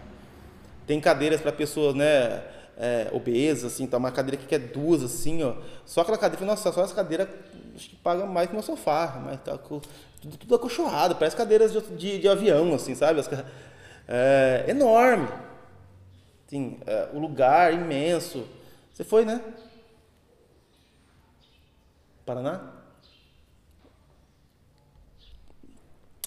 Tem 0.86 1.00
cadeiras 1.00 1.40
para 1.40 1.52
pessoas, 1.52 1.94
né? 1.94 2.42
É, 2.76 3.08
obesas, 3.12 3.72
assim, 3.72 3.86
tá 3.86 3.96
uma 3.96 4.10
cadeira 4.10 4.36
que 4.36 4.46
quer 4.46 4.58
duas, 4.58 5.02
assim, 5.02 5.44
ó. 5.44 5.54
Só 5.86 6.00
aquela 6.00 6.18
cadeira, 6.18 6.44
nossa, 6.44 6.72
só 6.72 6.82
essa 6.82 6.94
cadeira 6.94 7.28
acho 7.74 7.90
que 7.90 7.96
paga 7.96 8.26
mais 8.26 8.48
que 8.48 8.54
meu 8.54 8.62
sofá, 8.62 9.20
mas 9.24 9.40
tá 9.42 9.56
com, 9.58 9.80
tudo, 10.20 10.36
tudo 10.36 10.54
acolchoado, 10.54 11.16
parece 11.16 11.36
cadeiras 11.36 11.72
de, 11.72 11.80
de, 11.96 12.18
de 12.18 12.28
avião, 12.28 12.74
assim, 12.74 12.94
sabe? 12.94 13.20
As, 13.20 13.30
é, 14.08 14.64
enorme. 14.68 15.28
Assim, 16.46 16.78
é, 16.86 17.08
o 17.12 17.18
lugar 17.18 17.72
imenso. 17.72 18.46
Você 18.92 19.04
foi, 19.04 19.24
né? 19.24 19.40
Paraná? 22.24 22.73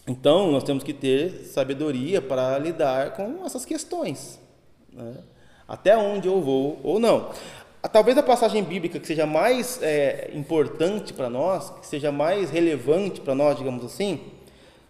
Então, 0.07 0.51
nós 0.51 0.63
temos 0.63 0.83
que 0.83 0.93
ter 0.93 1.43
sabedoria 1.45 2.21
para 2.21 2.57
lidar 2.57 3.11
com 3.11 3.45
essas 3.45 3.65
questões. 3.65 4.39
Né? 4.93 5.15
Até 5.67 5.97
onde 5.97 6.29
eu 6.29 6.41
vou 6.41 6.79
ou 6.81 6.97
não. 6.97 7.29
Talvez 7.91 8.17
a 8.17 8.23
passagem 8.23 8.63
bíblica 8.63 8.99
que 8.99 9.07
seja 9.07 9.25
mais 9.25 9.81
é, 9.81 10.31
importante 10.33 11.13
para 11.13 11.29
nós, 11.29 11.69
que 11.69 11.85
seja 11.85 12.11
mais 12.11 12.49
relevante 12.49 13.19
para 13.19 13.35
nós, 13.35 13.57
digamos 13.57 13.83
assim, 13.83 14.21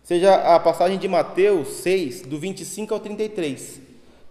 seja 0.03 0.36
a 0.55 0.59
passagem 0.59 0.97
de 0.97 1.07
Mateus 1.07 1.68
6, 1.68 2.22
do 2.22 2.39
25 2.39 2.93
ao 2.93 2.99
33, 2.99 3.82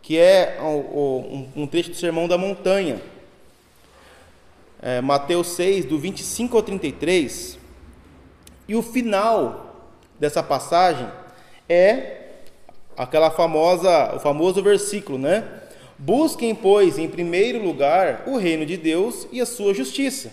que 0.01 0.17
é 0.17 0.59
um, 0.63 1.67
trecho 1.67 1.91
do 1.91 1.97
Sermão 1.97 2.29
da 2.29 2.39
Montanha. 2.39 3.01
É, 4.81 5.01
Mateus 5.01 5.49
6, 5.49 5.85
do 5.85 5.99
25 5.99 6.57
ao 6.57 6.63
33, 6.63 7.59
e 8.69 8.75
o 8.75 8.83
final 8.83 9.66
dessa 10.19 10.43
passagem 10.43 11.09
é 11.69 12.23
aquela 12.97 13.31
famosa, 13.31 14.15
o 14.15 14.21
famoso 14.21 14.63
versículo, 14.63 15.19
né? 15.19 15.45
Busquem, 15.99 16.55
pois, 16.55 16.99
em 16.99 17.09
primeiro 17.09 17.63
lugar 17.63 18.25
o 18.27 18.37
reino 18.37 18.67
de 18.67 18.77
Deus 18.77 19.27
e 19.33 19.41
a 19.41 19.47
sua 19.47 19.73
justiça, 19.73 20.33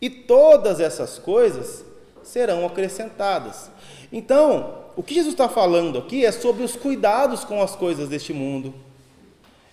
e 0.00 0.10
todas 0.10 0.80
essas 0.80 1.18
coisas 1.18 1.84
serão 2.22 2.66
acrescentadas. 2.66 3.70
Então, 4.12 4.84
o 4.96 5.02
que 5.02 5.14
Jesus 5.14 5.34
está 5.34 5.48
falando 5.48 5.98
aqui 5.98 6.24
é 6.24 6.32
sobre 6.32 6.62
os 6.62 6.76
cuidados 6.76 7.44
com 7.44 7.62
as 7.62 7.74
coisas 7.76 8.08
deste 8.08 8.32
mundo, 8.32 8.74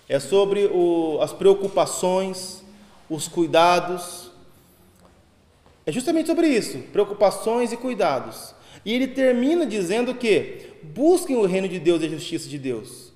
é 0.08 0.20
sobre 0.20 0.66
o, 0.66 1.18
as 1.22 1.32
preocupações, 1.32 2.62
os 3.08 3.26
cuidados. 3.26 4.30
É 5.86 5.92
justamente 5.92 6.26
sobre 6.26 6.46
isso, 6.48 6.78
preocupações 6.92 7.72
e 7.72 7.76
cuidados. 7.76 8.54
E 8.84 8.92
ele 8.92 9.08
termina 9.08 9.64
dizendo 9.64 10.14
que 10.14 10.66
busquem 10.82 11.36
o 11.36 11.46
reino 11.46 11.68
de 11.68 11.78
Deus 11.78 12.02
e 12.02 12.06
a 12.06 12.08
justiça 12.08 12.48
de 12.48 12.58
Deus. 12.58 13.12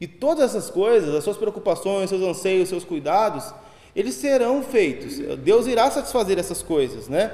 E 0.00 0.06
todas 0.06 0.50
essas 0.50 0.70
coisas, 0.70 1.14
as 1.14 1.24
suas 1.24 1.36
preocupações, 1.36 2.08
seus 2.08 2.22
anseios, 2.22 2.68
seus 2.68 2.84
cuidados, 2.84 3.52
eles 3.94 4.14
serão 4.14 4.62
feitos. 4.62 5.18
Deus 5.38 5.66
irá 5.66 5.90
satisfazer 5.90 6.38
essas 6.38 6.62
coisas, 6.62 7.08
né? 7.08 7.32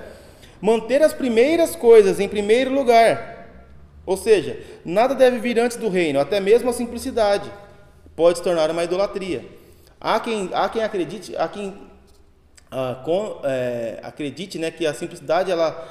Manter 0.61 1.03
as 1.03 1.13
primeiras 1.13 1.77
coisas 1.77 2.19
em 2.21 2.29
primeiro 2.29 2.73
lugar. 2.73 3.39
Ou 4.05 4.17
seja, 4.17 4.59
nada 4.85 5.15
deve 5.15 5.39
vir 5.39 5.59
antes 5.59 5.77
do 5.77 5.89
reino, 5.89 6.19
até 6.19 6.41
mesmo 6.41 6.71
a 6.71 6.73
simplicidade 6.73 7.51
pode 8.17 8.39
se 8.39 8.45
tornar 8.45 8.69
uma 8.71 8.83
idolatria. 8.83 9.45
Há 10.01 10.19
quem, 10.19 10.51
há 10.53 10.69
quem 10.69 10.83
acredite, 10.83 11.37
há 11.37 11.47
quem 11.47 11.73
ah, 12.71 13.01
com, 13.05 13.41
é, 13.45 14.01
acredite 14.03 14.59
né, 14.59 14.71
que 14.71 14.87
a 14.87 14.93
simplicidade 14.93 15.51
ela, 15.51 15.89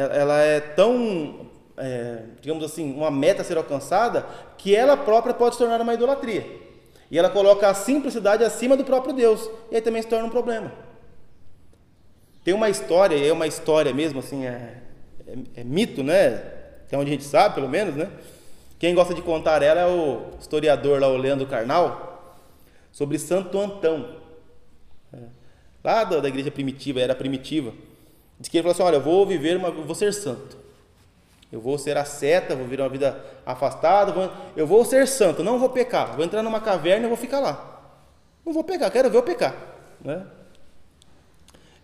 ela 0.00 0.38
é 0.40 0.60
tão, 0.60 1.46
é, 1.76 2.22
digamos 2.40 2.62
assim, 2.64 2.92
uma 2.94 3.10
meta 3.10 3.42
a 3.42 3.44
ser 3.44 3.56
alcançada, 3.56 4.26
que 4.56 4.74
ela 4.74 4.96
própria 4.96 5.34
pode 5.34 5.54
se 5.54 5.58
tornar 5.58 5.80
uma 5.80 5.94
idolatria. 5.94 6.44
E 7.10 7.18
ela 7.18 7.30
coloca 7.30 7.68
a 7.68 7.74
simplicidade 7.74 8.44
acima 8.44 8.76
do 8.76 8.84
próprio 8.84 9.14
Deus. 9.14 9.48
E 9.70 9.76
aí 9.76 9.80
também 9.80 10.02
se 10.02 10.08
torna 10.08 10.26
um 10.26 10.30
problema. 10.30 10.72
Tem 12.44 12.54
uma 12.54 12.68
história, 12.68 13.16
é 13.16 13.32
uma 13.32 13.46
história 13.46 13.92
mesmo, 13.92 14.20
assim, 14.20 14.46
é, 14.46 14.82
é, 15.26 15.60
é 15.60 15.64
mito, 15.64 16.02
né? 16.02 16.42
Que 16.88 16.94
é 16.94 16.98
onde 16.98 17.10
a 17.10 17.12
gente 17.12 17.24
sabe, 17.24 17.54
pelo 17.54 17.68
menos, 17.68 17.94
né? 17.94 18.10
Quem 18.78 18.94
gosta 18.94 19.12
de 19.12 19.22
contar 19.22 19.62
ela 19.62 19.80
é 19.80 19.86
o 19.86 20.30
historiador 20.38 21.00
lá, 21.00 21.08
o 21.08 21.16
Leandro 21.16 21.46
Carnal, 21.46 22.36
sobre 22.92 23.18
Santo 23.18 23.58
Antão. 23.58 24.16
É, 25.12 25.18
lá 25.82 26.04
da, 26.04 26.20
da 26.20 26.28
igreja 26.28 26.50
primitiva, 26.50 27.00
era 27.00 27.14
primitiva. 27.14 27.72
Diz 28.38 28.48
que 28.48 28.56
ele 28.56 28.62
falou 28.62 28.72
assim: 28.72 28.82
Olha, 28.82 28.96
eu 28.96 29.00
vou 29.00 29.26
viver, 29.26 29.56
uma, 29.56 29.68
eu 29.68 29.84
vou 29.84 29.94
ser 29.94 30.12
santo. 30.12 30.56
Eu 31.50 31.60
vou 31.60 31.78
ser 31.78 31.96
asceta, 31.96 32.54
vou 32.54 32.64
viver 32.64 32.82
uma 32.82 32.88
vida 32.88 33.24
afastada, 33.44 34.12
vou, 34.12 34.30
eu 34.54 34.66
vou 34.66 34.84
ser 34.84 35.08
santo, 35.08 35.42
não 35.42 35.58
vou 35.58 35.70
pecar. 35.70 36.14
Vou 36.14 36.24
entrar 36.24 36.42
numa 36.42 36.60
caverna 36.60 37.06
e 37.06 37.08
vou 37.08 37.16
ficar 37.16 37.40
lá. 37.40 37.80
Não 38.44 38.52
vou 38.52 38.62
pecar, 38.62 38.90
quero 38.90 39.10
ver 39.10 39.16
eu 39.16 39.22
pecar. 39.22 39.54
Né? 40.04 40.24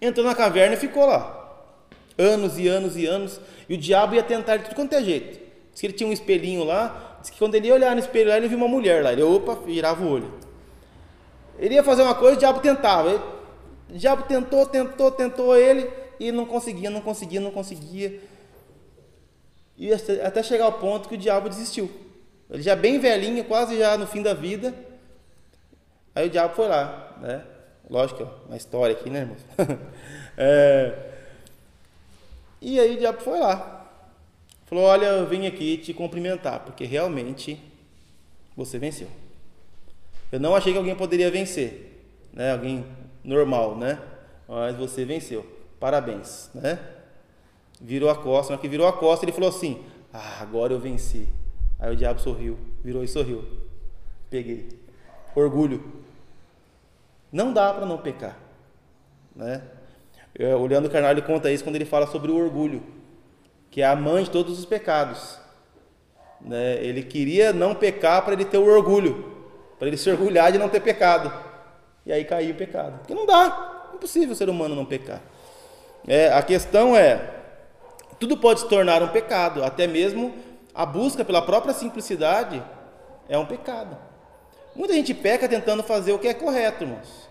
Entrou 0.00 0.24
na 0.24 0.34
caverna 0.34 0.74
e 0.74 0.78
ficou 0.78 1.06
lá. 1.06 1.40
Anos 2.18 2.58
e 2.58 2.68
anos 2.68 2.96
e 2.96 3.06
anos. 3.06 3.40
E 3.68 3.74
o 3.74 3.78
diabo 3.78 4.14
ia 4.14 4.22
tentar 4.22 4.58
de 4.58 4.64
tudo 4.64 4.74
quanto 4.74 4.94
é 4.94 5.02
jeito. 5.02 5.40
Diz 5.72 5.80
que 5.80 5.86
ele 5.86 5.94
tinha 5.94 6.08
um 6.08 6.12
espelhinho 6.12 6.62
lá. 6.62 7.16
Diz 7.20 7.30
que 7.30 7.38
quando 7.38 7.54
ele 7.54 7.68
ia 7.68 7.74
olhar 7.74 7.92
no 7.92 7.98
espelho 8.00 8.28
lá, 8.28 8.36
ele 8.36 8.48
viu 8.48 8.58
uma 8.58 8.68
mulher 8.68 9.02
lá. 9.02 9.12
Ele, 9.12 9.22
opa, 9.22 9.54
virava 9.54 10.04
o 10.04 10.10
olho. 10.10 10.30
Ele 11.58 11.74
ia 11.74 11.82
fazer 11.82 12.02
uma 12.02 12.14
coisa, 12.14 12.36
o 12.36 12.38
diabo 12.38 12.60
tentava. 12.60 13.08
Ele, 13.08 13.22
o 13.90 13.98
diabo 13.98 14.24
tentou, 14.24 14.66
tentou, 14.66 15.10
tentou 15.10 15.56
ele 15.56 16.03
e 16.18 16.32
não 16.32 16.46
conseguia, 16.46 16.90
não 16.90 17.00
conseguia, 17.00 17.40
não 17.40 17.50
conseguia. 17.50 18.20
E 19.76 19.92
até 19.92 20.42
chegar 20.42 20.64
ao 20.66 20.74
ponto 20.74 21.08
que 21.08 21.14
o 21.14 21.18
diabo 21.18 21.48
desistiu. 21.48 21.90
Ele 22.50 22.62
já 22.62 22.76
bem 22.76 22.98
velhinho, 22.98 23.44
quase 23.44 23.78
já 23.78 23.98
no 23.98 24.06
fim 24.06 24.22
da 24.22 24.34
vida. 24.34 24.74
Aí 26.14 26.26
o 26.26 26.30
diabo 26.30 26.54
foi 26.54 26.68
lá, 26.68 27.16
né? 27.20 27.44
Lógico, 27.90 28.28
uma 28.46 28.56
história 28.56 28.94
aqui, 28.94 29.10
né, 29.10 29.20
irmão? 29.20 29.36
é... 30.38 30.94
E 32.60 32.78
aí 32.78 32.94
o 32.94 32.98
diabo 32.98 33.20
foi 33.20 33.38
lá. 33.38 33.90
Falou: 34.66 34.84
Olha, 34.84 35.06
eu 35.06 35.26
vim 35.26 35.46
aqui 35.46 35.76
te 35.76 35.92
cumprimentar, 35.92 36.60
porque 36.60 36.84
realmente 36.84 37.60
você 38.56 38.78
venceu. 38.78 39.08
Eu 40.32 40.40
não 40.40 40.54
achei 40.54 40.72
que 40.72 40.78
alguém 40.78 40.96
poderia 40.96 41.30
vencer, 41.30 42.06
né? 42.32 42.52
Alguém 42.52 42.84
normal, 43.22 43.76
né? 43.76 44.00
Mas 44.48 44.76
você 44.76 45.04
venceu. 45.04 45.53
Parabéns, 45.84 46.48
né? 46.54 46.78
Virou 47.78 48.08
a 48.08 48.16
costa, 48.16 48.54
na 48.54 48.58
que 48.58 48.66
virou 48.66 48.88
a 48.88 48.92
costa, 48.94 49.26
ele 49.26 49.32
falou 49.32 49.50
assim: 49.50 49.84
Ah, 50.10 50.38
agora 50.40 50.72
eu 50.72 50.80
venci. 50.80 51.28
Aí 51.78 51.92
o 51.92 51.94
diabo 51.94 52.18
sorriu, 52.18 52.56
virou 52.82 53.04
e 53.04 53.06
sorriu. 53.06 53.44
Peguei. 54.30 54.66
Orgulho. 55.34 55.84
Não 57.30 57.52
dá 57.52 57.70
para 57.74 57.84
não 57.84 57.98
pecar, 57.98 58.38
né? 59.36 59.60
O 60.58 60.66
Leandro 60.66 60.90
Carnal 60.90 61.20
conta 61.20 61.52
isso 61.52 61.62
quando 61.62 61.76
ele 61.76 61.84
fala 61.84 62.06
sobre 62.06 62.32
o 62.32 62.36
orgulho, 62.42 62.82
que 63.70 63.82
é 63.82 63.86
a 63.86 63.94
mãe 63.94 64.24
de 64.24 64.30
todos 64.30 64.58
os 64.58 64.64
pecados. 64.64 65.38
Né? 66.40 66.82
Ele 66.82 67.02
queria 67.02 67.52
não 67.52 67.74
pecar 67.74 68.24
para 68.24 68.32
ele 68.32 68.46
ter 68.46 68.56
o 68.56 68.66
orgulho, 68.66 69.34
para 69.78 69.88
ele 69.88 69.98
se 69.98 70.08
orgulhar 70.08 70.50
de 70.50 70.56
não 70.56 70.70
ter 70.70 70.80
pecado. 70.80 71.30
E 72.06 72.10
aí 72.10 72.24
caiu 72.24 72.54
o 72.54 72.56
pecado. 72.56 73.00
Porque 73.00 73.14
não 73.14 73.26
dá, 73.26 73.90
é 73.92 73.96
impossível 73.96 74.32
o 74.32 74.34
ser 74.34 74.48
humano 74.48 74.74
não 74.74 74.86
pecar. 74.86 75.20
É, 76.06 76.32
a 76.32 76.42
questão 76.42 76.96
é, 76.96 77.30
tudo 78.18 78.36
pode 78.36 78.60
se 78.60 78.68
tornar 78.68 79.02
um 79.02 79.08
pecado, 79.08 79.64
até 79.64 79.86
mesmo 79.86 80.34
a 80.74 80.84
busca 80.84 81.24
pela 81.24 81.40
própria 81.42 81.72
simplicidade 81.72 82.62
é 83.28 83.38
um 83.38 83.46
pecado. 83.46 83.96
Muita 84.74 84.92
gente 84.94 85.14
peca 85.14 85.48
tentando 85.48 85.82
fazer 85.82 86.12
o 86.12 86.18
que 86.18 86.28
é 86.28 86.34
correto, 86.34 86.84
irmãos. 86.84 87.28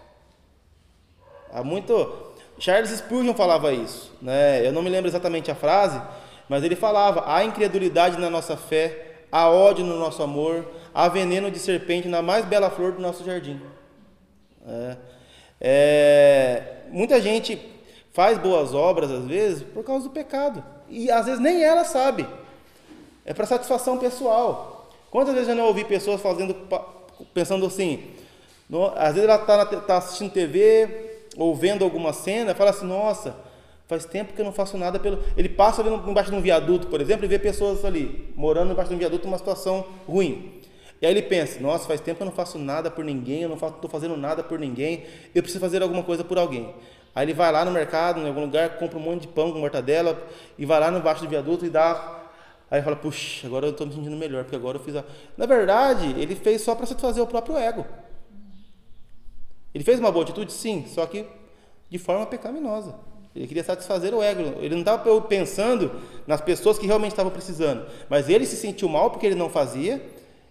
Há 1.52 1.64
muito 1.64 2.34
Charles 2.58 2.90
Spurgeon 2.90 3.34
falava 3.34 3.74
isso, 3.74 4.12
né? 4.22 4.66
Eu 4.66 4.72
não 4.72 4.82
me 4.82 4.90
lembro 4.90 5.10
exatamente 5.10 5.52
a 5.52 5.56
frase, 5.56 6.02
mas 6.48 6.64
ele 6.64 6.76
falava: 6.76 7.24
há 7.28 7.44
incredulidade 7.44 8.18
na 8.18 8.30
nossa 8.30 8.56
fé, 8.56 9.26
há 9.32 9.50
ódio 9.50 9.86
no 9.86 10.00
nosso 10.00 10.24
amor, 10.24 10.66
há 10.94 11.08
veneno 11.10 11.52
de 11.52 11.60
serpente 11.60 12.08
na 12.08 12.22
mais 12.22 12.46
bela 12.46 12.70
flor 12.70 12.94
do 12.94 13.02
nosso 13.02 13.24
jardim. 13.24 13.62
É, 14.66 14.98
é, 15.60 16.64
muita 16.90 17.22
gente 17.22 17.73
faz 18.14 18.38
boas 18.38 18.74
obras 18.74 19.12
às 19.12 19.26
vezes 19.26 19.64
por 19.64 19.84
causa 19.84 20.08
do 20.08 20.12
pecado 20.12 20.64
e 20.90 21.10
às 21.10 21.26
vezes 21.26 21.40
nem 21.40 21.64
ela 21.64 21.84
sabe. 21.84 22.26
É 23.26 23.34
para 23.34 23.46
satisfação 23.46 23.98
pessoal. 23.98 24.90
Quantas 25.10 25.34
vezes 25.34 25.50
eu 25.50 25.56
não 25.56 25.66
ouvi 25.66 25.84
pessoas 25.84 26.22
fazendo, 26.22 26.56
pensando 27.34 27.66
assim? 27.66 28.04
No, 28.70 28.88
às 28.96 29.16
vezes 29.16 29.24
ela 29.24 29.36
está 29.36 29.66
tá 29.66 29.98
assistindo 29.98 30.32
TV, 30.32 31.14
ou 31.38 31.56
vendo 31.56 31.84
alguma 31.84 32.14
cena, 32.14 32.54
fala 32.56 32.72
assim: 32.72 32.86
nossa, 32.86 33.36
faz 33.88 34.06
tempo 34.06 34.34
que 34.34 34.42
eu 34.42 34.46
não 34.46 34.52
faço 34.52 34.78
nada 34.78 35.00
pelo. 35.00 35.24
Ele 35.38 35.50
passa 35.50 35.82
ali 35.82 35.94
embaixo 35.94 36.32
de 36.32 36.36
um 36.36 36.42
viaduto, 36.42 36.88
por 36.88 37.02
exemplo, 37.02 37.26
e 37.26 37.28
vê 37.28 37.40
pessoas 37.40 37.84
ali, 37.86 38.34
morando 38.36 38.72
embaixo 38.72 38.90
de 38.90 38.96
um 38.96 39.00
viaduto, 39.00 39.26
numa 39.26 39.38
situação 39.38 39.86
ruim. 40.08 40.62
E 41.02 41.06
aí 41.06 41.14
ele 41.14 41.22
pensa: 41.22 41.60
nossa, 41.60 41.88
faz 41.88 42.02
tempo 42.02 42.18
que 42.18 42.24
eu 42.24 42.28
não 42.28 42.34
faço 42.34 42.58
nada 42.58 42.90
por 42.90 43.04
ninguém, 43.04 43.42
eu 43.42 43.50
não 43.50 43.56
estou 43.56 43.90
fazendo 43.90 44.18
nada 44.18 44.44
por 44.44 44.60
ninguém, 44.60 45.04
eu 45.34 45.42
preciso 45.42 45.60
fazer 45.60 45.82
alguma 45.82 46.04
coisa 46.04 46.24
por 46.24 46.38
alguém. 46.38 46.74
Aí 47.16 47.26
ele 47.26 47.34
vai 47.34 47.52
lá 47.52 47.64
no 47.64 47.72
mercado, 47.72 48.20
em 48.20 48.28
algum 48.28 48.42
lugar, 48.42 48.78
compra 48.78 48.98
um 48.98 49.02
monte 49.02 49.22
de 49.24 49.28
pão 49.28 49.52
com 49.52 49.60
mortadela 49.60 50.22
e 50.58 50.66
vai 50.66 50.80
lá 50.80 50.90
embaixo 50.92 51.24
do 51.24 51.30
viaduto 51.30 51.66
e 51.66 51.70
dá. 51.70 52.22
Aí 52.72 52.82
fala: 52.82 52.96
puxa, 52.96 53.46
agora 53.46 53.68
eu 53.68 53.72
estou 53.72 53.86
me 53.86 53.94
sentindo 53.94 54.16
melhor, 54.16 54.44
porque 54.44 54.56
agora 54.56 54.78
eu 54.78 54.84
fiz 54.84 54.96
a. 54.96 55.04
Na 55.38 55.46
verdade, 55.46 56.16
ele 56.20 56.36
fez 56.36 56.62
só 56.62 56.74
para 56.74 56.86
satisfazer 56.86 57.24
o 57.24 57.28
próprio 57.28 57.58
ego. 57.58 57.86
Ele 59.74 59.84
fez 59.84 60.00
uma 60.00 60.12
boa 60.12 60.24
atitude? 60.24 60.52
Sim, 60.52 60.86
só 60.88 61.06
que 61.06 61.26
de 61.90 61.98
forma 62.00 62.26
pecaminosa. 62.26 62.96
Ele 63.36 63.48
queria 63.48 63.64
satisfazer 63.64 64.14
o 64.14 64.22
ego. 64.22 64.60
Ele 64.60 64.76
não 64.76 64.82
estava 64.82 65.22
pensando 65.22 65.92
nas 66.28 66.42
pessoas 66.42 66.78
que 66.78 66.86
realmente 66.86 67.12
estavam 67.12 67.32
precisando. 67.32 67.86
Mas 68.08 68.30
ele 68.30 68.46
se 68.46 68.56
sentiu 68.56 68.88
mal 68.88 69.10
porque 69.10 69.26
ele 69.26 69.36
não 69.36 69.50
fazia. 69.50 70.04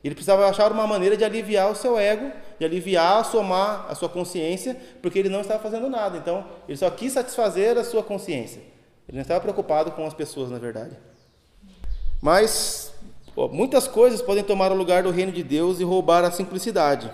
Ele 0.02 0.14
precisava 0.14 0.46
achar 0.46 0.72
uma 0.72 0.86
maneira 0.86 1.16
de 1.16 1.24
aliviar 1.24 1.70
o 1.70 1.76
seu 1.76 1.96
ego, 1.96 2.32
de 2.62 2.66
aliviar, 2.66 3.24
somar 3.24 3.86
a 3.88 3.94
sua 3.94 4.08
consciência, 4.08 4.76
porque 5.02 5.18
ele 5.18 5.28
não 5.28 5.40
estava 5.40 5.60
fazendo 5.60 5.90
nada. 5.90 6.16
Então, 6.16 6.46
ele 6.68 6.78
só 6.78 6.88
quis 6.90 7.12
satisfazer 7.12 7.76
a 7.76 7.82
sua 7.82 8.04
consciência. 8.04 8.62
Ele 9.08 9.16
não 9.16 9.22
estava 9.22 9.40
preocupado 9.40 9.90
com 9.90 10.06
as 10.06 10.14
pessoas, 10.14 10.48
na 10.48 10.58
verdade. 10.58 10.96
Mas 12.20 12.94
pô, 13.34 13.48
muitas 13.48 13.88
coisas 13.88 14.22
podem 14.22 14.44
tomar 14.44 14.70
o 14.70 14.76
lugar 14.76 15.02
do 15.02 15.10
reino 15.10 15.32
de 15.32 15.42
Deus 15.42 15.80
e 15.80 15.84
roubar 15.84 16.24
a 16.24 16.30
simplicidade. 16.30 17.10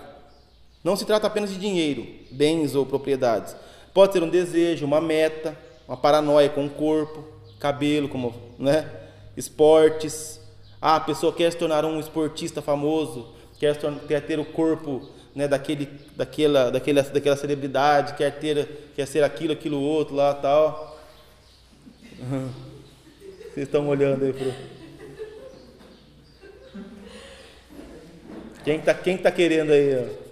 Não 0.83 0.95
se 0.95 1.03
trata 1.03 1.25
apenas 1.25 1.49
de 1.49 1.57
dinheiro, 1.57 2.05
bens 2.29 2.75
ou 2.75 2.85
propriedades. 2.85 3.55
Pode 3.91 4.13
ser 4.13 4.21
um 4.21 4.29
desejo, 4.29 4.85
uma 4.85 5.01
meta, 5.01 5.57
uma 5.87 5.97
paranoia 5.97 6.47
com 6.47 6.67
o 6.67 6.69
corpo, 6.69 7.23
cabelo, 7.59 8.07
como, 8.07 8.35
né? 8.59 8.87
Esportes. 9.35 10.39
Ah, 10.79 10.97
a 10.97 10.99
pessoa 10.99 11.33
quer 11.33 11.51
se 11.51 11.57
tornar 11.57 11.83
um 11.83 11.99
esportista 11.99 12.61
famoso, 12.61 13.33
quer, 13.59 13.75
ter 14.21 14.39
o 14.39 14.45
corpo 14.45 15.09
né, 15.35 15.47
daquele, 15.47 15.87
daquela, 16.15 16.71
daquela, 16.71 17.01
daquela 17.03 17.35
celebridade, 17.35 18.15
quer 18.15 18.31
ter, 18.39 18.91
quer 18.95 19.05
ser 19.05 19.23
aquilo, 19.23 19.53
aquilo 19.53 19.79
outro 19.79 20.15
lá, 20.15 20.33
tal. 20.33 20.99
Vocês 23.53 23.67
estão 23.67 23.87
olhando 23.87 24.25
aí 24.25 24.33
pro. 24.33 24.53
Quem 28.63 28.77
está 28.77 28.93
quem 28.93 29.17
tá 29.17 29.31
querendo 29.31 29.71
aí? 29.71 29.95
Ó? 29.95 30.29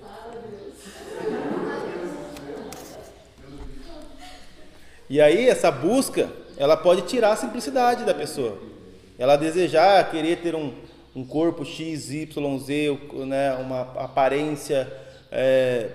E 5.09 5.21
aí 5.21 5.47
essa 5.47 5.71
busca, 5.71 6.29
ela 6.57 6.75
pode 6.75 7.03
tirar 7.03 7.31
a 7.31 7.35
simplicidade 7.35 8.03
da 8.03 8.13
pessoa. 8.13 8.57
Ela 9.17 9.37
desejar, 9.37 10.11
querer 10.11 10.37
ter 10.37 10.53
um, 10.53 10.73
um 11.17 11.25
corpo 11.25 11.65
X, 11.65 12.11
Y, 12.11 12.59
Z, 12.59 12.99
né, 13.25 13.55
uma 13.55 13.81
aparência 13.95 14.87
é, 15.31 15.89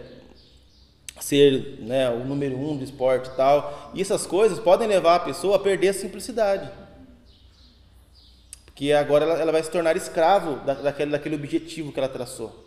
ser 1.21 1.79
né, 1.79 2.11
o 2.11 2.25
número 2.25 2.59
um 2.59 2.77
do 2.77 2.83
esporte 2.83 3.31
e 3.31 3.37
tal. 3.37 3.93
E 3.95 4.03
essas 4.03 4.27
coisas 4.27 4.59
podem 4.59 4.89
levar 4.89 5.15
a 5.15 5.21
pessoa 5.21 5.55
a 5.55 5.61
perder 5.61 5.91
a 5.91 5.95
simplicidade. 5.95 6.69
Porque 8.65 8.91
agora 8.93 9.25
ela, 9.25 9.39
ela 9.39 9.53
vai 9.53 9.63
se 9.63 9.71
tornar 9.71 9.97
escravo 9.97 10.57
da, 10.67 10.75
daquele, 10.75 11.13
daquele 11.13 11.37
objetivo 11.37 11.93
que 11.93 12.01
ela 12.01 12.09
traçou. 12.09 12.67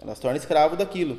Ela 0.00 0.14
se 0.14 0.20
torna 0.20 0.38
escravo 0.38 0.76
daquilo. 0.76 1.18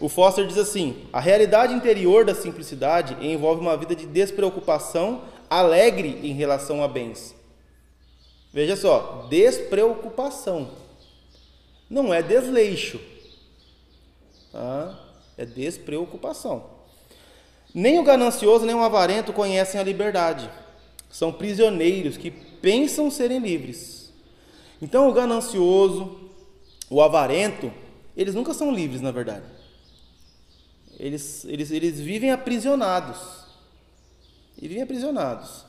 O 0.00 0.08
Foster 0.08 0.44
diz 0.44 0.58
assim: 0.58 1.06
a 1.12 1.20
realidade 1.20 1.72
interior 1.72 2.24
da 2.24 2.34
simplicidade 2.34 3.16
envolve 3.24 3.60
uma 3.60 3.76
vida 3.76 3.94
de 3.94 4.06
despreocupação 4.06 5.22
alegre 5.48 6.18
em 6.24 6.32
relação 6.32 6.82
a 6.82 6.88
bens. 6.88 7.37
Veja 8.58 8.74
só, 8.74 9.28
despreocupação. 9.30 10.72
Não 11.88 12.12
é 12.12 12.20
desleixo. 12.20 13.00
Tá? 14.50 14.98
É 15.36 15.46
despreocupação. 15.46 16.68
Nem 17.72 18.00
o 18.00 18.02
ganancioso 18.02 18.66
nem 18.66 18.74
o 18.74 18.82
avarento 18.82 19.32
conhecem 19.32 19.80
a 19.80 19.84
liberdade. 19.84 20.50
São 21.08 21.32
prisioneiros 21.32 22.16
que 22.16 22.32
pensam 22.32 23.12
serem 23.12 23.38
livres. 23.38 24.12
Então, 24.82 25.08
o 25.08 25.12
ganancioso, 25.12 26.28
o 26.90 27.00
avarento, 27.00 27.72
eles 28.16 28.34
nunca 28.34 28.52
são 28.52 28.74
livres, 28.74 29.00
na 29.00 29.12
verdade. 29.12 29.46
Eles, 30.98 31.44
eles, 31.44 31.70
eles 31.70 32.00
vivem 32.00 32.32
aprisionados. 32.32 33.20
Eles 34.56 34.70
vivem 34.70 34.82
aprisionados. 34.82 35.64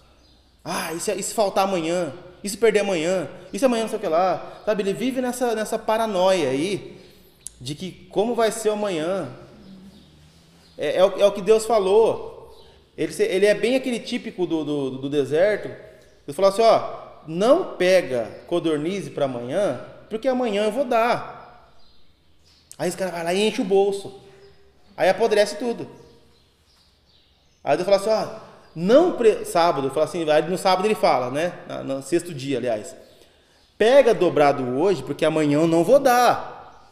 Ah, 0.65 0.91
e 0.91 0.99
se, 0.99 1.13
e 1.13 1.21
se 1.21 1.35
faltar 1.35 1.65
amanhã? 1.67 2.11
E 2.43 2.49
se 2.49 2.57
perder 2.57 2.79
amanhã? 2.79 3.27
E 3.51 3.59
se 3.59 3.65
amanhã 3.65 3.83
não 3.83 3.89
sei 3.89 3.97
o 3.97 4.01
que 4.01 4.07
lá? 4.07 4.61
Sabe, 4.65 4.83
ele 4.83 4.93
vive 4.93 5.21
nessa, 5.21 5.53
nessa 5.55 5.77
paranoia 5.77 6.49
aí 6.49 6.97
de 7.59 7.75
que 7.75 8.07
como 8.09 8.35
vai 8.35 8.51
ser 8.51 8.69
amanhã. 8.69 9.29
É, 10.77 10.97
é, 10.97 11.05
o, 11.05 11.19
é 11.19 11.25
o 11.25 11.31
que 11.31 11.41
Deus 11.41 11.65
falou. 11.65 12.39
Ele, 12.97 13.13
ele 13.23 13.45
é 13.45 13.53
bem 13.53 13.75
aquele 13.75 13.99
típico 13.99 14.45
do, 14.45 14.63
do, 14.63 14.89
do 14.91 15.09
deserto. 15.09 15.67
Ele 15.67 16.33
falou 16.33 16.51
assim: 16.51 16.61
ó, 16.61 17.23
não 17.27 17.75
pega 17.75 18.43
codornize 18.47 19.09
para 19.09 19.25
amanhã, 19.25 19.85
porque 20.09 20.27
amanhã 20.27 20.63
eu 20.63 20.71
vou 20.71 20.85
dar. 20.85 21.73
Aí 22.77 22.87
esse 22.87 22.97
cara 22.97 23.11
vai 23.11 23.23
lá 23.23 23.33
e 23.33 23.47
enche 23.47 23.61
o 23.61 23.65
bolso. 23.65 24.21
Aí 24.95 25.09
apodrece 25.09 25.57
tudo. 25.57 25.89
Aí 27.63 27.75
Deus 27.75 27.87
fala 27.87 27.97
assim: 27.97 28.09
ó, 28.09 28.48
não 28.79 29.11
pre... 29.11 29.43
sábado, 29.43 29.89
fala 29.89 30.05
assim, 30.05 30.23
no 30.23 30.57
sábado 30.57 30.87
ele 30.87 30.95
fala, 30.95 31.29
né? 31.29 31.51
No 31.83 32.01
sexto 32.01 32.33
dia, 32.33 32.57
aliás. 32.57 32.95
Pega 33.77 34.13
dobrado 34.13 34.63
hoje, 34.77 35.03
porque 35.03 35.25
amanhã 35.25 35.59
eu 35.59 35.67
não 35.67 35.83
vou 35.83 35.99
dar. 35.99 36.87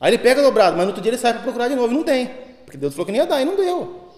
Aí 0.00 0.10
ele 0.10 0.22
pega 0.22 0.42
dobrado, 0.42 0.74
mas 0.74 0.84
no 0.84 0.90
outro 0.90 1.02
dia 1.02 1.10
ele 1.10 1.18
sai 1.18 1.34
para 1.34 1.42
procurar 1.42 1.68
de 1.68 1.74
novo 1.74 1.92
e 1.92 1.96
não 1.96 2.02
tem. 2.02 2.30
Porque 2.64 2.78
Deus 2.78 2.94
falou 2.94 3.04
que 3.04 3.12
nem 3.12 3.20
ia 3.20 3.26
dar 3.26 3.42
e 3.42 3.44
não 3.44 3.56
deu. 3.56 4.10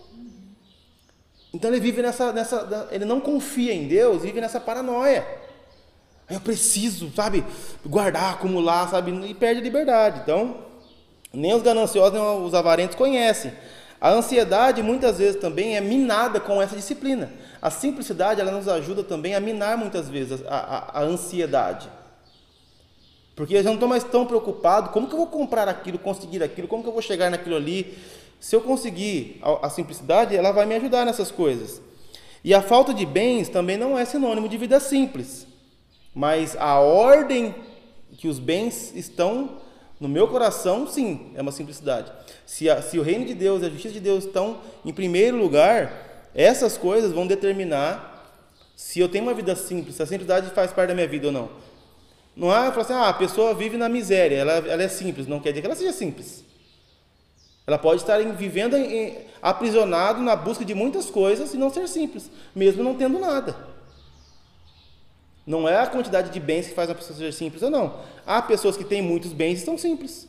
Então 1.53 1.71
ele 1.71 1.81
vive 1.81 2.01
nessa, 2.01 2.33
nessa. 2.33 2.89
Ele 2.93 3.05
não 3.05 3.21
confia 3.21 3.73
em 3.73 3.89
Deus, 3.89 4.23
vive 4.23 4.41
nessa 4.41 4.61
paranoia. 4.61 5.27
Eu 6.31 6.41
preciso, 6.41 7.13
sabe, 7.15 7.45
guardar, 7.85 8.35
acumular, 8.35 8.89
sabe, 8.89 9.11
e 9.29 9.35
perde 9.35 9.61
a 9.61 9.65
liberdade. 9.65 10.21
Então, 10.23 10.59
nem 11.33 11.53
os 11.55 11.63
gananciosos, 11.63 12.13
nem 12.13 12.23
os 12.23 12.55
avarentos 12.55 12.97
conhecem. 12.97 13.53
A 14.05 14.11
ansiedade 14.11 14.83
muitas 14.83 15.17
vezes 15.17 15.41
também 15.41 15.79
é 15.79 15.81
minada 15.81 16.39
com 16.39 16.61
essa 16.61 16.77
disciplina. 16.77 17.33
A 17.63 17.71
simplicidade 17.71 18.39
ela 18.39 18.53
nos 18.53 18.69
ajuda 18.69 19.03
também 19.03 19.35
a 19.35 19.41
minar 19.41 19.79
muitas 19.79 20.11
vezes 20.11 20.43
a, 20.47 20.57
a, 20.57 21.01
a 21.01 21.03
ansiedade. 21.05 21.89
Porque 23.35 23.57
eu 23.57 23.65
não 23.65 23.73
estou 23.73 23.89
mais 23.89 24.05
tão 24.05 24.27
preocupado, 24.27 24.91
como 24.91 25.07
que 25.07 25.15
eu 25.15 25.17
vou 25.17 25.29
comprar 25.29 25.69
aquilo, 25.69 25.99
conseguir 25.99 26.43
aquilo, 26.43 26.69
como 26.69 26.83
que 26.83 26.89
eu 26.91 26.93
vou 26.93 27.01
chegar 27.01 27.31
naquilo 27.31 27.57
ali. 27.57 27.97
Se 28.39 28.55
eu 28.55 28.61
conseguir 28.61 29.41
a, 29.41 29.69
a 29.69 29.71
simplicidade, 29.71 30.37
ela 30.37 30.53
vai 30.53 30.67
me 30.67 30.75
ajudar 30.75 31.07
nessas 31.07 31.31
coisas. 31.31 31.81
E 32.45 32.53
a 32.53 32.61
falta 32.61 32.93
de 32.93 33.07
bens 33.07 33.49
também 33.49 33.79
não 33.79 33.99
é 33.99 34.05
sinônimo 34.05 34.51
de 34.51 34.59
vida 34.59 34.79
simples. 34.81 35.47
Mas 36.15 36.55
a 36.59 36.79
ordem 36.79 37.55
que 38.19 38.29
os 38.29 38.39
bens 38.39 38.95
estão 38.95 39.63
no 39.99 40.11
meu 40.11 40.29
coração, 40.29 40.87
sim, 40.87 41.33
é 41.35 41.41
uma 41.41 41.53
simplicidade. 41.53 42.13
Se, 42.47 42.69
a, 42.69 42.83
se 42.83 42.99
o 42.99 43.03
reino 43.03 43.25
de 43.25 43.35
Deus 43.35 43.63
e 43.63 43.67
a 43.67 43.71
justiça 43.71 43.95
de 43.95 44.01
Deus 44.01 44.25
estão 44.25 44.61
em 44.85 44.93
primeiro 44.93 45.37
lugar, 45.37 46.31
essas 46.35 46.77
coisas 46.77 47.13
vão 47.13 47.27
determinar 47.27 48.13
se 48.77 49.01
eu 49.01 49.09
tenho 49.09 49.25
uma 49.25 49.35
vida 49.35 49.55
simples, 49.55 49.97
se 49.97 50.03
a 50.03 50.07
simplicidade 50.07 50.51
faz 50.51 50.73
parte 50.73 50.89
da 50.89 50.95
minha 50.95 51.07
vida 51.07 51.29
ou 51.29 51.33
não. 51.33 51.51
Não 52.37 52.53
é 52.53 52.71
falar 52.73 52.83
assim, 52.83 52.93
ah, 52.93 53.09
a 53.09 53.15
pessoa 53.15 53.55
vive 53.55 53.77
na 53.77 53.89
miséria, 53.89 54.37
ela, 54.37 54.53
ela 54.53 54.83
é 54.83 54.89
simples, 54.89 55.27
não 55.27 55.39
quer 55.39 55.51
dizer 55.51 55.61
que 55.61 55.67
ela 55.67 55.77
seja 55.77 55.93
simples. 55.93 56.45
Ela 57.67 57.79
pode 57.79 58.03
estar 58.03 58.21
em, 58.21 58.33
vivendo 58.33 58.77
em, 58.77 59.17
aprisionado 59.41 60.21
na 60.21 60.35
busca 60.35 60.65
de 60.65 60.75
muitas 60.75 61.09
coisas 61.09 61.55
e 61.55 61.57
não 61.57 61.71
ser 61.71 61.89
simples, 61.89 62.31
mesmo 62.55 62.83
não 62.83 62.95
tendo 62.95 63.19
nada. 63.19 63.57
Não 65.47 65.69
é 65.69 65.79
a 65.79 65.87
quantidade 65.87 66.31
de 66.31 66.41
bens 66.41 66.67
que 66.67 66.75
faz 66.75 66.89
uma 66.89 66.95
pessoa 66.95 67.17
ser 67.19 67.33
simples 67.33 67.63
ou 67.63 67.71
não. 67.71 68.01
Há 68.27 68.43
pessoas 68.43 68.77
que 68.77 68.85
têm 68.85 69.03
muitos 69.03 69.33
bens 69.33 69.63
e 69.63 69.65
são 69.65 69.79
simples. 69.79 70.29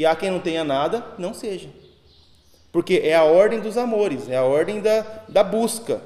E 0.00 0.06
há 0.06 0.16
quem 0.16 0.30
não 0.30 0.40
tenha 0.40 0.64
nada, 0.64 1.04
não 1.18 1.34
seja. 1.34 1.68
Porque 2.72 3.02
é 3.04 3.14
a 3.14 3.22
ordem 3.22 3.60
dos 3.60 3.76
amores, 3.76 4.30
é 4.30 4.36
a 4.38 4.42
ordem 4.42 4.80
da, 4.80 5.04
da 5.28 5.44
busca. 5.44 6.00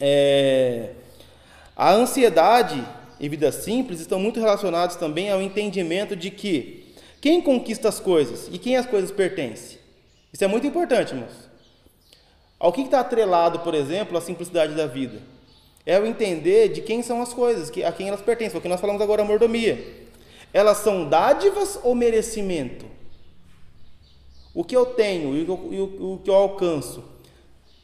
É, 0.00 0.92
a 1.76 1.92
ansiedade 1.92 2.82
e 3.20 3.28
vida 3.28 3.52
simples 3.52 4.00
estão 4.00 4.18
muito 4.18 4.40
relacionados 4.40 4.96
também 4.96 5.30
ao 5.30 5.42
entendimento 5.42 6.16
de 6.16 6.30
que 6.30 6.94
quem 7.20 7.42
conquista 7.42 7.86
as 7.86 8.00
coisas 8.00 8.48
e 8.50 8.56
quem 8.56 8.78
as 8.78 8.86
coisas 8.86 9.10
pertencem. 9.10 9.78
Isso 10.32 10.44
é 10.44 10.46
muito 10.46 10.66
importante, 10.66 11.12
irmãos. 11.12 11.50
Ao 12.58 12.72
que 12.72 12.80
está 12.80 13.00
atrelado, 13.00 13.58
por 13.58 13.74
exemplo, 13.74 14.16
a 14.16 14.22
simplicidade 14.22 14.72
da 14.72 14.86
vida? 14.86 15.20
É 15.84 16.00
o 16.00 16.06
entender 16.06 16.70
de 16.70 16.80
quem 16.80 17.02
são 17.02 17.20
as 17.20 17.34
coisas, 17.34 17.70
a 17.86 17.92
quem 17.92 18.08
elas 18.08 18.22
pertencem. 18.22 18.52
Porque 18.52 18.68
nós 18.68 18.80
falamos 18.80 19.02
agora 19.02 19.22
mordomia. 19.22 20.05
Elas 20.56 20.78
são 20.78 21.06
dádivas 21.06 21.78
ou 21.82 21.94
merecimento? 21.94 22.86
O 24.54 24.64
que 24.64 24.74
eu 24.74 24.86
tenho 24.86 25.36
e 25.36 25.42
o, 25.42 26.18
que 26.24 26.30
eu 26.30 26.34
alcanço, 26.34 27.04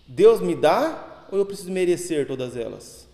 Deus 0.08 0.40
me 0.40 0.54
dá 0.54 1.26
ou 1.30 1.36
eu 1.36 1.44
preciso 1.44 1.70
merecer 1.70 2.26
todas 2.26 2.56
elas? 2.56 3.06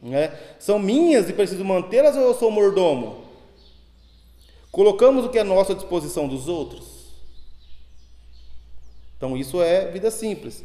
Né? 0.00 0.32
São 0.60 0.78
minhas 0.78 1.28
e 1.28 1.32
preciso 1.32 1.64
mantê-las 1.64 2.14
ou 2.14 2.22
eu 2.22 2.34
sou 2.34 2.52
mordomo? 2.52 3.24
Colocamos 4.70 5.24
o 5.24 5.28
que 5.28 5.40
é 5.40 5.42
nosso 5.42 5.72
à 5.72 5.74
disposição 5.74 6.28
dos 6.28 6.46
outros? 6.46 7.10
Então, 9.16 9.36
isso 9.36 9.60
é 9.60 9.90
vida 9.90 10.12
simples. 10.12 10.62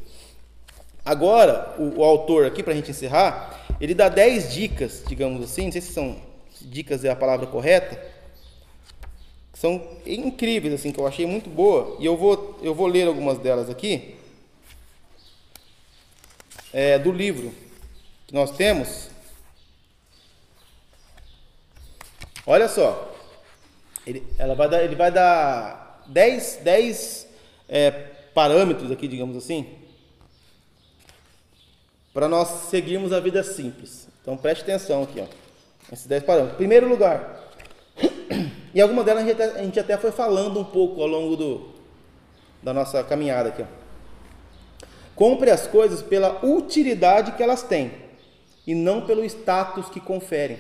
Agora, 1.04 1.74
o, 1.80 1.98
o 2.00 2.04
autor 2.04 2.46
aqui, 2.46 2.62
para 2.62 2.74
a 2.74 2.76
gente 2.76 2.92
encerrar, 2.92 3.66
ele 3.82 3.96
dá 3.96 4.08
10 4.08 4.54
dicas, 4.54 5.04
digamos 5.08 5.44
assim, 5.44 5.66
não 5.66 5.72
sei 5.72 5.82
se 5.82 5.92
são 5.92 6.16
dicas 6.62 7.04
é 7.04 7.10
a 7.10 7.16
palavra 7.16 7.48
correta, 7.48 8.15
que 9.56 9.60
são 9.60 9.82
incríveis, 10.06 10.74
assim, 10.74 10.92
que 10.92 11.00
eu 11.00 11.08
achei 11.08 11.26
muito 11.26 11.50
boa, 11.50 11.96
e 11.98 12.06
eu 12.06 12.18
vou, 12.18 12.60
eu 12.62 12.76
vou 12.76 12.88
ler 12.88 13.08
algumas 13.08 13.38
delas 13.40 13.70
aqui, 13.70 14.16
é, 16.74 17.00
do 17.00 17.10
livro 17.10 17.54
que 18.28 18.34
nós 18.34 18.52
temos, 18.52 19.10
Olha 22.46 22.68
só. 22.68 23.12
Ele, 24.06 24.24
ela 24.38 24.54
vai 24.54 24.70
dar, 24.70 24.84
ele 24.84 24.96
vai 24.96 25.12
dar 25.12 26.04
10, 26.08 26.60
10 26.64 27.28
é, 27.68 27.92
parâmetros 28.36 28.92
aqui, 28.92 29.08
digamos 29.08 29.36
assim, 29.36 29.68
para 32.14 32.30
nós 32.30 32.70
seguirmos 32.70 33.12
a 33.12 33.20
vida 33.20 33.42
simples. 33.44 34.08
Então 34.22 34.38
preste 34.38 34.62
atenção 34.62 35.04
aqui, 35.04 35.20
ó. 35.20 35.26
Esses 35.92 36.06
10 36.06 36.24
parâmetros. 36.24 36.58
Primeiro 36.58 36.88
lugar, 36.88 37.52
e 38.76 38.82
alguma 38.82 39.06
delas 39.06 39.24
a 39.24 39.26
gente, 39.26 39.42
até, 39.42 39.60
a 39.60 39.64
gente 39.64 39.80
até 39.80 39.98
foi 39.98 40.12
falando 40.12 40.60
um 40.60 40.64
pouco 40.66 41.02
ao 41.02 41.08
longo 41.08 41.38
do, 41.38 41.70
da 42.62 42.74
nossa 42.74 43.02
caminhada 43.06 43.48
aqui. 43.48 43.66
Compre 45.16 45.50
as 45.50 45.66
coisas 45.66 46.02
pela 46.02 46.46
utilidade 46.46 47.32
que 47.32 47.42
elas 47.42 47.64
têm 47.64 47.90
e 48.68 48.76
não 48.76 49.06
pelo 49.06 49.24
status 49.24 49.88
que 49.88 50.02
conferem. 50.02 50.60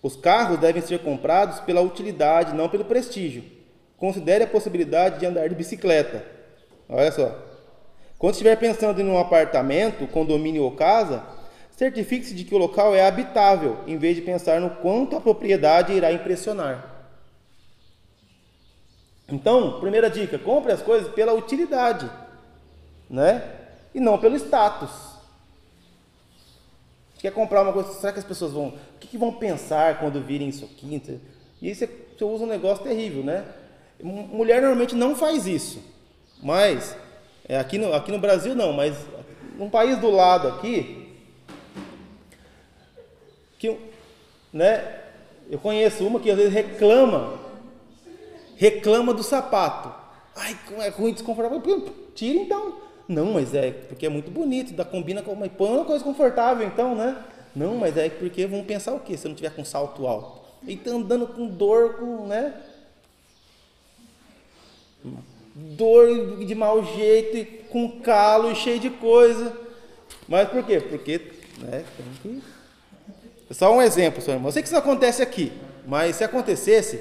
Os 0.00 0.14
carros 0.14 0.60
devem 0.60 0.80
ser 0.80 1.00
comprados 1.00 1.58
pela 1.58 1.80
utilidade, 1.80 2.54
não 2.54 2.68
pelo 2.68 2.84
prestígio. 2.84 3.42
Considere 3.96 4.44
a 4.44 4.46
possibilidade 4.46 5.18
de 5.18 5.26
andar 5.26 5.48
de 5.48 5.56
bicicleta. 5.56 6.24
Olha 6.88 7.10
só. 7.10 7.36
Quando 8.16 8.34
estiver 8.34 8.54
pensando 8.56 9.00
em 9.00 9.08
um 9.08 9.18
apartamento, 9.18 10.06
condomínio 10.06 10.62
ou 10.62 10.70
casa, 10.76 11.24
certifique-se 11.76 12.34
de 12.34 12.44
que 12.44 12.54
o 12.54 12.58
local 12.58 12.94
é 12.94 13.06
habitável, 13.06 13.78
em 13.86 13.98
vez 13.98 14.16
de 14.16 14.22
pensar 14.22 14.60
no 14.60 14.70
quanto 14.70 15.14
a 15.14 15.20
propriedade 15.20 15.92
irá 15.92 16.10
impressionar. 16.10 16.96
Então, 19.28 19.78
primeira 19.78 20.08
dica: 20.08 20.38
compre 20.38 20.72
as 20.72 20.82
coisas 20.82 21.12
pela 21.12 21.34
utilidade, 21.34 22.10
né? 23.08 23.42
E 23.94 24.00
não 24.00 24.18
pelo 24.18 24.36
status. 24.36 24.90
quer 27.18 27.32
comprar 27.32 27.62
uma 27.62 27.72
coisa, 27.72 27.92
será 27.92 28.12
que 28.12 28.18
as 28.18 28.24
pessoas 28.24 28.52
vão. 28.52 28.68
O 28.68 28.98
que, 28.98 29.18
vão 29.18 29.32
pensar 29.32 29.98
quando 30.00 30.20
virem 30.20 30.48
isso 30.48 30.64
aqui? 30.64 31.20
E 31.60 31.68
aí 31.68 31.74
você, 31.74 31.86
você 31.86 32.24
usa 32.24 32.44
um 32.44 32.48
negócio 32.48 32.84
terrível, 32.84 33.22
né? 33.22 33.44
Mulher 34.02 34.60
normalmente 34.60 34.94
não 34.94 35.14
faz 35.14 35.46
isso. 35.46 35.82
Mas, 36.42 36.96
é, 37.48 37.58
aqui, 37.58 37.78
no, 37.78 37.94
aqui 37.94 38.12
no 38.12 38.18
Brasil 38.18 38.54
não, 38.54 38.72
mas 38.72 38.94
num 39.56 39.70
país 39.70 39.98
do 39.98 40.10
lado 40.10 40.48
aqui, 40.48 40.95
que, 43.58 43.76
né, 44.52 45.00
eu 45.50 45.58
conheço 45.58 46.06
uma 46.06 46.20
que 46.20 46.30
às 46.30 46.36
vezes 46.36 46.52
reclama, 46.52 47.38
reclama 48.56 49.14
do 49.14 49.22
sapato. 49.22 49.92
Ai, 50.34 50.56
é 50.78 50.88
ruim, 50.88 51.12
desconfortável. 51.12 51.62
Tira 52.14 52.38
então. 52.38 52.76
Não, 53.08 53.32
mas 53.32 53.54
é 53.54 53.70
porque 53.70 54.06
é 54.06 54.08
muito 54.08 54.30
bonito, 54.30 54.72
dá, 54.72 54.84
combina 54.84 55.22
com 55.22 55.32
uma, 55.32 55.48
põe 55.48 55.70
uma 55.70 55.84
coisa 55.84 56.02
confortável 56.02 56.66
então, 56.66 56.94
né? 56.94 57.24
Não, 57.54 57.76
mas 57.76 57.96
é 57.96 58.08
porque 58.10 58.46
vão 58.46 58.64
pensar 58.64 58.92
o 58.92 59.00
quê 59.00 59.16
se 59.16 59.26
eu 59.26 59.30
não 59.30 59.36
tiver 59.36 59.54
com 59.54 59.64
salto 59.64 60.06
alto? 60.06 60.40
Ele 60.66 60.76
tá 60.76 60.90
andando 60.90 61.26
com 61.28 61.46
dor, 61.46 61.94
com, 61.94 62.26
né? 62.26 62.52
Dor 65.54 66.44
de 66.44 66.54
mau 66.54 66.84
jeito, 66.84 67.68
com 67.68 68.00
calo 68.00 68.50
e 68.50 68.56
cheio 68.56 68.80
de 68.80 68.90
coisa. 68.90 69.56
Mas 70.28 70.48
por 70.48 70.64
quê? 70.64 70.80
Porque, 70.80 71.18
né, 71.58 71.84
tem 71.96 72.06
que... 72.40 72.55
Só 73.50 73.74
um 73.74 73.80
exemplo, 73.80 74.20
senhor 74.20 74.36
irmão. 74.36 74.48
Eu 74.48 74.52
sei 74.52 74.62
que 74.62 74.68
isso 74.68 74.76
acontece 74.76 75.22
aqui, 75.22 75.52
mas 75.86 76.16
se 76.16 76.24
acontecesse, 76.24 77.00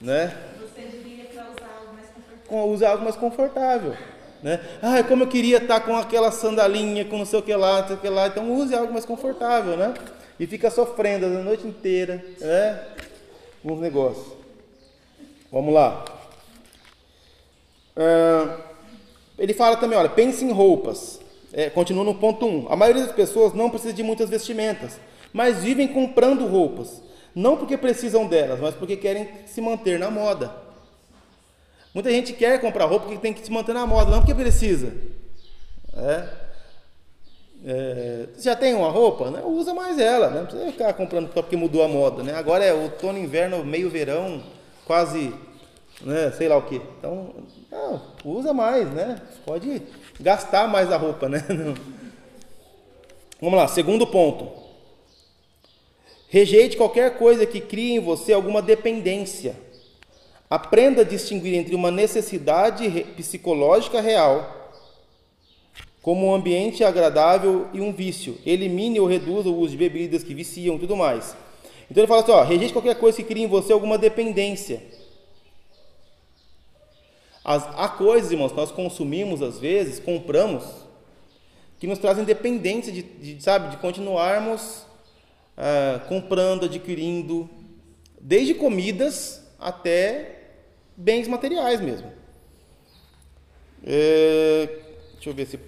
né? 0.00 0.36
Você 0.60 0.82
diria 0.82 1.24
para 1.24 1.42
usar 1.50 1.78
algo 1.80 1.94
mais 1.94 2.08
confortável. 2.08 2.68
Usar 2.70 2.90
algo 2.90 3.04
mais 3.04 3.16
confortável. 3.16 3.96
Né? 4.42 4.60
Ah, 4.80 5.02
como 5.02 5.24
eu 5.24 5.28
queria 5.28 5.56
estar 5.56 5.80
com 5.80 5.96
aquela 5.96 6.30
sandalinha, 6.30 7.04
com 7.04 7.18
não 7.18 7.26
sei 7.26 7.40
o 7.40 7.42
que 7.42 7.54
lá, 7.54 7.80
não 7.80 7.88
sei 7.88 7.96
o 7.96 7.98
que 7.98 8.08
lá. 8.08 8.28
Então 8.28 8.52
use 8.52 8.74
algo 8.74 8.92
mais 8.92 9.04
confortável, 9.04 9.76
né? 9.76 9.94
E 10.38 10.46
fica 10.46 10.70
sofrendo 10.70 11.26
a 11.26 11.28
noite 11.28 11.66
inteira, 11.66 12.24
né? 12.40 12.80
Uns 13.64 13.80
negócios. 13.80 14.26
Vamos 15.50 15.74
lá. 15.74 16.04
Ah, 17.96 18.58
ele 19.36 19.52
fala 19.54 19.76
também, 19.76 19.98
olha, 19.98 20.08
pense 20.08 20.44
em 20.44 20.52
roupas. 20.52 21.20
É, 21.52 21.68
continua 21.70 22.04
no 22.04 22.14
ponto 22.14 22.46
1. 22.46 22.48
Um. 22.48 22.66
A 22.72 22.76
maioria 22.76 23.04
das 23.04 23.14
pessoas 23.14 23.54
não 23.54 23.70
precisa 23.70 23.92
de 23.92 24.02
muitas 24.02 24.30
vestimentas, 24.30 25.00
mas 25.32 25.62
vivem 25.62 25.88
comprando 25.88 26.46
roupas. 26.46 27.02
Não 27.34 27.56
porque 27.56 27.76
precisam 27.76 28.26
delas, 28.26 28.58
mas 28.60 28.74
porque 28.74 28.96
querem 28.96 29.28
se 29.46 29.60
manter 29.60 29.98
na 29.98 30.10
moda. 30.10 30.52
Muita 31.94 32.10
gente 32.10 32.32
quer 32.32 32.60
comprar 32.60 32.84
roupa 32.86 33.06
porque 33.06 33.20
tem 33.20 33.32
que 33.32 33.44
se 33.44 33.50
manter 33.50 33.72
na 33.72 33.86
moda, 33.86 34.10
não 34.10 34.18
porque 34.18 34.34
precisa. 34.34 34.92
É. 35.94 36.48
É, 37.64 38.28
já 38.38 38.54
tem 38.54 38.72
uma 38.72 38.88
roupa, 38.88 39.32
né? 39.32 39.42
usa 39.44 39.74
mais 39.74 39.98
ela, 39.98 40.30
né? 40.30 40.40
não 40.40 40.46
precisa 40.46 40.70
ficar 40.70 40.92
comprando 40.92 41.32
só 41.32 41.42
porque 41.42 41.56
mudou 41.56 41.82
a 41.82 41.88
moda. 41.88 42.22
Né? 42.22 42.34
Agora 42.34 42.64
é 42.64 42.72
outono, 42.72 43.18
inverno, 43.18 43.64
meio 43.64 43.90
verão, 43.90 44.40
quase, 44.84 45.34
né? 46.00 46.30
sei 46.30 46.48
lá 46.48 46.56
o 46.56 46.62
que. 46.62 46.76
Então, 46.76 47.34
não, 47.70 48.00
usa 48.24 48.54
mais, 48.54 48.88
né? 48.92 49.20
Pode 49.44 49.82
gastar 50.20 50.68
mais 50.68 50.92
a 50.92 50.96
roupa, 50.96 51.28
né? 51.28 51.44
Vamos 53.40 53.58
lá, 53.58 53.66
segundo 53.66 54.06
ponto. 54.06 54.67
Rejeite 56.28 56.76
qualquer 56.76 57.16
coisa 57.16 57.46
que 57.46 57.60
crie 57.60 57.94
em 57.94 58.00
você 58.00 58.34
alguma 58.34 58.60
dependência. 58.60 59.56
Aprenda 60.50 61.00
a 61.00 61.04
distinguir 61.04 61.54
entre 61.54 61.74
uma 61.74 61.90
necessidade 61.90 62.88
psicológica 63.16 64.00
real, 64.00 64.72
como 66.02 66.26
um 66.26 66.34
ambiente 66.34 66.84
agradável 66.84 67.68
e 67.72 67.80
um 67.80 67.92
vício. 67.92 68.36
Elimine 68.44 69.00
ou 69.00 69.06
reduza 69.06 69.48
o 69.48 69.58
uso 69.58 69.72
de 69.72 69.78
bebidas 69.78 70.22
que 70.22 70.34
viciam 70.34 70.76
e 70.76 70.78
tudo 70.78 70.96
mais. 70.96 71.34
Então 71.90 72.02
ele 72.02 72.08
fala 72.08 72.22
assim: 72.22 72.32
ó, 72.32 72.42
rejeite 72.42 72.74
qualquer 72.74 72.96
coisa 72.96 73.16
que 73.16 73.24
crie 73.24 73.44
em 73.44 73.48
você 73.48 73.72
alguma 73.72 73.96
dependência. 73.96 74.82
As, 77.42 77.66
há 77.74 77.88
coisas, 77.88 78.30
irmãos, 78.30 78.52
que 78.52 78.58
nós 78.58 78.70
consumimos 78.70 79.40
às 79.40 79.58
vezes, 79.58 79.98
compramos, 79.98 80.64
que 81.78 81.86
nos 81.86 81.98
trazem 81.98 82.24
dependência 82.24 82.92
de, 82.92 83.02
de 83.02 83.42
sabe, 83.42 83.70
de 83.70 83.78
continuarmos 83.78 84.87
ah, 85.60 86.00
comprando, 86.08 86.66
adquirindo, 86.66 87.50
desde 88.20 88.54
comidas 88.54 89.44
até 89.58 90.36
bens 90.96 91.26
materiais 91.26 91.80
mesmo. 91.80 92.12
É, 93.84 94.68
deixa 95.14 95.30
eu 95.30 95.34
ver 95.34 95.46
se. 95.46 95.58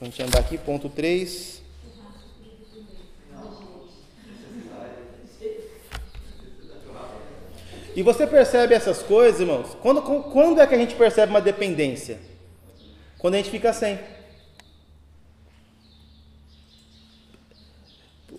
A 0.00 0.04
gente 0.04 0.22
andar 0.22 0.40
aqui, 0.40 0.58
ponto 0.58 0.90
3. 0.90 1.62
E 7.96 8.02
você 8.02 8.26
percebe 8.26 8.74
essas 8.74 9.02
coisas, 9.02 9.40
irmãos? 9.40 9.74
Quando, 9.80 10.02
quando 10.02 10.60
é 10.60 10.66
que 10.66 10.74
a 10.74 10.78
gente 10.78 10.96
percebe 10.96 11.30
uma 11.30 11.40
dependência? 11.40 12.18
Quando 13.18 13.34
a 13.34 13.36
gente 13.38 13.50
fica 13.50 13.72
sem. 13.72 13.98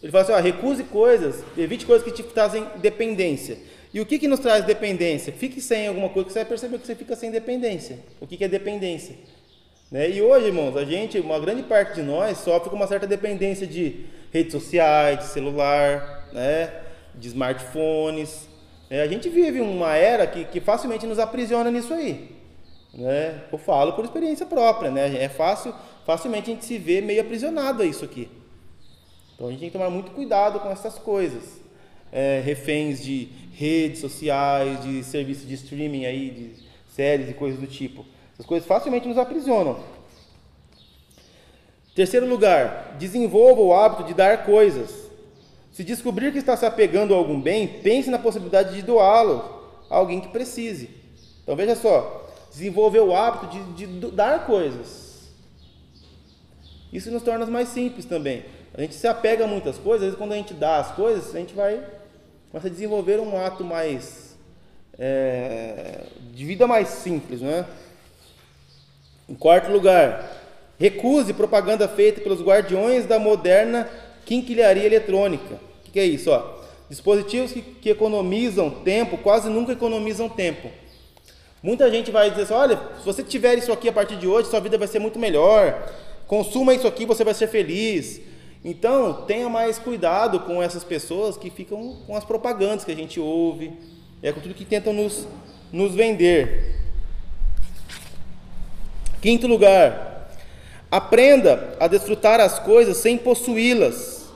Ele 0.06 0.12
fala 0.12 0.24
assim: 0.24 0.34
ó, 0.34 0.38
recuse 0.40 0.84
coisas, 0.84 1.44
evite 1.58 1.84
coisas 1.84 2.06
que 2.06 2.14
te 2.14 2.22
trazem 2.22 2.64
dependência. 2.76 3.58
E 3.92 4.00
o 4.00 4.06
que, 4.06 4.20
que 4.20 4.28
nos 4.28 4.40
traz 4.40 4.64
dependência? 4.64 5.34
Fique 5.34 5.60
sem 5.60 5.88
alguma 5.88 6.10
coisa 6.10 6.28
que 6.28 6.34
você 6.34 6.40
vai 6.40 6.48
perceber 6.48 6.78
que 6.78 6.86
você 6.86 6.94
fica 6.94 7.16
sem 7.16 7.32
dependência. 7.32 7.98
O 8.22 8.28
que, 8.28 8.38
que 8.38 8.44
é 8.44 8.48
dependência? 8.48 9.16
Né? 9.90 10.12
E 10.12 10.22
hoje, 10.22 10.46
irmãos, 10.46 10.78
a 10.78 10.86
gente, 10.86 11.20
uma 11.20 11.40
grande 11.40 11.64
parte 11.64 11.96
de 11.96 12.04
nós 12.04 12.38
sofre 12.38 12.70
com 12.70 12.76
uma 12.76 12.86
certa 12.86 13.08
dependência 13.08 13.66
de 13.66 14.06
redes 14.32 14.52
sociais, 14.52 15.18
de 15.18 15.26
celular, 15.26 16.30
né? 16.32 16.72
de 17.16 17.28
smartphones. 17.30 18.48
É, 18.92 19.02
a 19.02 19.08
gente 19.08 19.28
vive 19.28 19.60
uma 19.60 19.96
era 19.96 20.28
que, 20.28 20.46
que 20.46 20.60
facilmente 20.60 21.08
nos 21.08 21.18
aprisiona 21.18 21.72
nisso 21.72 21.92
aí. 21.96 22.30
Né? 22.94 23.42
Eu 23.52 23.58
falo 23.58 23.94
por 23.94 24.06
experiência 24.06 24.46
própria, 24.46 24.92
né? 24.92 25.24
É 25.24 25.30
fácil, 25.30 25.74
facilmente 26.06 26.52
a 26.52 26.54
gente 26.54 26.66
se 26.66 26.78
vê 26.78 27.02
meio 27.02 27.22
aprisionado 27.22 27.82
a 27.82 27.86
isso 27.88 28.06
aqui. 28.06 28.30
Então 29.36 29.48
a 29.48 29.52
gente 29.52 29.60
tem 29.60 29.70
que 29.70 29.78
tomar 29.78 29.90
muito 29.90 30.12
cuidado 30.12 30.60
com 30.60 30.70
essas 30.70 30.98
coisas. 30.98 31.44
É, 32.12 32.42
reféns 32.44 33.04
de 33.04 33.28
redes 33.54 34.00
sociais, 34.00 34.82
de 34.84 35.04
serviços 35.04 35.48
de 35.48 35.54
streaming 35.56 36.06
aí, 36.06 36.30
de 36.30 36.64
séries 36.94 37.30
e 37.30 37.34
coisas 37.34 37.60
do 37.60 37.68
tipo. 37.68 38.06
Essas 38.34 38.46
coisas 38.46 38.68
facilmente 38.68 39.08
nos 39.08 39.18
aprisionam. 39.18 39.80
Terceiro 41.94 42.28
lugar, 42.28 42.96
desenvolva 43.00 43.62
o 43.62 43.74
hábito 43.74 44.04
de 44.04 44.14
dar 44.14 44.46
coisas. 44.46 45.10
Se 45.72 45.84
descobrir 45.84 46.32
que 46.32 46.38
está 46.38 46.56
se 46.56 46.66
apegando 46.66 47.14
a 47.14 47.18
algum 47.18 47.40
bem, 47.40 47.68
pense 47.68 48.10
na 48.10 48.20
possibilidade 48.20 48.76
de 48.76 48.82
doá-lo 48.82 49.44
a 49.90 49.96
alguém 49.98 50.22
que 50.22 50.30
precise. 50.30 50.90
Então 51.44 51.56
veja 51.56 51.76
só, 51.76 52.30
desenvolver 52.52 53.00
o 53.00 53.16
hábito 53.16 53.48
de, 53.48 53.86
de 53.86 54.12
dar 54.12 54.46
coisas. 54.46 55.30
Isso 56.92 57.12
nos 57.12 57.24
torna 57.24 57.46
mais 57.46 57.70
simples 57.70 58.06
também. 58.06 58.44
A 58.78 58.82
gente 58.82 58.96
se 58.96 59.08
apega 59.08 59.46
a 59.46 59.48
muitas 59.48 59.78
coisas, 59.78 60.02
às 60.02 60.06
vezes 60.08 60.18
quando 60.18 60.34
a 60.34 60.36
gente 60.36 60.54
dá 60.54 60.78
as 60.78 60.92
coisas, 60.92 61.34
a 61.34 61.40
gente 61.40 61.54
vai 61.54 61.82
começa 62.52 62.68
a 62.68 62.72
desenvolver 62.72 63.20
um 63.20 63.38
ato 63.38 63.64
mais 63.64 64.38
é, 64.98 66.04
de 66.34 66.46
vida 66.46 66.68
mais 66.68 66.90
simples, 66.90 67.42
né? 67.42 67.66
Em 69.28 69.34
quarto 69.34 69.72
lugar, 69.72 70.30
recuse 70.78 71.34
propaganda 71.34 71.88
feita 71.88 72.22
pelos 72.22 72.42
guardiões 72.42 73.06
da 73.06 73.18
moderna 73.18 73.90
quinquilharia 74.26 74.86
eletrônica. 74.86 75.56
O 75.88 75.92
que 75.92 76.00
é 76.00 76.06
isso? 76.06 76.30
Ó? 76.30 76.56
Dispositivos 76.90 77.52
que, 77.52 77.62
que 77.62 77.90
economizam 77.90 78.70
tempo 78.70 79.18
quase 79.18 79.50
nunca 79.50 79.72
economizam 79.72 80.30
tempo. 80.30 80.70
Muita 81.64 81.90
gente 81.90 82.12
vai 82.12 82.30
dizer 82.30 82.44
assim: 82.44 82.54
olha, 82.54 82.80
se 83.00 83.06
você 83.06 83.24
tiver 83.24 83.58
isso 83.58 83.72
aqui 83.72 83.88
a 83.90 83.94
partir 83.94 84.18
de 84.18 84.28
hoje, 84.28 84.50
sua 84.50 84.60
vida 84.60 84.78
vai 84.78 84.88
ser 84.88 85.00
muito 85.00 85.18
melhor. 85.18 85.92
Consuma 86.28 86.74
isso 86.74 86.88
aqui, 86.88 87.06
você 87.06 87.24
vai 87.24 87.34
ser 87.34 87.48
feliz. 87.48 88.22
Então, 88.68 89.14
tenha 89.28 89.48
mais 89.48 89.78
cuidado 89.78 90.40
com 90.40 90.62
essas 90.62 90.84
pessoas 90.84 91.38
que 91.38 91.52
ficam 91.52 91.98
com 92.08 92.16
as 92.18 92.26
propagandas 92.26 92.84
que 92.84 92.92
a 92.92 92.96
gente 92.96 93.20
ouve, 93.20 93.72
é 94.24 94.32
com 94.34 94.42
tudo 94.42 94.56
que 94.56 94.66
tentam 94.66 94.92
nos, 94.92 95.28
nos 95.72 95.94
vender. 95.94 96.74
Quinto 99.22 99.46
lugar, 99.46 100.32
aprenda 100.90 101.78
a 101.80 101.88
desfrutar 101.88 102.40
as 102.40 102.58
coisas 102.58 102.98
sem 102.98 103.20
possuí-las. 103.20 104.32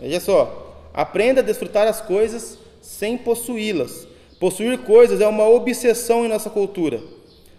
Veja 0.00 0.18
só, 0.18 0.82
aprenda 0.92 1.42
a 1.42 1.44
desfrutar 1.44 1.86
as 1.86 2.00
coisas 2.00 2.58
sem 2.82 3.16
possuí-las. 3.16 4.08
Possuir 4.40 4.78
coisas 4.78 5.20
é 5.20 5.28
uma 5.28 5.48
obsessão 5.48 6.24
em 6.24 6.28
nossa 6.28 6.50
cultura. 6.50 7.00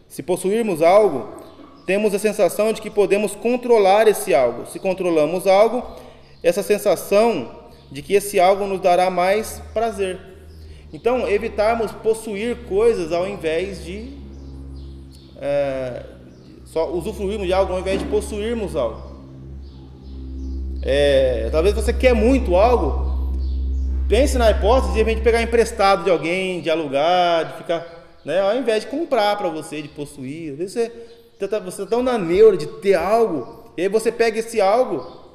Se 0.09 0.21
possuirmos 0.21 0.81
algo, 0.81 1.46
temos 1.87 2.13
a 2.13 2.19
sensação 2.19 2.73
de 2.73 2.81
que 2.81 2.89
podemos 2.89 3.33
controlar 3.33 4.09
esse 4.09 4.35
algo. 4.35 4.67
Se 4.67 4.77
controlamos 4.77 5.47
algo, 5.47 5.81
essa 6.43 6.61
sensação 6.61 7.49
de 7.89 8.01
que 8.01 8.13
esse 8.13 8.37
algo 8.41 8.67
nos 8.67 8.81
dará 8.81 9.09
mais 9.09 9.61
prazer. 9.73 10.19
Então, 10.91 11.25
evitarmos 11.29 11.93
possuir 11.93 12.57
coisas 12.67 13.13
ao 13.13 13.25
invés 13.25 13.85
de 13.85 14.17
é, 15.39 16.03
só 16.65 16.91
usufruirmos 16.91 17.47
de 17.47 17.53
algo 17.53 17.71
ao 17.71 17.79
invés 17.79 17.99
de 17.99 18.05
possuirmos 18.05 18.75
algo. 18.75 19.01
É, 20.81 21.47
talvez 21.53 21.73
você 21.73 21.93
quer 21.93 22.13
muito 22.13 22.57
algo, 22.57 23.33
pense 24.09 24.37
na 24.37 24.51
hipótese 24.51 24.93
de, 24.93 25.21
pegar 25.21 25.41
emprestado 25.41 26.03
de 26.03 26.09
alguém, 26.09 26.59
de 26.59 26.69
alugar, 26.69 27.45
de 27.45 27.57
ficar, 27.59 28.19
né, 28.25 28.41
ao 28.41 28.57
invés 28.57 28.83
de 28.83 28.87
comprar 28.87 29.37
para 29.37 29.47
você, 29.47 29.81
de 29.81 29.87
possuir. 29.87 30.51
Às 30.51 30.57
vezes 30.57 30.73
você 30.73 31.16
você 31.39 31.47
tá 31.47 31.85
tão 31.87 32.01
na 32.01 32.17
neura 32.17 32.57
de 32.57 32.67
ter 32.67 32.95
algo, 32.95 33.71
e 33.77 33.81
aí 33.83 33.89
você 33.89 34.11
pega 34.11 34.39
esse 34.39 34.59
algo, 34.59 35.25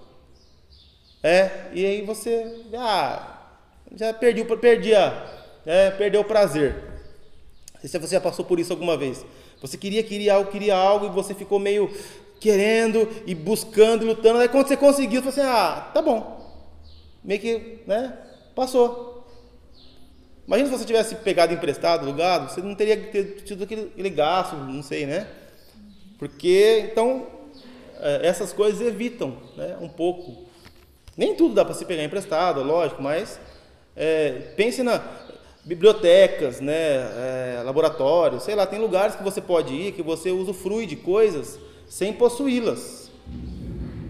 é, 1.23 1.69
e 1.73 1.87
aí 1.87 2.03
você, 2.03 2.65
ah, 2.77 3.39
já 3.95 4.13
perdi, 4.13 4.45
perdi 4.45 4.95
a, 4.95 5.27
é, 5.65 5.91
perdeu 5.91 6.23
o 6.23 6.25
prazer. 6.25 6.75
Não 7.75 7.81
sei 7.81 7.91
se 7.91 7.99
você 7.99 8.15
já 8.17 8.21
passou 8.21 8.45
por 8.45 8.59
isso 8.59 8.73
alguma 8.73 8.97
vez. 8.97 9.25
Você 9.61 9.77
queria, 9.77 10.03
queria 10.03 10.35
algo, 10.35 10.51
queria 10.51 10.75
algo, 10.75 11.07
e 11.07 11.11
você 11.11 11.35
ficou 11.35 11.61
meio 11.61 11.89
querendo 12.41 13.09
e 13.25 13.35
buscando, 13.35 14.05
lutando. 14.05 14.41
Aí 14.41 14.49
quando 14.49 14.67
você 14.67 14.77
conseguiu, 14.77 15.23
você 15.23 15.41
assim, 15.41 15.49
ah, 15.49 15.91
tá 15.95 16.03
bom. 16.03 16.43
Meio 17.23 17.41
que, 17.41 17.79
né, 17.87 18.19
passou. 18.57 19.25
Imagina 20.47 20.69
se 20.69 20.79
você 20.79 20.85
tivesse 20.85 21.15
pegado 21.17 21.55
emprestado, 21.55 22.03
alugado, 22.03 22.51
você 22.51 22.61
não 22.61 22.75
teria 22.75 22.97
tido 23.45 23.63
aquele 23.63 24.11
gasto, 24.11 24.57
não 24.57 24.83
sei, 24.83 25.07
né? 25.07 25.29
Porque, 26.23 26.89
então, 26.89 27.27
é, 28.01 28.29
essas 28.29 28.53
coisas 28.53 28.81
evitam 28.81 29.35
né, 29.57 29.77
um 29.81 29.89
pouco. 29.89 30.45
Nem 31.17 31.35
tudo 31.35 31.53
dá 31.53 31.65
para 31.65 31.75
se 31.75 31.85
pegar 31.85 32.05
emprestado, 32.05 32.63
lógico, 32.63 33.03
mas 33.03 33.41
é, 33.97 34.31
pense 34.57 34.85
na 34.85 35.03
bibliotecas, 35.65 36.61
né, 36.61 36.75
é, 36.75 37.63
laboratórios, 37.65 38.45
sei 38.45 38.55
lá, 38.55 38.65
tem 38.67 38.79
lugares 38.79 39.17
que 39.17 39.23
você 39.25 39.41
pode 39.41 39.75
ir 39.75 39.91
que 39.91 40.01
você 40.01 40.31
usufrui 40.31 40.87
de 40.87 40.95
coisas 40.95 41.59
sem 41.89 42.13
possuí-las. 42.13 43.11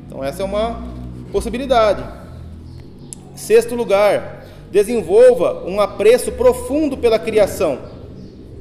Então 0.06 0.22
essa 0.22 0.42
é 0.42 0.44
uma 0.44 0.86
possibilidade. 1.32 2.04
Sexto 3.34 3.74
lugar, 3.74 4.46
desenvolva 4.70 5.64
um 5.64 5.80
apreço 5.80 6.30
profundo 6.32 6.98
pela 6.98 7.18
criação. 7.18 7.78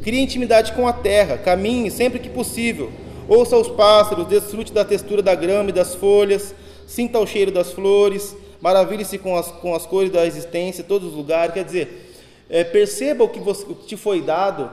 Crie 0.01 0.21
intimidade 0.21 0.71
com 0.71 0.87
a 0.87 0.93
terra, 0.93 1.37
caminhe 1.37 1.91
sempre 1.91 2.17
que 2.17 2.29
possível. 2.29 2.89
Ouça 3.27 3.55
os 3.55 3.67
pássaros, 3.67 4.27
desfrute 4.27 4.73
da 4.73 4.83
textura 4.83 5.21
da 5.21 5.35
grama 5.35 5.69
e 5.69 5.73
das 5.73 5.95
folhas, 5.95 6.53
sinta 6.87 7.19
o 7.19 7.27
cheiro 7.27 7.51
das 7.51 7.71
flores, 7.71 8.35
maravilhe-se 8.59 9.17
com 9.17 9.37
as, 9.37 9.47
com 9.47 9.73
as 9.75 9.85
cores 9.85 10.11
da 10.11 10.25
existência, 10.25 10.83
todos 10.83 11.09
os 11.09 11.15
lugares. 11.15 11.53
Quer 11.53 11.63
dizer, 11.63 12.13
é, 12.49 12.63
perceba 12.63 13.23
o 13.23 13.29
que, 13.29 13.39
você, 13.39 13.63
o 13.63 13.75
que 13.75 13.87
te 13.87 13.97
foi 13.97 14.21
dado, 14.21 14.69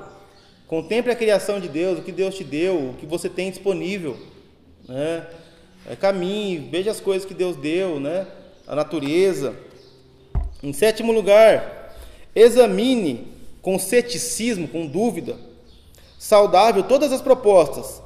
contemple 0.66 1.12
a 1.12 1.16
criação 1.16 1.60
de 1.60 1.68
Deus, 1.68 1.98
o 1.98 2.02
que 2.02 2.12
Deus 2.12 2.34
te 2.34 2.44
deu, 2.44 2.90
o 2.90 2.94
que 2.94 3.06
você 3.06 3.28
tem 3.28 3.50
disponível. 3.50 4.16
Né? 4.88 5.26
É, 5.88 5.94
caminhe, 5.94 6.58
veja 6.58 6.90
as 6.90 7.00
coisas 7.00 7.24
que 7.24 7.34
Deus 7.34 7.56
deu, 7.56 8.00
né? 8.00 8.26
a 8.66 8.74
natureza. 8.74 9.54
Em 10.62 10.72
sétimo 10.72 11.12
lugar, 11.12 11.96
examine 12.34 13.28
com 13.62 13.78
ceticismo, 13.78 14.66
com 14.66 14.86
dúvida, 14.86 15.36
saudável 16.18 16.82
todas 16.82 17.12
as 17.12 17.22
propostas. 17.22 18.02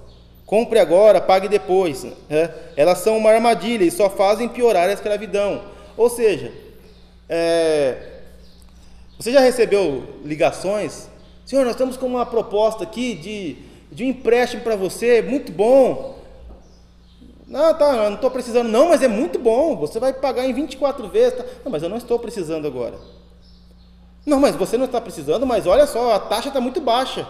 Compre 0.53 0.79
agora, 0.79 1.19
pague 1.19 1.49
depois. 1.49 2.05
Né? 2.05 2.55
Elas 2.77 2.99
são 2.99 3.17
uma 3.17 3.31
armadilha 3.31 3.85
e 3.85 3.91
só 3.91 4.11
fazem 4.11 4.47
piorar 4.47 4.87
a 4.91 4.93
escravidão. 4.93 5.63
Ou 5.97 6.11
seja, 6.11 6.53
é, 7.27 8.21
você 9.19 9.33
já 9.33 9.41
recebeu 9.41 10.05
ligações? 10.23 11.09
Senhor, 11.47 11.65
nós 11.65 11.73
estamos 11.73 11.97
com 11.97 12.05
uma 12.05 12.27
proposta 12.27 12.85
aqui 12.85 13.15
de, 13.15 13.57
de 13.91 14.05
um 14.05 14.09
empréstimo 14.09 14.63
para 14.63 14.77
você, 14.77 15.23
muito 15.23 15.51
bom. 15.51 16.19
Não, 17.49 17.73
tá, 17.73 17.97
eu 17.97 18.11
não 18.11 18.17
estou 18.17 18.31
precisando, 18.31 18.69
não, 18.69 18.91
mas 18.91 19.03
é 19.03 19.09
muito 19.09 19.39
bom. 19.39 19.75
Você 19.77 19.99
vai 19.99 20.13
pagar 20.13 20.45
em 20.45 20.53
24 20.53 21.09
vezes. 21.09 21.39
Tá? 21.39 21.45
Não, 21.65 21.73
mas 21.73 21.83
eu 21.83 21.89
não 21.89 21.97
estou 21.97 22.19
precisando 22.19 22.67
agora. 22.67 22.99
Não, 24.27 24.39
mas 24.39 24.55
você 24.55 24.77
não 24.77 24.85
está 24.85 25.01
precisando, 25.01 25.47
mas 25.47 25.67
olha 25.67 25.87
só, 25.87 26.13
a 26.13 26.19
taxa 26.19 26.49
está 26.49 26.61
muito 26.61 26.79
baixa. 26.79 27.27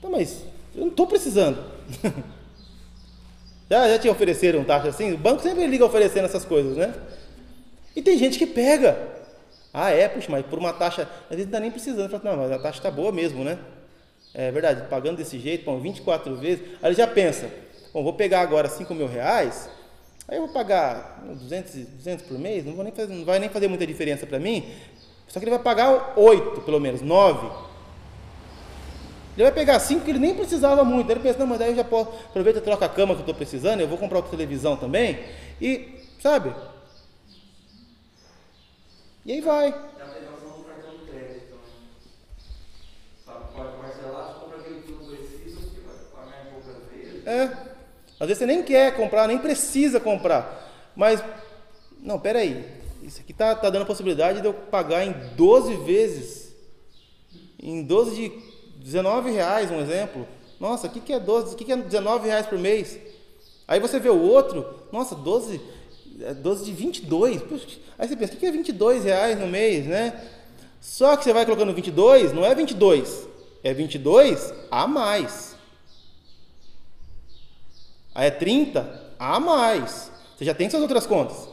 Tá, 0.00 0.08
mas 0.08 0.44
eu 0.72 0.82
não 0.82 0.88
estou 0.90 1.08
precisando. 1.08 1.77
já, 3.70 3.88
já 3.88 3.98
te 3.98 4.08
ofereceram 4.08 4.64
taxa 4.64 4.88
assim? 4.88 5.12
O 5.12 5.18
banco 5.18 5.42
sempre 5.42 5.66
liga 5.66 5.84
oferecendo 5.84 6.24
essas 6.24 6.44
coisas, 6.44 6.76
né? 6.76 6.94
E 7.94 8.02
tem 8.02 8.18
gente 8.18 8.38
que 8.38 8.46
pega. 8.46 8.98
Ah, 9.72 9.90
é, 9.90 10.08
puxa, 10.08 10.28
mas 10.30 10.46
por 10.46 10.58
uma 10.58 10.72
taxa, 10.72 11.02
às 11.02 11.36
vezes 11.36 11.44
não 11.44 11.50
está 11.50 11.60
nem 11.60 11.70
precisando. 11.70 12.10
Fala, 12.10 12.22
não, 12.24 12.42
mas 12.42 12.52
a 12.52 12.58
taxa 12.58 12.78
está 12.78 12.90
boa 12.90 13.12
mesmo, 13.12 13.44
né? 13.44 13.58
É 14.34 14.50
verdade, 14.50 14.88
pagando 14.88 15.16
desse 15.16 15.38
jeito, 15.38 15.64
bom, 15.64 15.80
24 15.80 16.36
vezes. 16.36 16.64
Aí 16.82 16.90
ele 16.90 16.94
já 16.94 17.06
pensa, 17.06 17.50
Bom, 17.92 18.04
vou 18.04 18.12
pegar 18.12 18.42
agora 18.42 18.68
5 18.68 18.94
mil 18.94 19.06
reais, 19.06 19.68
aí 20.28 20.36
eu 20.36 20.44
vou 20.44 20.52
pagar 20.52 21.22
200, 21.24 21.74
200 21.74 22.26
por 22.26 22.38
mês, 22.38 22.64
não, 22.64 22.74
vou 22.74 22.84
nem 22.84 22.92
fazer, 22.92 23.12
não 23.14 23.24
vai 23.24 23.38
nem 23.38 23.48
fazer 23.48 23.66
muita 23.66 23.86
diferença 23.86 24.26
para 24.26 24.38
mim, 24.38 24.68
só 25.26 25.38
que 25.38 25.44
ele 25.44 25.50
vai 25.50 25.58
pagar 25.58 26.12
8, 26.16 26.60
pelo 26.60 26.78
menos, 26.78 27.00
9. 27.00 27.67
Ele 29.38 29.44
vai 29.44 29.52
pegar 29.52 29.78
5 29.78 30.04
que 30.04 30.10
ele 30.10 30.18
nem 30.18 30.34
precisava 30.34 30.82
muito. 30.82 31.08
Ele 31.08 31.20
pensa, 31.20 31.38
não, 31.38 31.46
mas 31.46 31.60
daí 31.60 31.70
eu 31.70 31.76
já 31.76 31.84
posso, 31.84 32.10
aproveita 32.10 32.58
e 32.58 32.62
troca 32.62 32.86
a 32.86 32.88
cama 32.88 33.14
que 33.14 33.20
eu 33.20 33.22
estou 33.22 33.34
precisando, 33.36 33.80
eu 33.80 33.86
vou 33.86 33.96
comprar 33.96 34.16
outra 34.16 34.32
televisão 34.32 34.76
também. 34.76 35.16
E, 35.62 35.94
sabe? 36.20 36.52
E 39.24 39.34
aí 39.34 39.40
vai. 39.40 39.72
É. 47.24 47.42
Às 48.18 48.26
vezes 48.26 48.38
você 48.38 48.46
nem 48.46 48.64
quer 48.64 48.96
comprar, 48.96 49.28
nem 49.28 49.38
precisa 49.38 50.00
comprar. 50.00 50.68
Mas, 50.96 51.22
não, 52.00 52.18
peraí. 52.18 52.66
Isso 53.04 53.20
aqui 53.20 53.30
está 53.30 53.54
tá 53.54 53.70
dando 53.70 53.82
a 53.82 53.86
possibilidade 53.86 54.40
de 54.40 54.48
eu 54.48 54.52
pagar 54.52 55.04
em 55.06 55.12
12 55.36 55.76
vezes. 55.76 56.52
Em 57.62 57.84
12 57.84 58.16
de 58.16 58.57
19 58.88 59.30
reais, 59.30 59.70
um 59.70 59.80
exemplo. 59.80 60.26
Nossa, 60.58 60.86
o 60.86 60.90
que, 60.90 61.00
que 61.00 61.12
é 61.12 61.20
12? 61.20 61.54
O 61.54 61.56
que, 61.56 61.64
que 61.64 61.72
é 61.72 61.76
19 61.76 62.26
reais 62.26 62.46
por 62.46 62.58
mês? 62.58 62.98
Aí 63.66 63.78
você 63.78 64.00
vê 64.00 64.08
o 64.08 64.20
outro, 64.20 64.66
nossa, 64.90 65.14
12, 65.14 65.60
12 66.42 66.62
é 66.62 66.64
de 66.64 66.72
22. 66.72 67.42
Puxa, 67.42 67.66
aí 67.98 68.08
você 68.08 68.16
pensa, 68.16 68.32
o 68.32 68.36
que, 68.36 68.40
que 68.40 68.46
é 68.46 68.50
22 68.50 69.04
reais 69.04 69.38
no 69.38 69.46
mês, 69.46 69.86
né? 69.86 70.18
Só 70.80 71.16
que 71.16 71.24
você 71.24 71.34
vai 71.34 71.44
colocando 71.44 71.74
22, 71.74 72.32
não 72.32 72.46
é 72.46 72.54
22, 72.54 73.28
é 73.62 73.74
22 73.74 74.54
a 74.70 74.86
mais. 74.86 75.54
Aí 78.14 78.28
é 78.28 78.30
30 78.30 79.12
a 79.18 79.38
mais. 79.38 80.10
Você 80.36 80.46
já 80.46 80.54
tem 80.54 80.70
suas 80.70 80.82
outras 80.82 81.06
contas. 81.06 81.46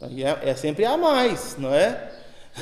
É, 0.00 0.50
é 0.50 0.54
sempre 0.56 0.84
a 0.84 0.96
mais, 0.96 1.56
não 1.56 1.72
é? 1.72 2.12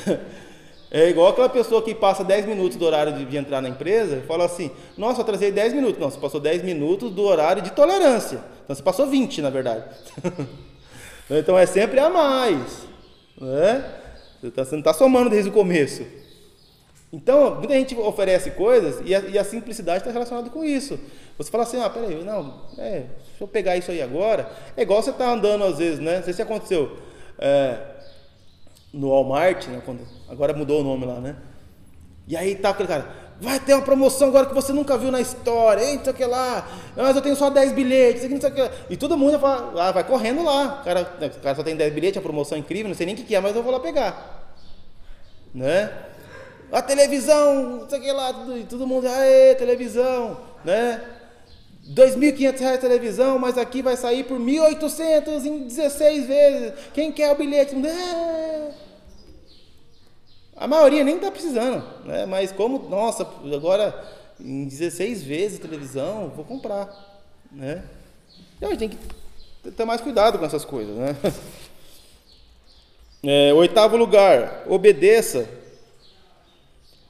É 0.89 1.09
igual 1.09 1.27
aquela 1.27 1.49
pessoa 1.49 1.81
que 1.81 1.93
passa 1.93 2.23
10 2.23 2.45
minutos 2.45 2.77
do 2.77 2.85
horário 2.85 3.13
de, 3.13 3.25
de 3.25 3.37
entrar 3.37 3.61
na 3.61 3.67
empresa 3.67 4.17
e 4.17 4.21
fala 4.21 4.45
assim: 4.45 4.71
Nossa, 4.97 5.21
atrasei 5.21 5.51
10 5.51 5.73
minutos. 5.73 5.99
Não, 5.99 6.09
você 6.09 6.19
passou 6.19 6.39
10 6.39 6.63
minutos 6.63 7.11
do 7.11 7.23
horário 7.23 7.61
de 7.61 7.71
tolerância. 7.71 8.41
Então 8.63 8.75
você 8.75 8.81
passou 8.81 9.07
20, 9.07 9.41
na 9.41 9.49
verdade. 9.49 9.83
então 11.29 11.57
é 11.57 11.65
sempre 11.65 11.99
a 11.99 12.09
mais. 12.09 12.87
Né? 13.39 13.83
Você, 14.41 14.51
tá, 14.51 14.63
você 14.63 14.71
não 14.71 14.79
está 14.79 14.93
somando 14.93 15.29
desde 15.29 15.49
o 15.49 15.53
começo. 15.53 16.03
Então, 17.11 17.55
muita 17.55 17.73
gente 17.73 17.95
oferece 17.95 18.51
coisas 18.51 19.01
e 19.05 19.15
a, 19.15 19.19
e 19.21 19.37
a 19.37 19.43
simplicidade 19.43 19.99
está 19.99 20.11
relacionada 20.11 20.49
com 20.49 20.63
isso. 20.63 20.99
Você 21.37 21.49
fala 21.49 21.63
assim, 21.63 21.81
ah, 21.81 21.89
peraí, 21.89 22.21
não, 22.21 22.61
é, 22.77 23.05
deixa 23.29 23.41
eu 23.41 23.47
pegar 23.47 23.77
isso 23.77 23.91
aí 23.91 24.01
agora. 24.01 24.51
É 24.75 24.81
igual 24.81 25.01
você 25.01 25.13
tá 25.13 25.31
andando 25.31 25.63
às 25.63 25.77
vezes, 25.77 25.99
né? 25.99 26.17
Não 26.17 26.23
sei 26.23 26.33
se 26.33 26.41
aconteceu 26.41 26.97
é, 27.37 27.77
no 28.93 29.09
Walmart, 29.09 29.67
né? 29.67 29.81
Quando, 29.85 30.01
agora 30.29 30.53
mudou 30.53 30.81
o 30.81 30.83
nome 30.83 31.05
lá, 31.05 31.19
né? 31.19 31.35
E 32.27 32.35
aí 32.35 32.55
tá 32.55 32.69
aquele 32.69 32.89
cara, 32.89 33.07
vai 33.39 33.59
ter 33.59 33.73
uma 33.73 33.81
promoção 33.81 34.27
agora 34.27 34.45
que 34.45 34.53
você 34.53 34.73
nunca 34.73 34.97
viu 34.97 35.11
na 35.11 35.21
história, 35.21 35.81
eita, 35.81 36.11
que 36.11 36.25
lá, 36.25 36.67
mas 36.95 37.15
eu 37.15 37.21
tenho 37.21 37.35
só 37.35 37.49
10 37.49 37.71
bilhetes, 37.71 38.29
não 38.29 38.41
sei 38.41 38.49
o 38.49 38.53
que. 38.53 38.71
E 38.89 38.97
todo 38.97 39.17
mundo 39.17 39.39
fala, 39.39 39.87
ah, 39.87 39.91
vai 39.91 40.03
correndo 40.03 40.43
lá. 40.43 40.79
O 40.81 40.83
cara, 40.83 41.01
né, 41.19 41.27
o 41.27 41.39
cara 41.39 41.55
só 41.55 41.63
tem 41.63 41.75
10 41.75 41.93
bilhetes, 41.93 42.17
a 42.17 42.21
promoção 42.21 42.57
é 42.57 42.59
incrível, 42.59 42.89
não 42.89 42.95
sei 42.95 43.05
nem 43.05 43.15
o 43.15 43.17
que 43.17 43.35
é, 43.35 43.39
mas 43.39 43.55
eu 43.55 43.63
vou 43.63 43.71
lá 43.71 43.79
pegar. 43.79 44.55
Né? 45.53 45.91
A 46.71 46.81
televisão, 46.81 47.79
não 47.79 47.89
sei 47.89 47.99
o 47.99 48.01
que 48.01 48.11
lá, 48.11 48.33
tudo, 48.33 48.65
todo 48.65 48.87
mundo, 48.87 49.07
aê, 49.07 49.55
televisão, 49.55 50.37
né? 50.65 51.01
2.500 51.89 52.59
reais 52.59 52.79
televisão, 52.79 53.39
mas 53.39 53.57
aqui 53.57 53.81
vai 53.81 53.95
sair 53.95 54.23
por 54.25 54.39
1.800 54.39 55.45
em 55.45 55.59
16 55.67 56.27
vezes. 56.27 56.73
Quem 56.93 57.11
quer 57.11 57.31
o 57.31 57.35
bilhete? 57.35 57.75
É. 57.75 58.71
A 60.55 60.67
maioria 60.67 61.03
nem 61.03 61.15
está 61.15 61.31
precisando, 61.31 61.83
né? 62.03 62.25
mas 62.25 62.51
como, 62.51 62.89
nossa, 62.89 63.27
agora 63.53 63.93
em 64.39 64.65
16 64.65 65.23
vezes 65.23 65.59
televisão, 65.59 66.31
vou 66.35 66.43
comprar. 66.43 66.89
Né? 67.51 67.83
Então 68.57 68.69
a 68.69 68.71
gente 68.73 68.79
tem 68.79 68.89
que 68.89 69.71
ter 69.71 69.85
mais 69.85 70.01
cuidado 70.01 70.37
com 70.37 70.45
essas 70.45 70.65
coisas. 70.65 70.95
Né? 70.95 71.15
É, 73.23 73.51
oitavo 73.51 73.97
lugar, 73.97 74.63
obedeça 74.67 75.49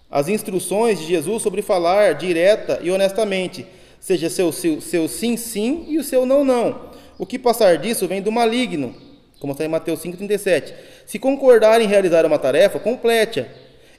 as 0.09 0.29
instruções 0.29 0.97
de 0.97 1.05
Jesus 1.05 1.43
sobre 1.43 1.61
falar 1.61 2.13
direta 2.13 2.79
e 2.81 2.89
honestamente 2.89 3.67
seja 4.07 4.29
seu, 4.29 4.53
seu, 4.53 4.79
seu 4.79 5.05
sim, 5.09 5.35
sim 5.35 5.85
e 5.89 5.97
o 5.97 6.03
seu 6.03 6.25
não, 6.25 6.41
não. 6.41 6.93
O 7.19 7.25
que 7.25 7.37
passar 7.37 7.77
disso 7.77 8.07
vem 8.07 8.21
do 8.21 8.31
maligno. 8.31 8.95
como 9.37 9.51
está 9.51 9.65
em 9.65 9.67
Mateus 9.67 9.99
5,37. 9.99 10.73
Se 11.05 11.19
concordar 11.19 11.81
em 11.81 11.87
realizar 11.87 12.25
uma 12.25 12.39
tarefa, 12.39 12.79
complete-a. 12.79 13.45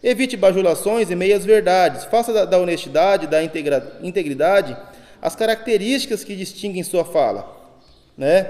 Evite 0.02 0.34
bajulações 0.34 1.10
e 1.10 1.14
meias 1.14 1.44
verdades. 1.44 2.06
Faça 2.06 2.32
da, 2.32 2.46
da 2.46 2.56
honestidade, 2.56 3.26
da 3.26 3.42
integra, 3.42 3.98
integridade, 4.02 4.74
as 5.20 5.36
características 5.36 6.24
que 6.24 6.34
distinguem 6.34 6.82
sua 6.82 7.04
fala. 7.04 7.46
Né? 8.16 8.46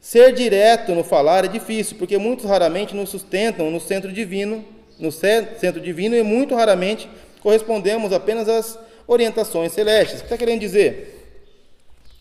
Ser 0.00 0.32
direto 0.32 0.96
no 0.96 1.04
falar 1.04 1.44
é 1.44 1.48
difícil, 1.48 1.96
porque 1.96 2.18
muitos 2.18 2.44
raramente 2.44 2.92
nos 2.92 3.08
sustentam 3.08 3.70
no 3.70 3.78
centro 3.78 4.10
divino, 4.10 4.64
no 4.98 5.12
centro 5.12 5.80
divino 5.80 6.16
e 6.16 6.24
muito 6.24 6.56
raramente 6.56 7.08
correspondemos 7.40 8.12
apenas 8.12 8.48
às 8.48 8.76
orientações 9.06 9.72
celestes. 9.72 10.16
O 10.16 10.18
que 10.20 10.26
está 10.26 10.38
querendo 10.38 10.60
dizer? 10.60 11.18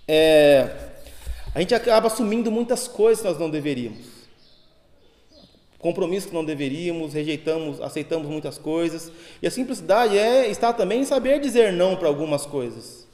É, 0.08 0.70
a 1.54 1.60
gente 1.60 1.76
acaba 1.76 2.08
assumindo 2.08 2.52
muitas 2.52 2.88
coisas 2.88 3.22
que 3.22 3.28
nós 3.28 3.40
não 3.40 3.50
deveríamos. 3.50 4.22
Compromissos 5.80 6.30
que 6.30 6.36
não 6.36 6.46
deveríamos, 6.46 7.14
rejeitamos, 7.14 7.82
aceitamos 7.82 8.28
muitas 8.28 8.58
coisas. 8.58 9.12
E 9.42 9.48
a 9.48 9.52
simplicidade 9.52 10.18
é 10.18 10.50
estar 10.50 10.74
também 10.74 11.02
em 11.02 11.06
saber 11.06 11.40
dizer 11.40 11.74
não 11.74 11.96
para 11.96 12.08
algumas 12.08 12.46
coisas. 12.46 13.08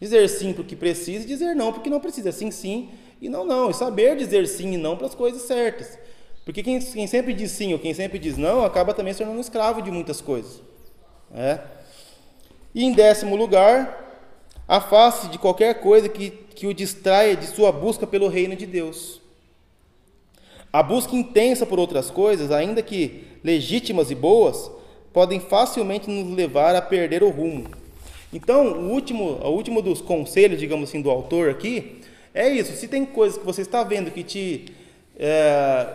Dizer 0.00 0.26
sim 0.28 0.52
para 0.52 0.62
o 0.62 0.64
que 0.64 0.74
precisa 0.74 1.24
e 1.24 1.26
dizer 1.26 1.54
não 1.54 1.70
para 1.70 1.80
o 1.80 1.82
que 1.82 1.90
não 1.90 2.00
precisa. 2.00 2.32
Sim, 2.32 2.50
sim 2.50 2.88
e 3.20 3.28
não, 3.28 3.44
não. 3.44 3.70
E 3.70 3.74
saber 3.74 4.16
dizer 4.16 4.48
sim 4.48 4.72
e 4.72 4.76
não 4.76 4.96
para 4.96 5.06
as 5.06 5.14
coisas 5.14 5.42
certas. 5.42 5.98
Porque 6.44 6.62
quem, 6.62 6.80
quem, 6.80 7.06
sempre 7.06 7.32
diz 7.34 7.52
sim 7.52 7.72
ou 7.72 7.78
quem 7.78 7.94
sempre 7.94 8.18
diz 8.18 8.36
não 8.36 8.64
acaba 8.64 8.94
também 8.94 9.12
se 9.12 9.18
tornando 9.18 9.40
escravo 9.40 9.80
de 9.80 9.90
muitas 9.90 10.20
coisas. 10.20 10.60
É. 11.34 11.60
E 12.74 12.84
em 12.84 12.92
décimo 12.92 13.36
lugar, 13.36 14.02
afaste 14.66 15.28
de 15.28 15.38
qualquer 15.38 15.80
coisa 15.80 16.08
que, 16.08 16.30
que 16.30 16.66
o 16.66 16.74
distraia 16.74 17.36
de 17.36 17.46
sua 17.46 17.70
busca 17.70 18.06
pelo 18.06 18.28
reino 18.28 18.56
de 18.56 18.66
Deus. 18.66 19.20
A 20.72 20.82
busca 20.82 21.14
intensa 21.14 21.66
por 21.66 21.78
outras 21.78 22.10
coisas, 22.10 22.50
ainda 22.50 22.82
que 22.82 23.24
legítimas 23.44 24.10
e 24.10 24.14
boas, 24.14 24.70
podem 25.12 25.38
facilmente 25.38 26.08
nos 26.08 26.34
levar 26.34 26.74
a 26.74 26.80
perder 26.80 27.22
o 27.22 27.28
rumo. 27.28 27.66
Então, 28.32 28.72
o 28.72 28.90
último, 28.90 29.38
o 29.42 29.50
último 29.50 29.82
dos 29.82 30.00
conselhos, 30.00 30.58
digamos 30.58 30.88
assim, 30.88 31.02
do 31.02 31.10
autor 31.10 31.50
aqui, 31.50 32.00
é 32.32 32.48
isso. 32.48 32.72
Se 32.74 32.88
tem 32.88 33.04
coisas 33.04 33.36
que 33.36 33.44
você 33.44 33.60
está 33.60 33.84
vendo 33.84 34.10
que 34.10 34.22
te, 34.22 34.72
é, 35.18 35.86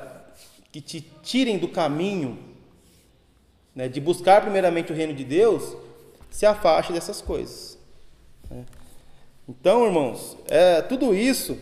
que 0.71 0.79
te 0.79 1.03
tirem 1.23 1.57
do 1.57 1.67
caminho 1.67 2.37
né, 3.75 3.87
de 3.87 3.99
buscar 3.99 4.41
primeiramente 4.41 4.91
o 4.91 4.95
reino 4.95 5.13
de 5.13 5.23
Deus, 5.23 5.75
se 6.37 6.45
afaste 6.45 6.93
dessas 6.93 7.19
coisas. 7.19 7.79
Né? 8.47 8.63
Então, 9.49 9.87
irmãos, 9.87 10.37
é, 10.47 10.83
tudo 10.83 11.11
isso 11.15 11.57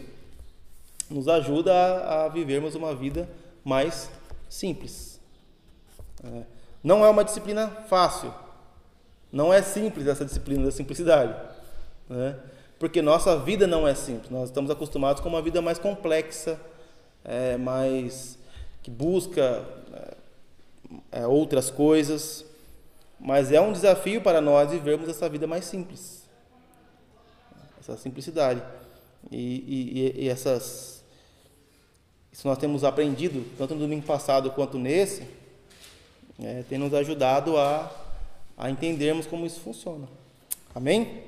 nos 1.09 1.29
ajuda 1.29 1.73
a, 1.73 2.25
a 2.25 2.27
vivermos 2.27 2.75
uma 2.75 2.93
vida 2.93 3.29
mais 3.63 4.09
simples. 4.49 5.17
É, 6.21 6.41
não 6.83 7.05
é 7.05 7.09
uma 7.09 7.23
disciplina 7.23 7.69
fácil. 7.87 8.33
Não 9.31 9.53
é 9.53 9.61
simples 9.61 10.07
essa 10.07 10.25
disciplina 10.25 10.65
da 10.65 10.71
simplicidade. 10.71 11.33
Né? 12.09 12.37
Porque 12.77 13.01
nossa 13.01 13.39
vida 13.39 13.65
não 13.65 13.87
é 13.87 13.95
simples. 13.95 14.29
Nós 14.29 14.49
estamos 14.49 14.69
acostumados 14.69 15.21
com 15.21 15.29
uma 15.29 15.41
vida 15.41 15.61
mais 15.61 15.79
complexa, 15.79 16.59
é, 17.23 17.55
mais 17.55 18.37
que 18.83 18.91
busca 18.91 19.63
é, 21.13 21.21
é 21.21 21.25
outras 21.25 21.71
coisas. 21.71 22.43
Mas 23.25 23.51
é 23.51 23.59
um 23.59 23.71
desafio 23.71 24.21
para 24.21 24.39
nós 24.39 24.69
vivermos 24.69 25.09
essa 25.09 25.27
vida 25.27 25.47
mais 25.47 25.65
simples. 25.65 26.29
Essa 27.79 27.97
simplicidade. 27.97 28.61
E, 29.31 30.13
e, 30.15 30.25
e 30.25 30.29
essas. 30.29 31.03
Isso 32.31 32.47
nós 32.47 32.59
temos 32.59 32.83
aprendido, 32.83 33.43
tanto 33.57 33.73
no 33.73 33.79
domingo 33.79 34.05
passado 34.05 34.51
quanto 34.51 34.77
nesse, 34.77 35.23
é, 36.39 36.63
tem 36.69 36.77
nos 36.77 36.93
ajudado 36.93 37.57
a, 37.57 37.91
a 38.55 38.69
entendermos 38.69 39.25
como 39.25 39.43
isso 39.43 39.59
funciona. 39.59 40.07
Amém? 40.75 41.23